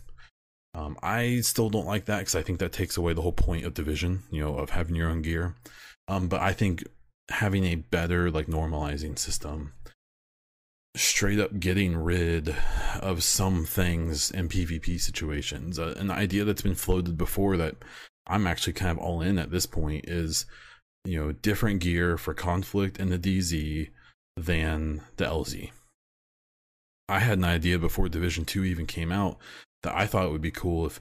Um, 0.74 0.98
I 1.02 1.40
still 1.42 1.70
don't 1.70 1.88
like 1.88 2.06
that 2.06 2.20
because 2.20 2.36
I 2.36 2.42
think 2.42 2.60
that 2.60 2.72
takes 2.72 2.98
away 2.98 3.14
the 3.14 3.22
whole 3.22 3.32
point 3.32 3.66
of 3.66 3.74
division, 3.74 4.24
you 4.30 4.42
know, 4.42 4.56
of 4.58 4.72
having 4.72 4.96
your 4.96 5.10
own 5.10 5.22
gear. 5.22 5.56
Um, 6.08 6.28
but 6.28 6.42
I 6.42 6.54
think 6.54 6.84
having 7.30 7.64
a 7.66 7.76
better 7.76 8.30
like 8.30 8.48
normalizing 8.48 9.18
system, 9.18 9.74
straight 10.96 11.40
up 11.40 11.60
getting 11.60 11.96
rid 11.96 12.56
of 13.00 13.24
some 13.24 13.66
things 13.66 14.30
in 14.30 14.50
PvP 14.50 15.00
situations, 15.00 15.80
uh, 15.80 15.96
an 15.98 16.12
idea 16.12 16.44
that's 16.44 16.62
been 16.62 16.76
floated 16.76 17.18
before 17.18 17.58
that 17.58 17.76
I'm 18.28 18.46
actually 18.46 18.74
kind 18.74 18.92
of 18.92 18.98
all 18.98 19.22
in 19.22 19.40
at 19.40 19.52
this 19.52 19.66
point 19.66 20.06
is, 20.08 20.46
you 21.06 21.20
know, 21.20 21.32
different 21.32 21.80
gear 21.80 22.18
for 22.18 22.34
conflict 22.34 23.00
in 23.00 23.10
the 23.10 23.18
DZ 23.18 23.90
than 24.36 25.02
the 25.16 25.26
LZ 25.26 25.72
I 27.10 27.20
had 27.20 27.38
an 27.38 27.46
idea 27.46 27.80
before 27.80 28.10
Division 28.10 28.46
Two 28.46 28.64
even 28.64 28.86
came 28.86 29.12
out 29.12 29.38
that 29.84 29.96
I 29.96 30.06
thought 30.06 30.26
it 30.26 30.32
would 30.32 30.42
be 30.42 30.52
cool 30.52 30.86
if 30.86 31.00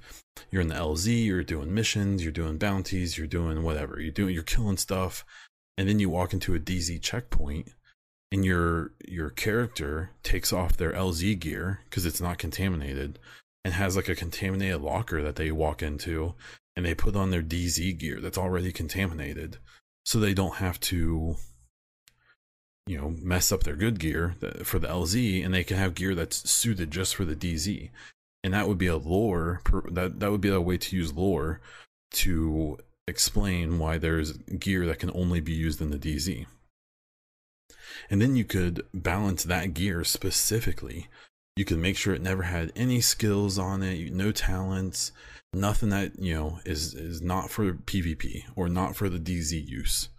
you're 0.51 0.63
in 0.63 0.69
the 0.69 0.75
LZ, 0.75 1.25
you're 1.25 1.43
doing 1.43 1.75
missions, 1.75 2.23
you're 2.23 2.33
doing 2.33 2.59
bounties, 2.59 3.17
you're 3.19 3.27
doing 3.27 3.63
whatever, 3.63 4.01
you're 4.01 4.13
doing, 4.13 4.35
you're 4.35 4.43
killing 4.43 4.77
stuff, 4.77 5.25
and 5.77 5.89
then 5.89 5.99
you 5.99 6.09
walk 6.09 6.33
into 6.33 6.55
a 6.55 6.61
DZ 6.61 7.03
checkpoint, 7.03 7.71
and 8.31 8.45
your 8.45 8.93
your 9.07 9.31
character 9.31 10.11
takes 10.23 10.53
off 10.53 10.77
their 10.77 10.93
LZ 10.93 11.39
gear 11.39 11.81
because 11.85 12.07
it's 12.07 12.21
not 12.21 12.39
contaminated, 12.39 13.19
and 13.65 13.75
has 13.75 13.97
like 13.97 14.09
a 14.09 14.15
contaminated 14.15 14.81
locker 14.81 15.23
that 15.23 15.37
they 15.37 15.51
walk 15.51 15.83
into, 15.83 16.35
and 16.77 16.85
they 16.87 16.95
put 16.95 17.17
on 17.17 17.31
their 17.31 17.43
DZ 17.43 17.99
gear 17.99 18.21
that's 18.21 18.39
already 18.39 18.73
contaminated. 18.73 19.59
So 20.05 20.21
they 20.21 20.35
don't 20.35 20.57
have 20.57 20.79
to 20.81 21.37
you 22.87 22.97
know 22.97 23.15
mess 23.21 23.51
up 23.51 23.65
their 23.65 23.77
good 23.77 23.99
gear 23.99 24.35
for 24.63 24.79
the 24.79 24.89
LZ 24.89 25.45
and 25.45 25.53
they 25.53 25.65
can 25.65 25.77
have 25.77 25.95
gear 25.95 26.15
that's 26.15 26.49
suited 26.49 26.91
just 26.91 27.15
for 27.15 27.25
the 27.25 27.37
DZ 27.37 27.91
and 28.45 28.55
that 28.55 28.69
would 28.69 28.79
be 28.79 28.87
a 28.87 28.97
lore 28.97 29.61
that 29.91 30.21
that 30.21 30.31
would 30.31 30.41
be 30.41 30.49
a 30.49 30.61
way 30.61 30.79
to 30.79 30.97
use 30.97 31.13
lore 31.13 31.61
to 32.13 32.79
explain 33.09 33.79
why 33.79 33.99
there's 33.99 34.33
gear 34.33 34.87
that 34.87 34.99
can 34.99 35.11
only 35.15 35.41
be 35.41 35.53
used 35.53 35.81
in 35.81 35.91
the 35.91 35.99
DZ 35.99 36.47
and 38.11 38.21
then 38.23 38.37
you 38.37 38.45
could 38.45 38.87
balance 38.93 39.45
that 39.45 39.75
gear 39.75 40.05
specifically. 40.05 41.09
You 41.57 41.65
could 41.65 41.79
make 41.79 41.97
sure 41.97 42.15
it 42.15 42.23
never 42.23 42.43
had 42.43 42.71
any 42.77 43.01
skills 43.01 43.59
on 43.59 43.83
it 43.83 44.13
no 44.13 44.31
talents 44.31 45.13
nothing 45.55 45.89
that 45.89 46.19
you 46.19 46.35
know 46.35 46.61
is 46.67 46.93
is 46.93 47.23
not 47.23 47.51
for 47.51 47.73
pvp 47.73 48.43
or 48.55 48.69
not 48.69 48.95
for 48.95 49.09
the 49.09 49.19
dz 49.19 49.67
use 49.67 50.11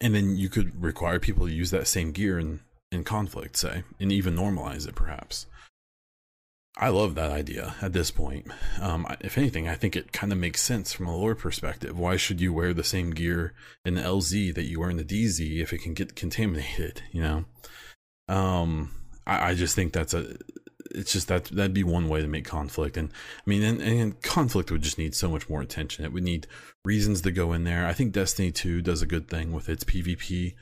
and 0.00 0.14
then 0.14 0.36
you 0.36 0.48
could 0.48 0.82
require 0.82 1.18
people 1.18 1.46
to 1.46 1.52
use 1.52 1.70
that 1.70 1.86
same 1.86 2.12
gear 2.12 2.38
in 2.38 2.60
in 2.92 3.04
conflict 3.04 3.56
say 3.56 3.84
and 4.00 4.10
even 4.10 4.34
normalize 4.34 4.88
it 4.88 4.94
perhaps. 4.94 5.46
I 6.76 6.88
love 6.88 7.14
that 7.16 7.30
idea 7.30 7.74
at 7.82 7.92
this 7.92 8.10
point. 8.10 8.46
Um, 8.80 9.06
if 9.20 9.36
anything 9.36 9.68
i 9.68 9.74
think 9.74 9.96
it 9.96 10.12
kind 10.12 10.32
of 10.32 10.38
makes 10.38 10.62
sense 10.62 10.92
from 10.92 11.06
a 11.06 11.16
lore 11.16 11.34
perspective. 11.34 11.98
Why 11.98 12.16
should 12.16 12.40
you 12.40 12.52
wear 12.52 12.72
the 12.72 12.84
same 12.84 13.10
gear 13.10 13.54
in 13.84 13.94
the 13.94 14.02
lz 14.02 14.54
that 14.54 14.64
you 14.64 14.80
wear 14.80 14.90
in 14.90 14.96
the 14.96 15.04
dz 15.04 15.60
if 15.60 15.72
it 15.72 15.82
can 15.82 15.94
get 15.94 16.16
contaminated 16.16 17.02
you 17.12 17.22
know? 17.22 17.44
Um 18.28 18.92
I, 19.26 19.50
I 19.50 19.54
just 19.54 19.74
think 19.74 19.92
that's 19.92 20.14
a 20.14 20.36
it's 20.94 21.12
just 21.12 21.28
that 21.28 21.44
that'd 21.46 21.74
be 21.74 21.84
one 21.84 22.08
way 22.08 22.20
to 22.22 22.28
make 22.28 22.44
conflict. 22.44 22.96
And 22.96 23.10
i 23.46 23.50
mean 23.50 23.62
and, 23.62 23.80
and 23.80 24.22
conflict 24.22 24.70
would 24.70 24.82
just 24.82 24.98
need 24.98 25.14
so 25.14 25.28
much 25.28 25.48
more 25.48 25.60
attention. 25.60 26.04
It 26.04 26.12
would 26.12 26.24
need 26.24 26.46
reasons 26.84 27.22
to 27.22 27.30
go 27.30 27.52
in 27.52 27.64
there. 27.64 27.86
I 27.86 27.92
think 27.92 28.12
destiny 28.12 28.50
2 28.50 28.82
does 28.82 29.02
a 29.02 29.06
good 29.06 29.28
thing 29.28 29.52
with 29.52 29.68
its 29.68 29.84
pvp 29.84 30.54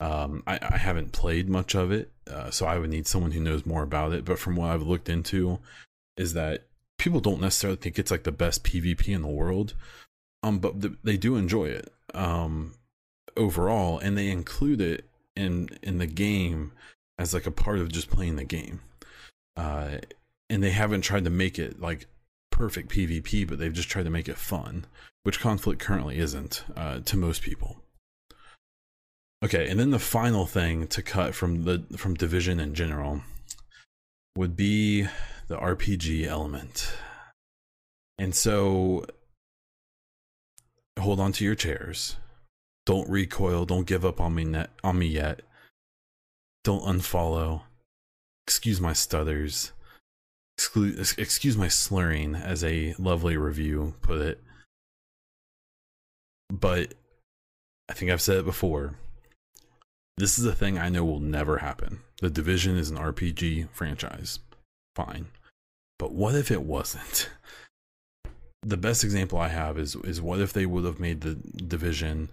um, 0.00 0.42
I, 0.46 0.58
I, 0.60 0.76
haven't 0.76 1.12
played 1.12 1.48
much 1.48 1.76
of 1.76 1.92
it 1.92 2.10
uh, 2.28 2.50
so 2.50 2.66
i 2.66 2.76
would 2.78 2.90
need 2.90 3.06
someone 3.06 3.30
who 3.30 3.40
knows 3.40 3.64
more 3.64 3.84
about 3.84 4.12
it. 4.12 4.24
But 4.24 4.38
from 4.38 4.56
what 4.56 4.70
i've 4.70 4.82
looked 4.82 5.08
into 5.08 5.60
is 6.16 6.34
that 6.34 6.64
people 6.98 7.20
don't 7.20 7.40
necessarily 7.40 7.76
think 7.76 7.98
it's 7.98 8.10
like 8.10 8.24
the 8.24 8.32
best 8.32 8.64
pvp 8.64 9.08
in 9.08 9.22
the 9.22 9.28
world 9.28 9.74
um, 10.44 10.58
but 10.58 10.82
th- 10.82 10.94
they 11.02 11.16
do 11.16 11.36
enjoy 11.36 11.66
it 11.66 11.92
um, 12.12 12.74
overall. 13.36 13.98
And 13.98 14.16
they 14.16 14.28
include 14.28 14.80
it 14.80 15.08
in 15.34 15.68
in 15.82 15.98
the 15.98 16.06
game 16.06 16.72
as 17.18 17.34
like 17.34 17.46
a 17.46 17.50
part 17.50 17.78
of 17.78 17.90
just 17.90 18.10
playing 18.10 18.36
the 18.36 18.44
game 18.44 18.80
uh, 19.56 19.98
and 20.50 20.62
they 20.62 20.70
haven't 20.70 21.02
tried 21.02 21.24
to 21.24 21.30
make 21.30 21.58
it 21.58 21.80
like 21.80 22.06
perfect 22.50 22.90
PvP, 22.90 23.46
but 23.46 23.58
they've 23.58 23.72
just 23.72 23.88
tried 23.88 24.04
to 24.04 24.10
make 24.10 24.28
it 24.28 24.36
fun, 24.36 24.86
which 25.22 25.40
conflict 25.40 25.80
currently 25.80 26.18
isn't 26.18 26.64
uh, 26.76 27.00
to 27.00 27.16
most 27.16 27.42
people. 27.42 27.82
Okay, 29.44 29.68
and 29.68 29.78
then 29.78 29.90
the 29.90 29.98
final 29.98 30.46
thing 30.46 30.86
to 30.88 31.02
cut 31.02 31.34
from 31.34 31.64
the 31.64 31.84
from 31.96 32.14
division 32.14 32.58
in 32.60 32.74
general 32.74 33.22
would 34.36 34.56
be 34.56 35.02
the 35.48 35.56
RPG 35.56 36.26
element. 36.26 36.92
And 38.16 38.34
so 38.34 39.04
hold 40.98 41.20
on 41.20 41.32
to 41.32 41.44
your 41.44 41.54
chairs. 41.54 42.16
Don't 42.86 43.08
recoil, 43.10 43.66
don't 43.66 43.86
give 43.86 44.04
up 44.04 44.20
on 44.20 44.34
me 44.34 44.64
on 44.82 44.98
me 44.98 45.06
yet. 45.06 45.42
Don't 46.62 46.84
unfollow 46.84 47.62
excuse 48.46 48.80
my 48.80 48.92
stutters, 48.92 49.72
excuse, 50.58 51.14
excuse 51.18 51.56
my 51.56 51.68
slurring, 51.68 52.34
as 52.34 52.62
a 52.62 52.94
lovely 52.98 53.36
review 53.36 53.94
put 54.02 54.20
it. 54.20 54.40
But 56.50 56.94
I 57.88 57.94
think 57.94 58.10
I've 58.10 58.22
said 58.22 58.38
it 58.38 58.44
before. 58.44 58.94
This 60.16 60.38
is 60.38 60.44
a 60.44 60.54
thing 60.54 60.78
I 60.78 60.88
know 60.88 61.04
will 61.04 61.20
never 61.20 61.58
happen. 61.58 62.00
The 62.20 62.30
Division 62.30 62.76
is 62.76 62.90
an 62.90 62.98
RPG 62.98 63.68
franchise. 63.70 64.38
Fine. 64.94 65.26
But 65.98 66.12
what 66.12 66.34
if 66.34 66.50
it 66.50 66.62
wasn't? 66.62 67.30
The 68.62 68.76
best 68.76 69.04
example 69.04 69.38
I 69.38 69.48
have 69.48 69.78
is 69.78 69.94
is 69.96 70.22
what 70.22 70.40
if 70.40 70.52
they 70.52 70.64
would 70.64 70.84
have 70.84 71.00
made 71.00 71.20
the 71.20 71.34
Division 71.34 72.30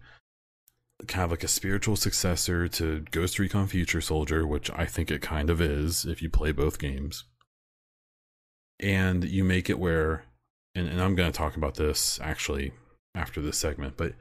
kind 1.08 1.24
of 1.24 1.32
like 1.32 1.44
a 1.44 1.48
spiritual 1.48 1.96
successor 1.96 2.68
to 2.68 3.06
Ghost 3.12 3.40
Recon 3.40 3.68
Future 3.68 4.02
Soldier, 4.02 4.46
which 4.46 4.70
I 4.72 4.86
think 4.86 5.12
it 5.12 5.22
kind 5.22 5.50
of 5.50 5.62
is 5.62 6.06
if 6.06 6.22
you 6.22 6.30
play 6.30 6.52
both 6.52 6.80
games. 6.80 7.24
And 8.80 9.24
you 9.24 9.44
make 9.44 9.70
it 9.70 9.80
where, 9.80 10.26
and, 10.74 10.88
and 10.88 11.02
I'm 11.02 11.16
going 11.16 11.32
to 11.32 11.38
talk 11.38 11.56
about 11.56 11.76
this 11.76 12.20
actually 12.22 12.74
after 13.14 13.42
this 13.42 13.58
segment, 13.58 13.98
but 13.98 14.14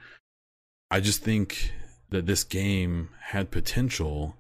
I 0.90 1.00
just 1.00 1.22
think 1.22 1.72
that 2.10 2.26
this 2.26 2.44
game 2.44 3.10
had 3.20 3.50
potential 3.50 4.36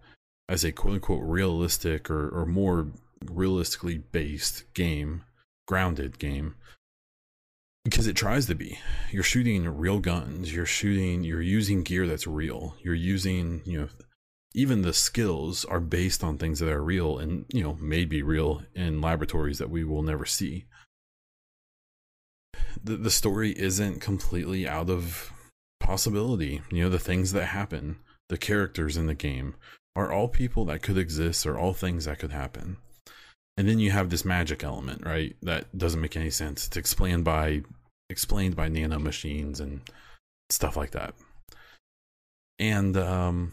as 0.48 0.64
a 0.64 0.72
quote 0.72 0.94
unquote 0.94 1.22
realistic 1.22 2.10
or, 2.10 2.28
or 2.28 2.44
more 2.44 2.88
realistically 3.24 3.98
based 3.98 4.64
game, 4.74 5.24
grounded 5.66 6.18
game 6.18 6.56
because 7.84 8.06
it 8.06 8.16
tries 8.16 8.46
to 8.46 8.54
be. 8.54 8.78
You're 9.10 9.22
shooting 9.22 9.66
real 9.68 10.00
guns. 10.00 10.52
You're 10.52 10.66
shooting 10.66 11.24
you're 11.24 11.42
using 11.42 11.82
gear 11.82 12.06
that's 12.06 12.26
real. 12.26 12.76
You're 12.82 12.94
using 12.94 13.62
you 13.64 13.80
know 13.80 13.88
even 14.54 14.82
the 14.82 14.92
skills 14.92 15.64
are 15.64 15.80
based 15.80 16.24
on 16.24 16.36
things 16.36 16.58
that 16.58 16.68
are 16.68 16.82
real 16.82 17.18
and 17.18 17.44
you 17.52 17.62
know 17.62 17.74
may 17.74 18.04
be 18.04 18.22
real 18.22 18.62
in 18.74 19.00
laboratories 19.00 19.58
that 19.58 19.70
we 19.70 19.84
will 19.84 20.02
never 20.02 20.26
see. 20.26 20.66
The, 22.82 22.96
the 22.96 23.10
story 23.10 23.52
isn't 23.58 24.00
completely 24.00 24.68
out 24.68 24.90
of 24.90 25.32
possibility. 25.78 26.62
You 26.70 26.84
know 26.84 26.90
the 26.90 26.98
things 26.98 27.32
that 27.32 27.46
happen 27.46 27.96
the 28.28 28.38
characters 28.38 28.96
in 28.96 29.06
the 29.06 29.14
game 29.14 29.56
are 29.96 30.12
all 30.12 30.28
people 30.28 30.64
that 30.66 30.82
could 30.82 30.96
exist 30.96 31.44
or 31.44 31.58
all 31.58 31.74
things 31.74 32.04
that 32.04 32.20
could 32.20 32.30
happen 32.30 32.76
and 33.60 33.68
then 33.68 33.78
you 33.78 33.90
have 33.90 34.08
this 34.08 34.24
magic 34.24 34.64
element 34.64 35.04
right? 35.04 35.36
That 35.42 35.76
doesn't 35.76 36.00
make 36.00 36.16
any 36.16 36.30
sense. 36.30 36.66
It's 36.66 36.78
explained 36.78 37.24
by 37.24 37.62
explained 38.08 38.56
by 38.56 38.68
nano 38.68 38.98
machines 38.98 39.60
and 39.60 39.82
stuff 40.48 40.78
like 40.78 40.92
that. 40.92 41.14
And 42.58 42.96
um 42.96 43.52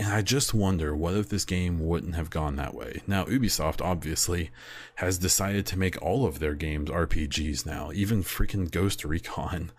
and 0.00 0.12
i 0.12 0.22
just 0.22 0.54
wonder 0.54 0.94
what 0.94 1.14
if 1.14 1.28
this 1.28 1.46
game 1.46 1.80
wouldn't 1.80 2.16
have 2.16 2.28
gone 2.28 2.56
that 2.56 2.74
way. 2.74 3.00
Now 3.06 3.24
ubisoft 3.24 3.80
obviously 3.80 4.50
has 4.96 5.16
decided 5.16 5.64
to 5.66 5.78
make 5.78 6.00
all 6.02 6.26
of 6.26 6.38
their 6.38 6.54
games 6.54 6.90
rpgs 6.90 7.64
now 7.64 7.90
even 7.94 8.22
freaking 8.22 8.70
ghost 8.70 9.06
recon. 9.06 9.72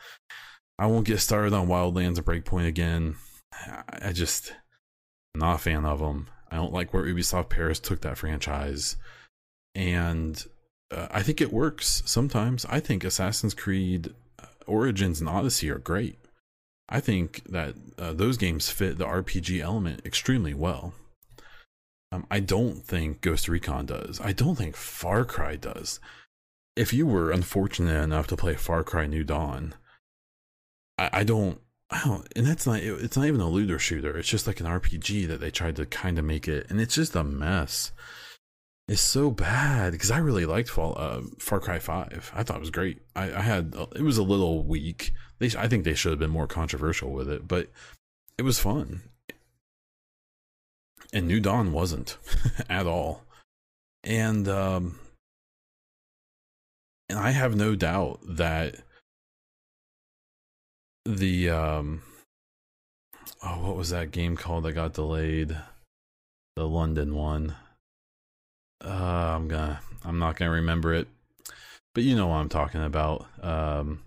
I 0.80 0.88
won't 0.88 1.06
get 1.06 1.20
started 1.20 1.54
on 1.54 1.68
wildlands 1.68 2.18
and 2.18 2.26
breakpoint 2.26 2.66
again. 2.66 3.18
I 3.90 4.12
just 4.12 4.56
I'm 5.36 5.42
not 5.42 5.58
a 5.58 5.60
fan 5.60 5.86
of 5.86 6.00
them 6.00 6.30
i 6.50 6.56
don't 6.56 6.74
like 6.74 6.96
where 6.96 7.04
ubisoft 7.04 7.50
paris 7.50 7.80
took 7.80 8.02
that 8.02 8.18
franchise 8.18 8.96
and 9.80 10.46
uh, 10.92 11.08
I 11.10 11.24
think 11.24 11.40
it 11.40 11.54
works 11.54 12.04
sometimes. 12.06 12.66
I 12.66 12.82
think 12.82 13.06
Assassin's 13.06 13.54
Creed 13.54 14.14
uh, 14.38 14.48
Origins 14.68 15.22
and 15.22 15.30
Odyssey 15.30 15.70
are 15.70 15.80
great. 15.80 16.20
I 16.90 17.00
think 17.00 17.44
that 17.46 17.76
uh, 17.98 18.12
those 18.12 18.36
games 18.36 18.70
fit 18.70 18.98
the 18.98 19.06
RPG 19.06 19.62
element 19.62 20.06
extremely 20.06 20.54
well. 20.54 20.94
Um, 22.12 22.28
I 22.30 22.42
don't 22.42 22.84
think 22.84 23.22
Ghost 23.22 23.48
Recon 23.48 23.86
does. 23.86 24.20
I 24.22 24.34
don't 24.34 24.56
think 24.56 24.76
Far 24.76 25.24
Cry 25.24 25.56
does. 25.56 26.02
If 26.76 26.92
you 26.92 27.08
were 27.08 27.32
unfortunate 27.32 28.04
enough 28.04 28.28
to 28.28 28.38
play 28.38 28.56
Far 28.56 28.84
Cry 28.84 29.06
New 29.06 29.24
Dawn, 29.24 29.76
I, 30.98 31.10
I 31.14 31.24
don't. 31.24 31.60
I 31.92 32.04
don't, 32.04 32.28
and 32.36 32.46
that's 32.46 32.68
not. 32.68 32.82
It's 32.82 33.16
not 33.16 33.28
even 33.28 33.42
a 33.42 33.50
looter 33.50 33.80
shooter. 33.80 34.18
It's 34.18 34.28
just 34.28 34.46
like 34.46 34.60
an 34.60 34.66
RPG 34.66 35.28
that 35.28 35.40
they 35.40 35.52
tried 35.52 35.78
to 35.78 35.86
kind 35.86 36.20
of 36.20 36.26
make 36.26 36.48
it, 36.48 36.68
and 36.70 36.82
it's 36.82 36.96
just 36.96 37.16
a 37.16 37.24
mess 37.24 37.92
is 38.90 39.00
so 39.00 39.30
bad 39.30 39.92
because 39.92 40.10
I 40.10 40.18
really 40.18 40.48
liked 40.48 40.68
Fall, 40.68 40.96
uh, 40.98 41.22
Far 41.38 41.60
Cry 41.60 41.78
Five. 41.78 42.32
I 42.36 42.44
thought 42.44 42.58
it 42.58 42.62
was 42.62 42.72
great. 42.72 43.00
I, 43.16 43.32
I 43.32 43.42
had 43.42 43.76
it 43.96 44.02
was 44.02 44.18
a 44.18 44.24
little 44.24 44.64
weak. 44.64 45.14
They 45.38 45.52
I 45.58 45.68
think 45.68 45.84
they 45.84 45.94
should 45.94 46.12
have 46.12 46.20
been 46.20 46.32
more 46.32 46.48
controversial 46.48 47.12
with 47.12 47.30
it, 47.30 47.48
but 47.48 47.70
it 48.38 48.42
was 48.42 48.60
fun. 48.60 49.02
And 51.14 51.28
New 51.28 51.40
Dawn 51.40 51.72
wasn't 51.72 52.18
at 52.70 52.88
all, 52.88 53.24
and 54.04 54.48
um, 54.48 55.00
and 57.08 57.20
I 57.20 57.30
have 57.30 57.56
no 57.56 57.76
doubt 57.76 58.20
that 58.24 58.78
the 61.06 61.50
um, 61.52 62.02
oh, 63.44 63.68
what 63.68 63.78
was 63.78 63.92
that 63.92 64.12
game 64.12 64.36
called 64.36 64.66
that 64.66 64.74
got 64.74 64.94
delayed? 64.94 65.56
The 66.56 66.68
London 66.68 67.16
one 67.16 67.56
uh, 68.84 69.36
I'm 69.36 69.48
gonna 69.48 69.80
I'm 70.04 70.20
not 70.20 70.38
gonna 70.38 70.52
remember 70.52 70.94
it, 70.94 71.08
but 71.94 72.04
you 72.04 72.16
know 72.16 72.28
what 72.28 72.38
I'm 72.38 72.50
talking 72.50 72.84
about. 72.84 73.28
Um, 73.42 74.02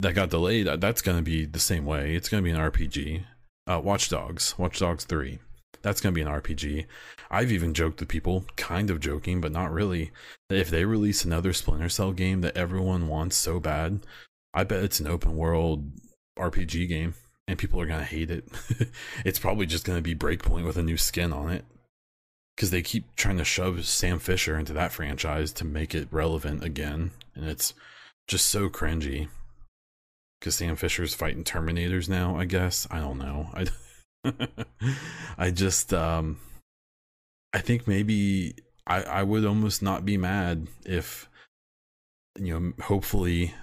that 0.00 0.14
got 0.14 0.30
delayed. 0.30 0.66
That's 0.66 1.02
gonna 1.02 1.22
be 1.22 1.44
the 1.44 1.58
same 1.58 1.84
way. 1.84 2.14
It's 2.14 2.28
gonna 2.28 2.42
be 2.42 2.50
an 2.50 2.56
RPG. 2.56 3.24
Uh, 3.66 3.80
Watch 3.82 4.08
Dogs, 4.08 4.58
Watch 4.58 4.78
Dogs 4.78 5.04
Three. 5.04 5.38
That's 5.82 6.00
to 6.00 6.12
be 6.12 6.22
an 6.22 6.28
RPG. 6.28 6.86
I've 7.30 7.52
even 7.52 7.74
joked 7.74 8.00
with 8.00 8.08
people, 8.08 8.46
kind 8.56 8.88
of 8.88 9.00
joking, 9.00 9.42
but 9.42 9.52
not 9.52 9.70
really, 9.70 10.12
that 10.48 10.58
if 10.58 10.70
they 10.70 10.86
release 10.86 11.26
another 11.26 11.52
Splinter 11.52 11.90
Cell 11.90 12.12
game 12.12 12.40
that 12.40 12.56
everyone 12.56 13.06
wants 13.06 13.36
so 13.36 13.60
bad, 13.60 14.00
I 14.54 14.64
bet 14.64 14.82
it's 14.82 14.98
an 14.98 15.06
open 15.06 15.36
world 15.36 15.90
RPG 16.38 16.88
game 16.88 17.14
and 17.46 17.58
people 17.58 17.82
are 17.82 17.86
to 18.00 18.06
hate 18.06 18.30
it. 18.30 18.48
it's 19.26 19.38
probably 19.38 19.66
just 19.66 19.84
to 19.96 20.02
be 20.02 20.14
Breakpoint 20.14 20.64
with 20.64 20.78
a 20.78 20.82
new 20.82 20.96
skin 20.96 21.34
on 21.34 21.50
it 21.50 21.66
because 22.54 22.70
they 22.70 22.82
keep 22.82 23.14
trying 23.16 23.38
to 23.38 23.44
shove 23.44 23.84
Sam 23.84 24.18
Fisher 24.18 24.58
into 24.58 24.72
that 24.72 24.92
franchise 24.92 25.52
to 25.54 25.64
make 25.64 25.94
it 25.94 26.08
relevant 26.10 26.62
again. 26.62 27.10
And 27.34 27.46
it's 27.48 27.74
just 28.28 28.46
so 28.46 28.68
cringy 28.68 29.28
because 30.38 30.56
Sam 30.56 30.76
Fisher's 30.76 31.14
fighting 31.14 31.44
Terminators 31.44 32.08
now, 32.08 32.36
I 32.36 32.44
guess. 32.44 32.86
I 32.90 33.00
don't 33.00 33.18
know. 33.18 33.48
I. 33.54 33.66
I 35.38 35.50
just 35.50 35.92
um 35.92 36.38
I 37.52 37.58
think 37.58 37.86
maybe 37.86 38.54
I 38.86 39.02
I 39.02 39.22
would 39.22 39.44
almost 39.44 39.82
not 39.82 40.04
be 40.04 40.16
mad 40.16 40.66
if 40.84 41.28
you 42.38 42.58
know 42.58 42.72
hopefully 42.84 43.54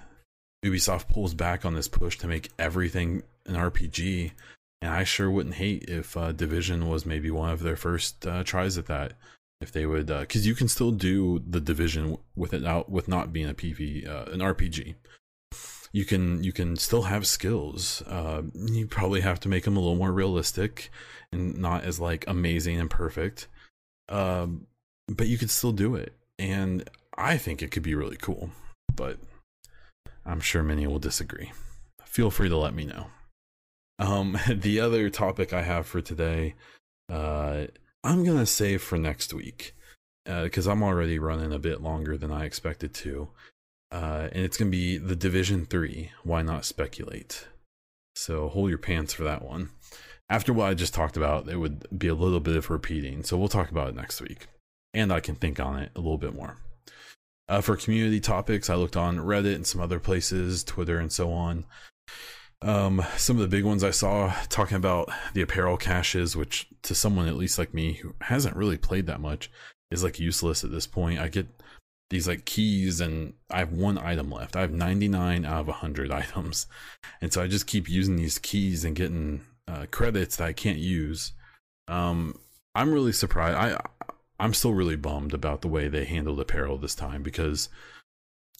Ubisoft 0.64 1.08
pulls 1.08 1.34
back 1.34 1.64
on 1.64 1.74
this 1.74 1.88
push 1.88 2.18
to 2.18 2.28
make 2.28 2.50
everything 2.58 3.22
an 3.46 3.54
RPG 3.54 4.32
and 4.82 4.90
I 4.92 5.04
sure 5.04 5.30
wouldn't 5.30 5.54
hate 5.54 5.84
if 5.88 6.16
uh, 6.16 6.32
Division 6.32 6.88
was 6.88 7.06
maybe 7.06 7.30
one 7.30 7.48
of 7.50 7.62
their 7.62 7.76
first 7.76 8.26
uh, 8.26 8.44
tries 8.44 8.76
at 8.76 8.86
that 8.86 9.14
if 9.62 9.72
they 9.72 9.86
would 9.86 10.08
because 10.08 10.44
uh, 10.44 10.48
you 10.48 10.54
can 10.54 10.68
still 10.68 10.90
do 10.90 11.40
the 11.48 11.60
division 11.60 12.18
with 12.34 12.52
it 12.52 12.66
out 12.66 12.90
with 12.90 13.06
not 13.06 13.32
being 13.32 13.48
a 13.48 13.54
pv 13.54 14.08
uh, 14.08 14.24
an 14.32 14.40
rpg 14.40 14.96
you 15.92 16.06
can 16.06 16.42
you 16.42 16.52
can 16.52 16.76
still 16.76 17.02
have 17.02 17.26
skills. 17.26 18.02
Uh, 18.06 18.42
you 18.54 18.86
probably 18.86 19.20
have 19.20 19.38
to 19.40 19.48
make 19.48 19.64
them 19.64 19.76
a 19.76 19.80
little 19.80 19.94
more 19.94 20.10
realistic 20.10 20.90
and 21.30 21.58
not 21.58 21.84
as 21.84 22.00
like 22.00 22.24
amazing 22.26 22.80
and 22.80 22.90
perfect. 22.90 23.46
Um, 24.08 24.66
but 25.06 25.28
you 25.28 25.36
could 25.36 25.50
still 25.50 25.72
do 25.72 25.94
it, 25.94 26.14
and 26.38 26.88
I 27.16 27.36
think 27.36 27.62
it 27.62 27.70
could 27.70 27.82
be 27.82 27.94
really 27.94 28.16
cool. 28.16 28.50
But 28.94 29.18
I'm 30.24 30.40
sure 30.40 30.62
many 30.62 30.86
will 30.86 30.98
disagree. 30.98 31.52
Feel 32.04 32.30
free 32.30 32.48
to 32.48 32.56
let 32.56 32.74
me 32.74 32.84
know. 32.84 33.06
Um, 33.98 34.38
the 34.48 34.80
other 34.80 35.10
topic 35.10 35.52
I 35.52 35.62
have 35.62 35.86
for 35.86 36.00
today, 36.00 36.54
uh, 37.10 37.66
I'm 38.04 38.24
gonna 38.24 38.46
save 38.46 38.82
for 38.82 38.98
next 38.98 39.32
week 39.32 39.74
because 40.24 40.68
uh, 40.68 40.72
I'm 40.72 40.82
already 40.82 41.18
running 41.18 41.52
a 41.52 41.58
bit 41.58 41.80
longer 41.80 42.16
than 42.16 42.30
I 42.30 42.44
expected 42.44 42.94
to 42.94 43.28
uh, 43.92 44.28
and 44.32 44.42
it's 44.42 44.56
to 44.56 44.64
be 44.64 44.96
the 44.96 45.14
Division 45.14 45.66
3. 45.66 46.10
Why 46.24 46.40
not 46.40 46.64
speculate? 46.64 47.46
So 48.16 48.48
hold 48.48 48.70
your 48.70 48.78
pants 48.78 49.12
for 49.12 49.22
that 49.24 49.42
one. 49.42 49.68
After 50.30 50.52
what 50.52 50.70
I 50.70 50.74
just 50.74 50.94
talked 50.94 51.18
about, 51.18 51.46
it 51.48 51.58
would 51.58 51.86
be 51.96 52.08
a 52.08 52.14
little 52.14 52.40
bit 52.40 52.56
of 52.56 52.70
repeating. 52.70 53.22
So 53.22 53.36
we'll 53.36 53.48
talk 53.48 53.70
about 53.70 53.88
it 53.88 53.94
next 53.94 54.22
week. 54.22 54.46
And 54.94 55.12
I 55.12 55.20
can 55.20 55.34
think 55.34 55.60
on 55.60 55.78
it 55.78 55.92
a 55.94 56.00
little 56.00 56.16
bit 56.16 56.34
more. 56.34 56.56
Uh, 57.48 57.60
for 57.60 57.76
community 57.76 58.18
topics, 58.18 58.70
I 58.70 58.76
looked 58.76 58.96
on 58.96 59.18
Reddit 59.18 59.56
and 59.56 59.66
some 59.66 59.80
other 59.80 60.00
places, 60.00 60.64
Twitter, 60.64 60.98
and 60.98 61.12
so 61.12 61.30
on. 61.30 61.66
Um, 62.62 63.04
some 63.16 63.36
of 63.36 63.42
the 63.42 63.54
big 63.54 63.64
ones 63.64 63.82
I 63.82 63.90
saw 63.90 64.32
talking 64.48 64.76
about 64.76 65.10
the 65.34 65.42
apparel 65.42 65.76
caches, 65.76 66.36
which 66.36 66.68
to 66.82 66.94
someone 66.94 67.28
at 67.28 67.36
least 67.36 67.58
like 67.58 67.74
me 67.74 67.94
who 67.94 68.14
hasn't 68.20 68.56
really 68.56 68.78
played 68.78 69.06
that 69.06 69.20
much 69.20 69.50
is 69.90 70.04
like 70.04 70.20
useless 70.20 70.64
at 70.64 70.70
this 70.70 70.86
point. 70.86 71.18
I 71.18 71.28
get 71.28 71.46
these 72.10 72.28
like 72.28 72.44
keys 72.44 73.00
and 73.00 73.32
I 73.50 73.58
have 73.58 73.72
one 73.72 73.98
item 73.98 74.30
left. 74.30 74.54
I 74.54 74.60
have 74.60 74.72
99 74.72 75.44
out 75.44 75.60
of 75.60 75.66
100 75.66 76.10
items. 76.12 76.66
And 77.20 77.32
so 77.32 77.42
I 77.42 77.48
just 77.48 77.66
keep 77.66 77.88
using 77.88 78.16
these 78.16 78.38
keys 78.38 78.84
and 78.84 78.94
getting 78.94 79.44
uh, 79.66 79.86
credits 79.90 80.36
that 80.36 80.46
I 80.46 80.52
can't 80.52 80.78
use. 80.78 81.32
Um, 81.88 82.38
I'm 82.74 82.92
really 82.92 83.12
surprised. 83.12 83.56
I 83.56 83.80
I'm 84.38 84.54
still 84.54 84.74
really 84.74 84.96
bummed 84.96 85.34
about 85.34 85.60
the 85.60 85.68
way 85.68 85.86
they 85.86 86.04
handled 86.04 86.40
apparel 86.40 86.76
this 86.76 86.96
time 86.96 87.22
because 87.22 87.68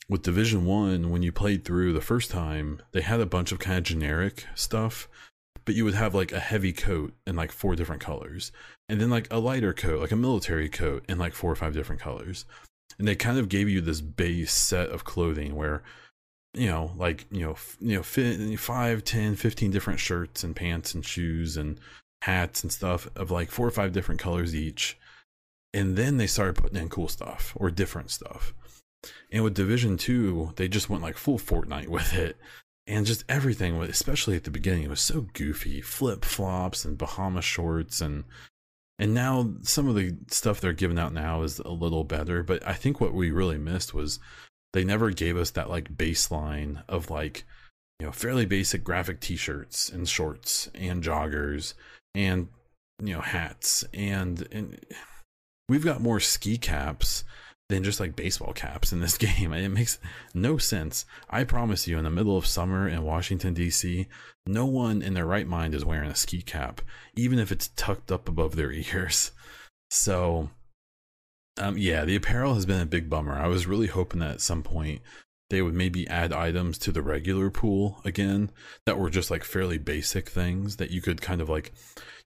with 0.08 0.22
Division 0.22 0.64
1 0.64 1.10
when 1.10 1.22
you 1.22 1.32
played 1.32 1.64
through 1.64 1.92
the 1.92 2.00
first 2.00 2.30
time, 2.30 2.80
they 2.92 3.00
had 3.00 3.20
a 3.20 3.26
bunch 3.26 3.52
of 3.52 3.58
kind 3.58 3.78
of 3.78 3.84
generic 3.84 4.46
stuff 4.54 5.08
but 5.64 5.74
you 5.74 5.84
would 5.84 5.94
have 5.94 6.14
like 6.14 6.32
a 6.32 6.40
heavy 6.40 6.72
coat 6.72 7.14
in 7.26 7.36
like 7.36 7.52
four 7.52 7.76
different 7.76 8.02
colors 8.02 8.52
and 8.88 9.00
then 9.00 9.10
like 9.10 9.32
a 9.32 9.38
lighter 9.38 9.72
coat 9.72 10.00
like 10.00 10.12
a 10.12 10.16
military 10.16 10.68
coat 10.68 11.04
in 11.08 11.18
like 11.18 11.34
four 11.34 11.50
or 11.50 11.56
five 11.56 11.74
different 11.74 12.00
colors. 12.00 12.44
And 12.98 13.08
they 13.08 13.16
kind 13.16 13.38
of 13.38 13.48
gave 13.48 13.68
you 13.68 13.80
this 13.80 14.00
base 14.00 14.52
set 14.52 14.90
of 14.90 15.04
clothing 15.04 15.56
where 15.56 15.82
you 16.54 16.68
know 16.68 16.92
like 16.96 17.24
you 17.30 17.40
know 17.40 17.52
f- 17.52 17.78
you 17.80 17.96
know 17.96 18.02
fit 18.02 18.58
5 18.58 19.04
10 19.04 19.36
15 19.36 19.70
different 19.70 20.00
shirts 20.00 20.44
and 20.44 20.54
pants 20.54 20.94
and 20.94 21.04
shoes 21.04 21.56
and 21.56 21.80
hats 22.22 22.62
and 22.62 22.70
stuff 22.70 23.08
of 23.16 23.30
like 23.30 23.50
four 23.50 23.66
or 23.66 23.70
five 23.70 23.92
different 23.92 24.20
colors 24.20 24.54
each. 24.54 24.98
And 25.74 25.96
then 25.96 26.18
they 26.18 26.26
started 26.26 26.60
putting 26.60 26.80
in 26.80 26.90
cool 26.90 27.08
stuff 27.08 27.54
or 27.56 27.70
different 27.70 28.10
stuff 28.10 28.52
and 29.30 29.42
with 29.44 29.54
division 29.54 29.96
2 29.96 30.52
they 30.56 30.68
just 30.68 30.88
went 30.90 31.02
like 31.02 31.16
full 31.16 31.38
fortnite 31.38 31.88
with 31.88 32.14
it. 32.14 32.36
And 32.86 33.06
just 33.06 33.24
everything 33.28 33.80
especially 33.82 34.36
at 34.36 34.44
the 34.44 34.50
beginning 34.50 34.84
it 34.84 34.90
was 34.90 35.00
so 35.00 35.26
goofy. 35.32 35.80
Flip-flops 35.80 36.84
and 36.84 36.98
bahama 36.98 37.42
shorts 37.42 38.00
and 38.00 38.24
and 38.98 39.14
now 39.14 39.54
some 39.62 39.88
of 39.88 39.94
the 39.94 40.16
stuff 40.28 40.60
they're 40.60 40.72
giving 40.72 40.98
out 40.98 41.12
now 41.12 41.42
is 41.42 41.58
a 41.60 41.70
little 41.70 42.04
better. 42.04 42.42
But 42.42 42.66
i 42.66 42.72
think 42.72 43.00
what 43.00 43.14
we 43.14 43.30
really 43.30 43.58
missed 43.58 43.94
was 43.94 44.18
they 44.72 44.84
never 44.84 45.10
gave 45.10 45.36
us 45.36 45.50
that 45.50 45.70
like 45.70 45.96
baseline 45.96 46.82
of 46.88 47.10
like 47.10 47.44
you 48.00 48.06
know 48.06 48.12
fairly 48.12 48.46
basic 48.46 48.82
graphic 48.82 49.20
t-shirts 49.20 49.88
and 49.88 50.08
shorts 50.08 50.68
and 50.74 51.02
joggers 51.02 51.74
and 52.14 52.48
you 53.02 53.14
know 53.14 53.20
hats. 53.20 53.84
And 53.94 54.46
and 54.50 54.78
we've 55.68 55.84
got 55.84 56.00
more 56.00 56.20
ski 56.20 56.58
caps 56.58 57.24
than 57.72 57.84
just 57.84 58.00
like 58.00 58.14
baseball 58.14 58.52
caps 58.52 58.92
in 58.92 59.00
this 59.00 59.18
game. 59.18 59.52
It 59.52 59.68
makes 59.70 59.98
no 60.34 60.58
sense. 60.58 61.04
I 61.30 61.44
promise 61.44 61.88
you, 61.88 61.98
in 61.98 62.04
the 62.04 62.10
middle 62.10 62.36
of 62.36 62.46
summer 62.46 62.86
in 62.88 63.02
Washington, 63.02 63.54
D.C., 63.54 64.06
no 64.46 64.66
one 64.66 65.02
in 65.02 65.14
their 65.14 65.26
right 65.26 65.46
mind 65.46 65.74
is 65.74 65.84
wearing 65.84 66.10
a 66.10 66.14
ski 66.14 66.42
cap, 66.42 66.80
even 67.14 67.38
if 67.38 67.50
it's 67.50 67.68
tucked 67.68 68.12
up 68.12 68.28
above 68.28 68.56
their 68.56 68.72
ears. 68.94 69.32
So, 69.90 70.50
um, 71.58 71.76
yeah, 71.78 72.04
the 72.04 72.16
apparel 72.16 72.54
has 72.54 72.66
been 72.66 72.80
a 72.80 72.86
big 72.86 73.08
bummer. 73.08 73.34
I 73.34 73.46
was 73.46 73.66
really 73.66 73.86
hoping 73.86 74.20
that 74.20 74.32
at 74.32 74.40
some 74.40 74.62
point 74.62 75.00
they 75.50 75.62
would 75.62 75.74
maybe 75.74 76.08
add 76.08 76.32
items 76.32 76.78
to 76.78 76.92
the 76.92 77.02
regular 77.02 77.50
pool 77.50 78.00
again 78.04 78.50
that 78.86 78.98
were 78.98 79.10
just 79.10 79.30
like 79.30 79.44
fairly 79.44 79.76
basic 79.76 80.28
things 80.30 80.76
that 80.76 80.90
you 80.90 81.02
could 81.02 81.20
kind 81.20 81.40
of 81.40 81.48
like, 81.48 81.72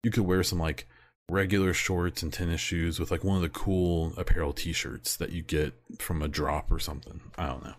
you 0.02 0.10
could 0.10 0.24
wear 0.24 0.42
some 0.42 0.60
like 0.60 0.86
regular 1.28 1.74
shorts 1.74 2.22
and 2.22 2.32
tennis 2.32 2.60
shoes 2.60 3.00
with 3.00 3.10
like 3.10 3.24
one 3.24 3.36
of 3.36 3.42
the 3.42 3.48
cool 3.48 4.12
apparel 4.16 4.52
t-shirts 4.52 5.16
that 5.16 5.32
you 5.32 5.42
get 5.42 5.74
from 5.98 6.22
a 6.22 6.28
drop 6.28 6.70
or 6.70 6.78
something. 6.78 7.20
I 7.36 7.46
don't 7.46 7.64
know. 7.64 7.74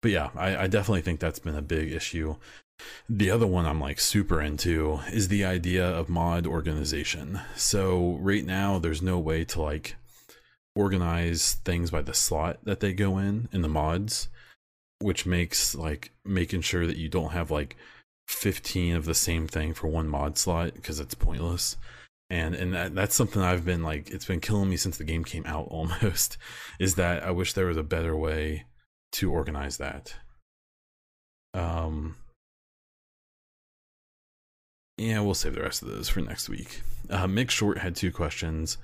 But 0.00 0.10
yeah, 0.10 0.30
I, 0.34 0.56
I 0.56 0.66
definitely 0.66 1.02
think 1.02 1.20
that's 1.20 1.38
been 1.38 1.56
a 1.56 1.62
big 1.62 1.92
issue. 1.92 2.36
The 3.08 3.30
other 3.30 3.46
one 3.46 3.66
I'm 3.66 3.80
like 3.80 4.00
super 4.00 4.40
into 4.40 5.00
is 5.12 5.28
the 5.28 5.44
idea 5.44 5.86
of 5.86 6.08
mod 6.08 6.46
organization. 6.46 7.40
So 7.54 8.18
right 8.20 8.44
now 8.44 8.78
there's 8.78 9.02
no 9.02 9.18
way 9.18 9.44
to 9.44 9.62
like 9.62 9.96
organize 10.74 11.58
things 11.64 11.90
by 11.90 12.02
the 12.02 12.14
slot 12.14 12.58
that 12.64 12.80
they 12.80 12.94
go 12.94 13.18
in 13.18 13.48
in 13.52 13.62
the 13.62 13.68
mods, 13.68 14.28
which 14.98 15.26
makes 15.26 15.74
like 15.74 16.10
making 16.24 16.62
sure 16.62 16.86
that 16.86 16.96
you 16.96 17.08
don't 17.08 17.32
have 17.32 17.50
like 17.50 17.76
15 18.28 18.96
of 18.96 19.04
the 19.04 19.14
same 19.14 19.46
thing 19.46 19.74
for 19.74 19.88
one 19.88 20.08
mod 20.08 20.38
slot 20.38 20.74
because 20.74 20.98
it's 20.98 21.14
pointless 21.14 21.76
and 22.32 22.54
and 22.54 22.72
that, 22.72 22.94
that's 22.94 23.14
something 23.14 23.42
I've 23.42 23.64
been 23.64 23.82
like 23.82 24.10
it's 24.10 24.24
been 24.24 24.40
killing 24.40 24.70
me 24.70 24.78
since 24.78 24.96
the 24.96 25.04
game 25.04 25.22
came 25.22 25.44
out 25.44 25.66
almost 25.70 26.38
is 26.80 26.94
that 26.94 27.22
I 27.22 27.30
wish 27.30 27.52
there 27.52 27.66
was 27.66 27.76
a 27.76 27.82
better 27.82 28.16
way 28.16 28.64
to 29.12 29.30
organize 29.30 29.76
that. 29.76 30.14
Um 31.52 32.16
yeah, 34.96 35.20
we'll 35.20 35.34
save 35.34 35.54
the 35.54 35.62
rest 35.62 35.82
of 35.82 35.88
those 35.88 36.08
for 36.08 36.20
next 36.20 36.48
week. 36.48 36.82
Uh, 37.10 37.26
Mick 37.26 37.50
Short 37.50 37.78
had 37.78 37.96
two 37.96 38.12
questions. 38.12 38.76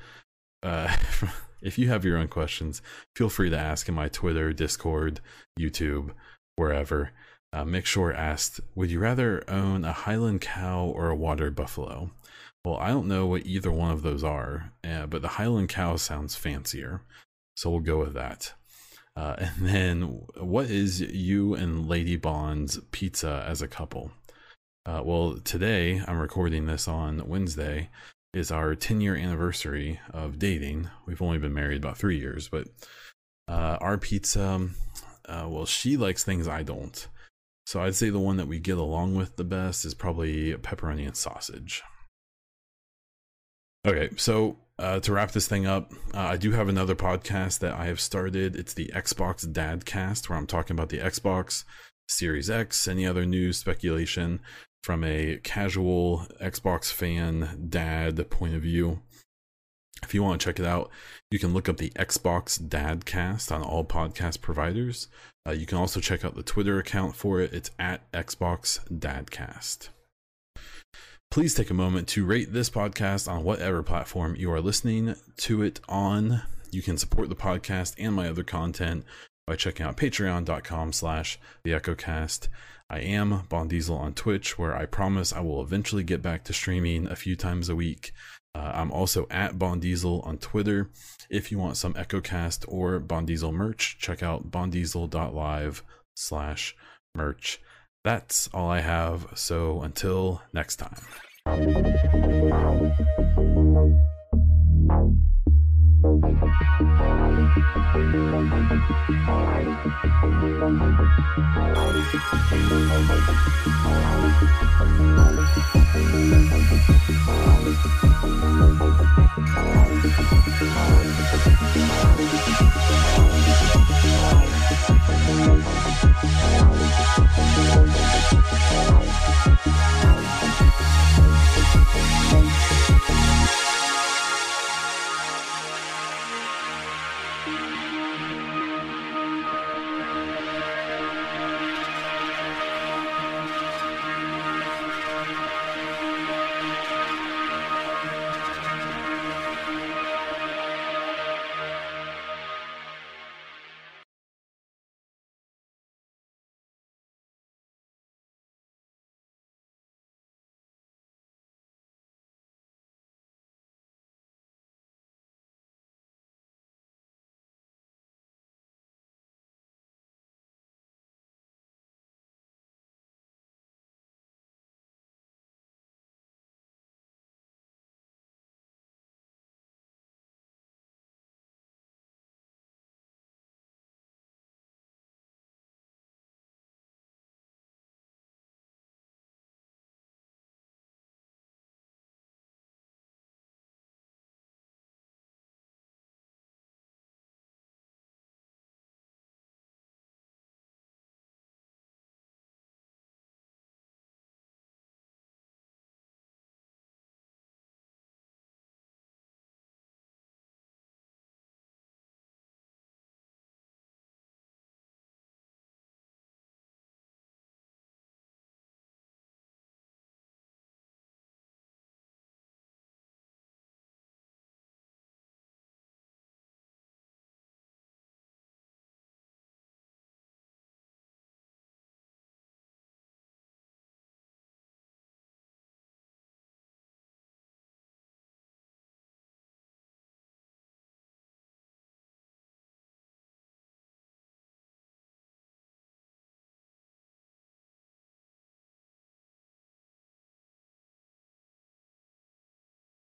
Uh, 0.62 0.96
if 1.62 1.78
you 1.78 1.88
have 1.88 2.04
your 2.04 2.16
own 2.16 2.28
questions, 2.28 2.82
feel 3.14 3.28
free 3.28 3.50
to 3.50 3.58
ask 3.58 3.88
in 3.88 3.94
my 3.94 4.08
Twitter, 4.08 4.52
Discord, 4.52 5.20
YouTube, 5.60 6.10
wherever. 6.56 7.10
Uh, 7.52 7.62
Mick 7.62 7.84
Short 7.84 8.16
asked, 8.16 8.58
"Would 8.74 8.90
you 8.90 8.98
rather 8.98 9.44
own 9.48 9.84
a 9.84 9.92
Highland 9.92 10.40
cow 10.40 10.86
or 10.86 11.08
a 11.08 11.14
water 11.14 11.50
buffalo?" 11.50 12.10
Well, 12.64 12.76
I 12.76 12.88
don't 12.88 13.08
know 13.08 13.26
what 13.26 13.46
either 13.46 13.70
one 13.70 13.90
of 13.90 14.02
those 14.02 14.24
are, 14.24 14.72
uh, 14.84 15.06
but 15.06 15.22
the 15.22 15.28
Highland 15.28 15.68
Cow 15.68 15.96
sounds 15.96 16.34
fancier. 16.34 17.02
So 17.56 17.70
we'll 17.70 17.80
go 17.80 17.98
with 17.98 18.14
that. 18.14 18.52
Uh, 19.16 19.34
and 19.38 19.52
then, 19.60 20.02
what 20.36 20.66
is 20.66 21.00
you 21.00 21.54
and 21.54 21.88
Lady 21.88 22.16
Bond's 22.16 22.78
pizza 22.92 23.44
as 23.48 23.62
a 23.62 23.68
couple? 23.68 24.12
Uh, 24.86 25.02
well, 25.04 25.38
today 25.44 26.02
I'm 26.06 26.18
recording 26.18 26.66
this 26.66 26.88
on 26.88 27.28
Wednesday. 27.28 27.90
Is 28.34 28.50
our 28.50 28.74
10 28.74 29.00
year 29.00 29.16
anniversary 29.16 30.00
of 30.12 30.38
dating. 30.38 30.90
We've 31.06 31.22
only 31.22 31.38
been 31.38 31.54
married 31.54 31.78
about 31.78 31.96
three 31.96 32.18
years, 32.18 32.48
but 32.48 32.68
uh, 33.48 33.78
our 33.80 33.96
pizza, 33.96 34.68
uh, 35.26 35.46
well, 35.48 35.64
she 35.64 35.96
likes 35.96 36.24
things 36.24 36.46
I 36.46 36.62
don't. 36.62 37.08
So 37.66 37.80
I'd 37.80 37.94
say 37.94 38.10
the 38.10 38.18
one 38.18 38.36
that 38.36 38.48
we 38.48 38.58
get 38.58 38.78
along 38.78 39.14
with 39.14 39.36
the 39.36 39.44
best 39.44 39.84
is 39.84 39.94
probably 39.94 40.52
pepperoni 40.54 41.06
and 41.06 41.16
sausage. 41.16 41.82
Okay, 43.86 44.10
so 44.16 44.56
uh, 44.78 45.00
to 45.00 45.12
wrap 45.12 45.32
this 45.32 45.48
thing 45.48 45.66
up, 45.66 45.92
uh, 46.14 46.20
I 46.20 46.36
do 46.36 46.52
have 46.52 46.68
another 46.68 46.94
podcast 46.94 47.60
that 47.60 47.74
I 47.74 47.86
have 47.86 48.00
started. 48.00 48.56
It's 48.56 48.74
the 48.74 48.90
Xbox 48.94 49.50
Dad 49.50 49.84
Cast, 49.84 50.28
where 50.28 50.38
I'm 50.38 50.46
talking 50.46 50.74
about 50.74 50.88
the 50.88 50.98
Xbox 50.98 51.64
Series 52.08 52.50
X, 52.50 52.88
any 52.88 53.06
other 53.06 53.24
news, 53.24 53.58
speculation 53.58 54.40
from 54.82 55.04
a 55.04 55.38
casual 55.42 56.26
Xbox 56.40 56.92
fan 56.92 57.66
dad 57.68 58.30
point 58.30 58.54
of 58.54 58.62
view. 58.62 59.00
If 60.02 60.14
you 60.14 60.22
want 60.22 60.40
to 60.40 60.44
check 60.44 60.60
it 60.60 60.66
out, 60.66 60.90
you 61.30 61.38
can 61.38 61.52
look 61.52 61.68
up 61.68 61.78
the 61.78 61.90
Xbox 61.90 62.60
Dadcast 62.60 63.50
on 63.50 63.62
all 63.62 63.84
podcast 63.84 64.40
providers. 64.40 65.08
Uh, 65.46 65.52
you 65.52 65.66
can 65.66 65.78
also 65.78 66.00
check 66.00 66.24
out 66.24 66.36
the 66.36 66.42
Twitter 66.42 66.78
account 66.78 67.16
for 67.16 67.40
it. 67.40 67.52
It's 67.52 67.70
at 67.78 68.10
Xbox 68.12 68.80
Dadcast. 68.90 69.88
Please 71.30 71.54
take 71.54 71.70
a 71.70 71.74
moment 71.74 72.08
to 72.08 72.24
rate 72.24 72.52
this 72.52 72.70
podcast 72.70 73.30
on 73.30 73.44
whatever 73.44 73.82
platform 73.82 74.34
you 74.36 74.50
are 74.50 74.60
listening 74.60 75.14
to 75.38 75.62
it 75.62 75.80
on. 75.88 76.42
You 76.70 76.82
can 76.82 76.96
support 76.98 77.28
the 77.28 77.36
podcast 77.36 77.94
and 77.98 78.14
my 78.14 78.28
other 78.28 78.42
content 78.42 79.04
by 79.46 79.56
checking 79.56 79.86
out 79.86 79.96
patreon.com 79.96 80.92
slash 80.92 81.38
the 81.64 81.70
echocast 81.70 82.48
i 82.90 82.98
am 82.98 83.44
bon 83.48 83.66
diesel 83.66 83.96
on 83.96 84.12
twitch 84.12 84.58
where 84.58 84.76
i 84.76 84.84
promise 84.84 85.32
i 85.32 85.40
will 85.40 85.62
eventually 85.62 86.04
get 86.04 86.20
back 86.20 86.44
to 86.44 86.52
streaming 86.52 87.06
a 87.06 87.16
few 87.16 87.34
times 87.34 87.70
a 87.70 87.74
week 87.74 88.12
uh, 88.58 88.72
I'm 88.74 88.90
also 88.90 89.28
at 89.30 89.56
Bon 89.56 89.78
Diesel 89.78 90.20
on 90.22 90.38
Twitter. 90.38 90.90
If 91.30 91.52
you 91.52 91.58
want 91.58 91.76
some 91.76 91.94
EchoCast 91.94 92.64
or 92.66 92.98
Bon 92.98 93.24
Diesel 93.24 93.52
merch, 93.52 93.98
check 94.00 94.20
out 94.20 94.50
bondiesel.live 94.50 95.84
slash 96.16 96.76
merch. 97.14 97.60
That's 98.04 98.48
all 98.54 98.70
I 98.70 98.80
have. 98.80 99.26
So 99.34 99.82
until 99.82 100.42
next 100.52 100.76
time. 100.76 100.96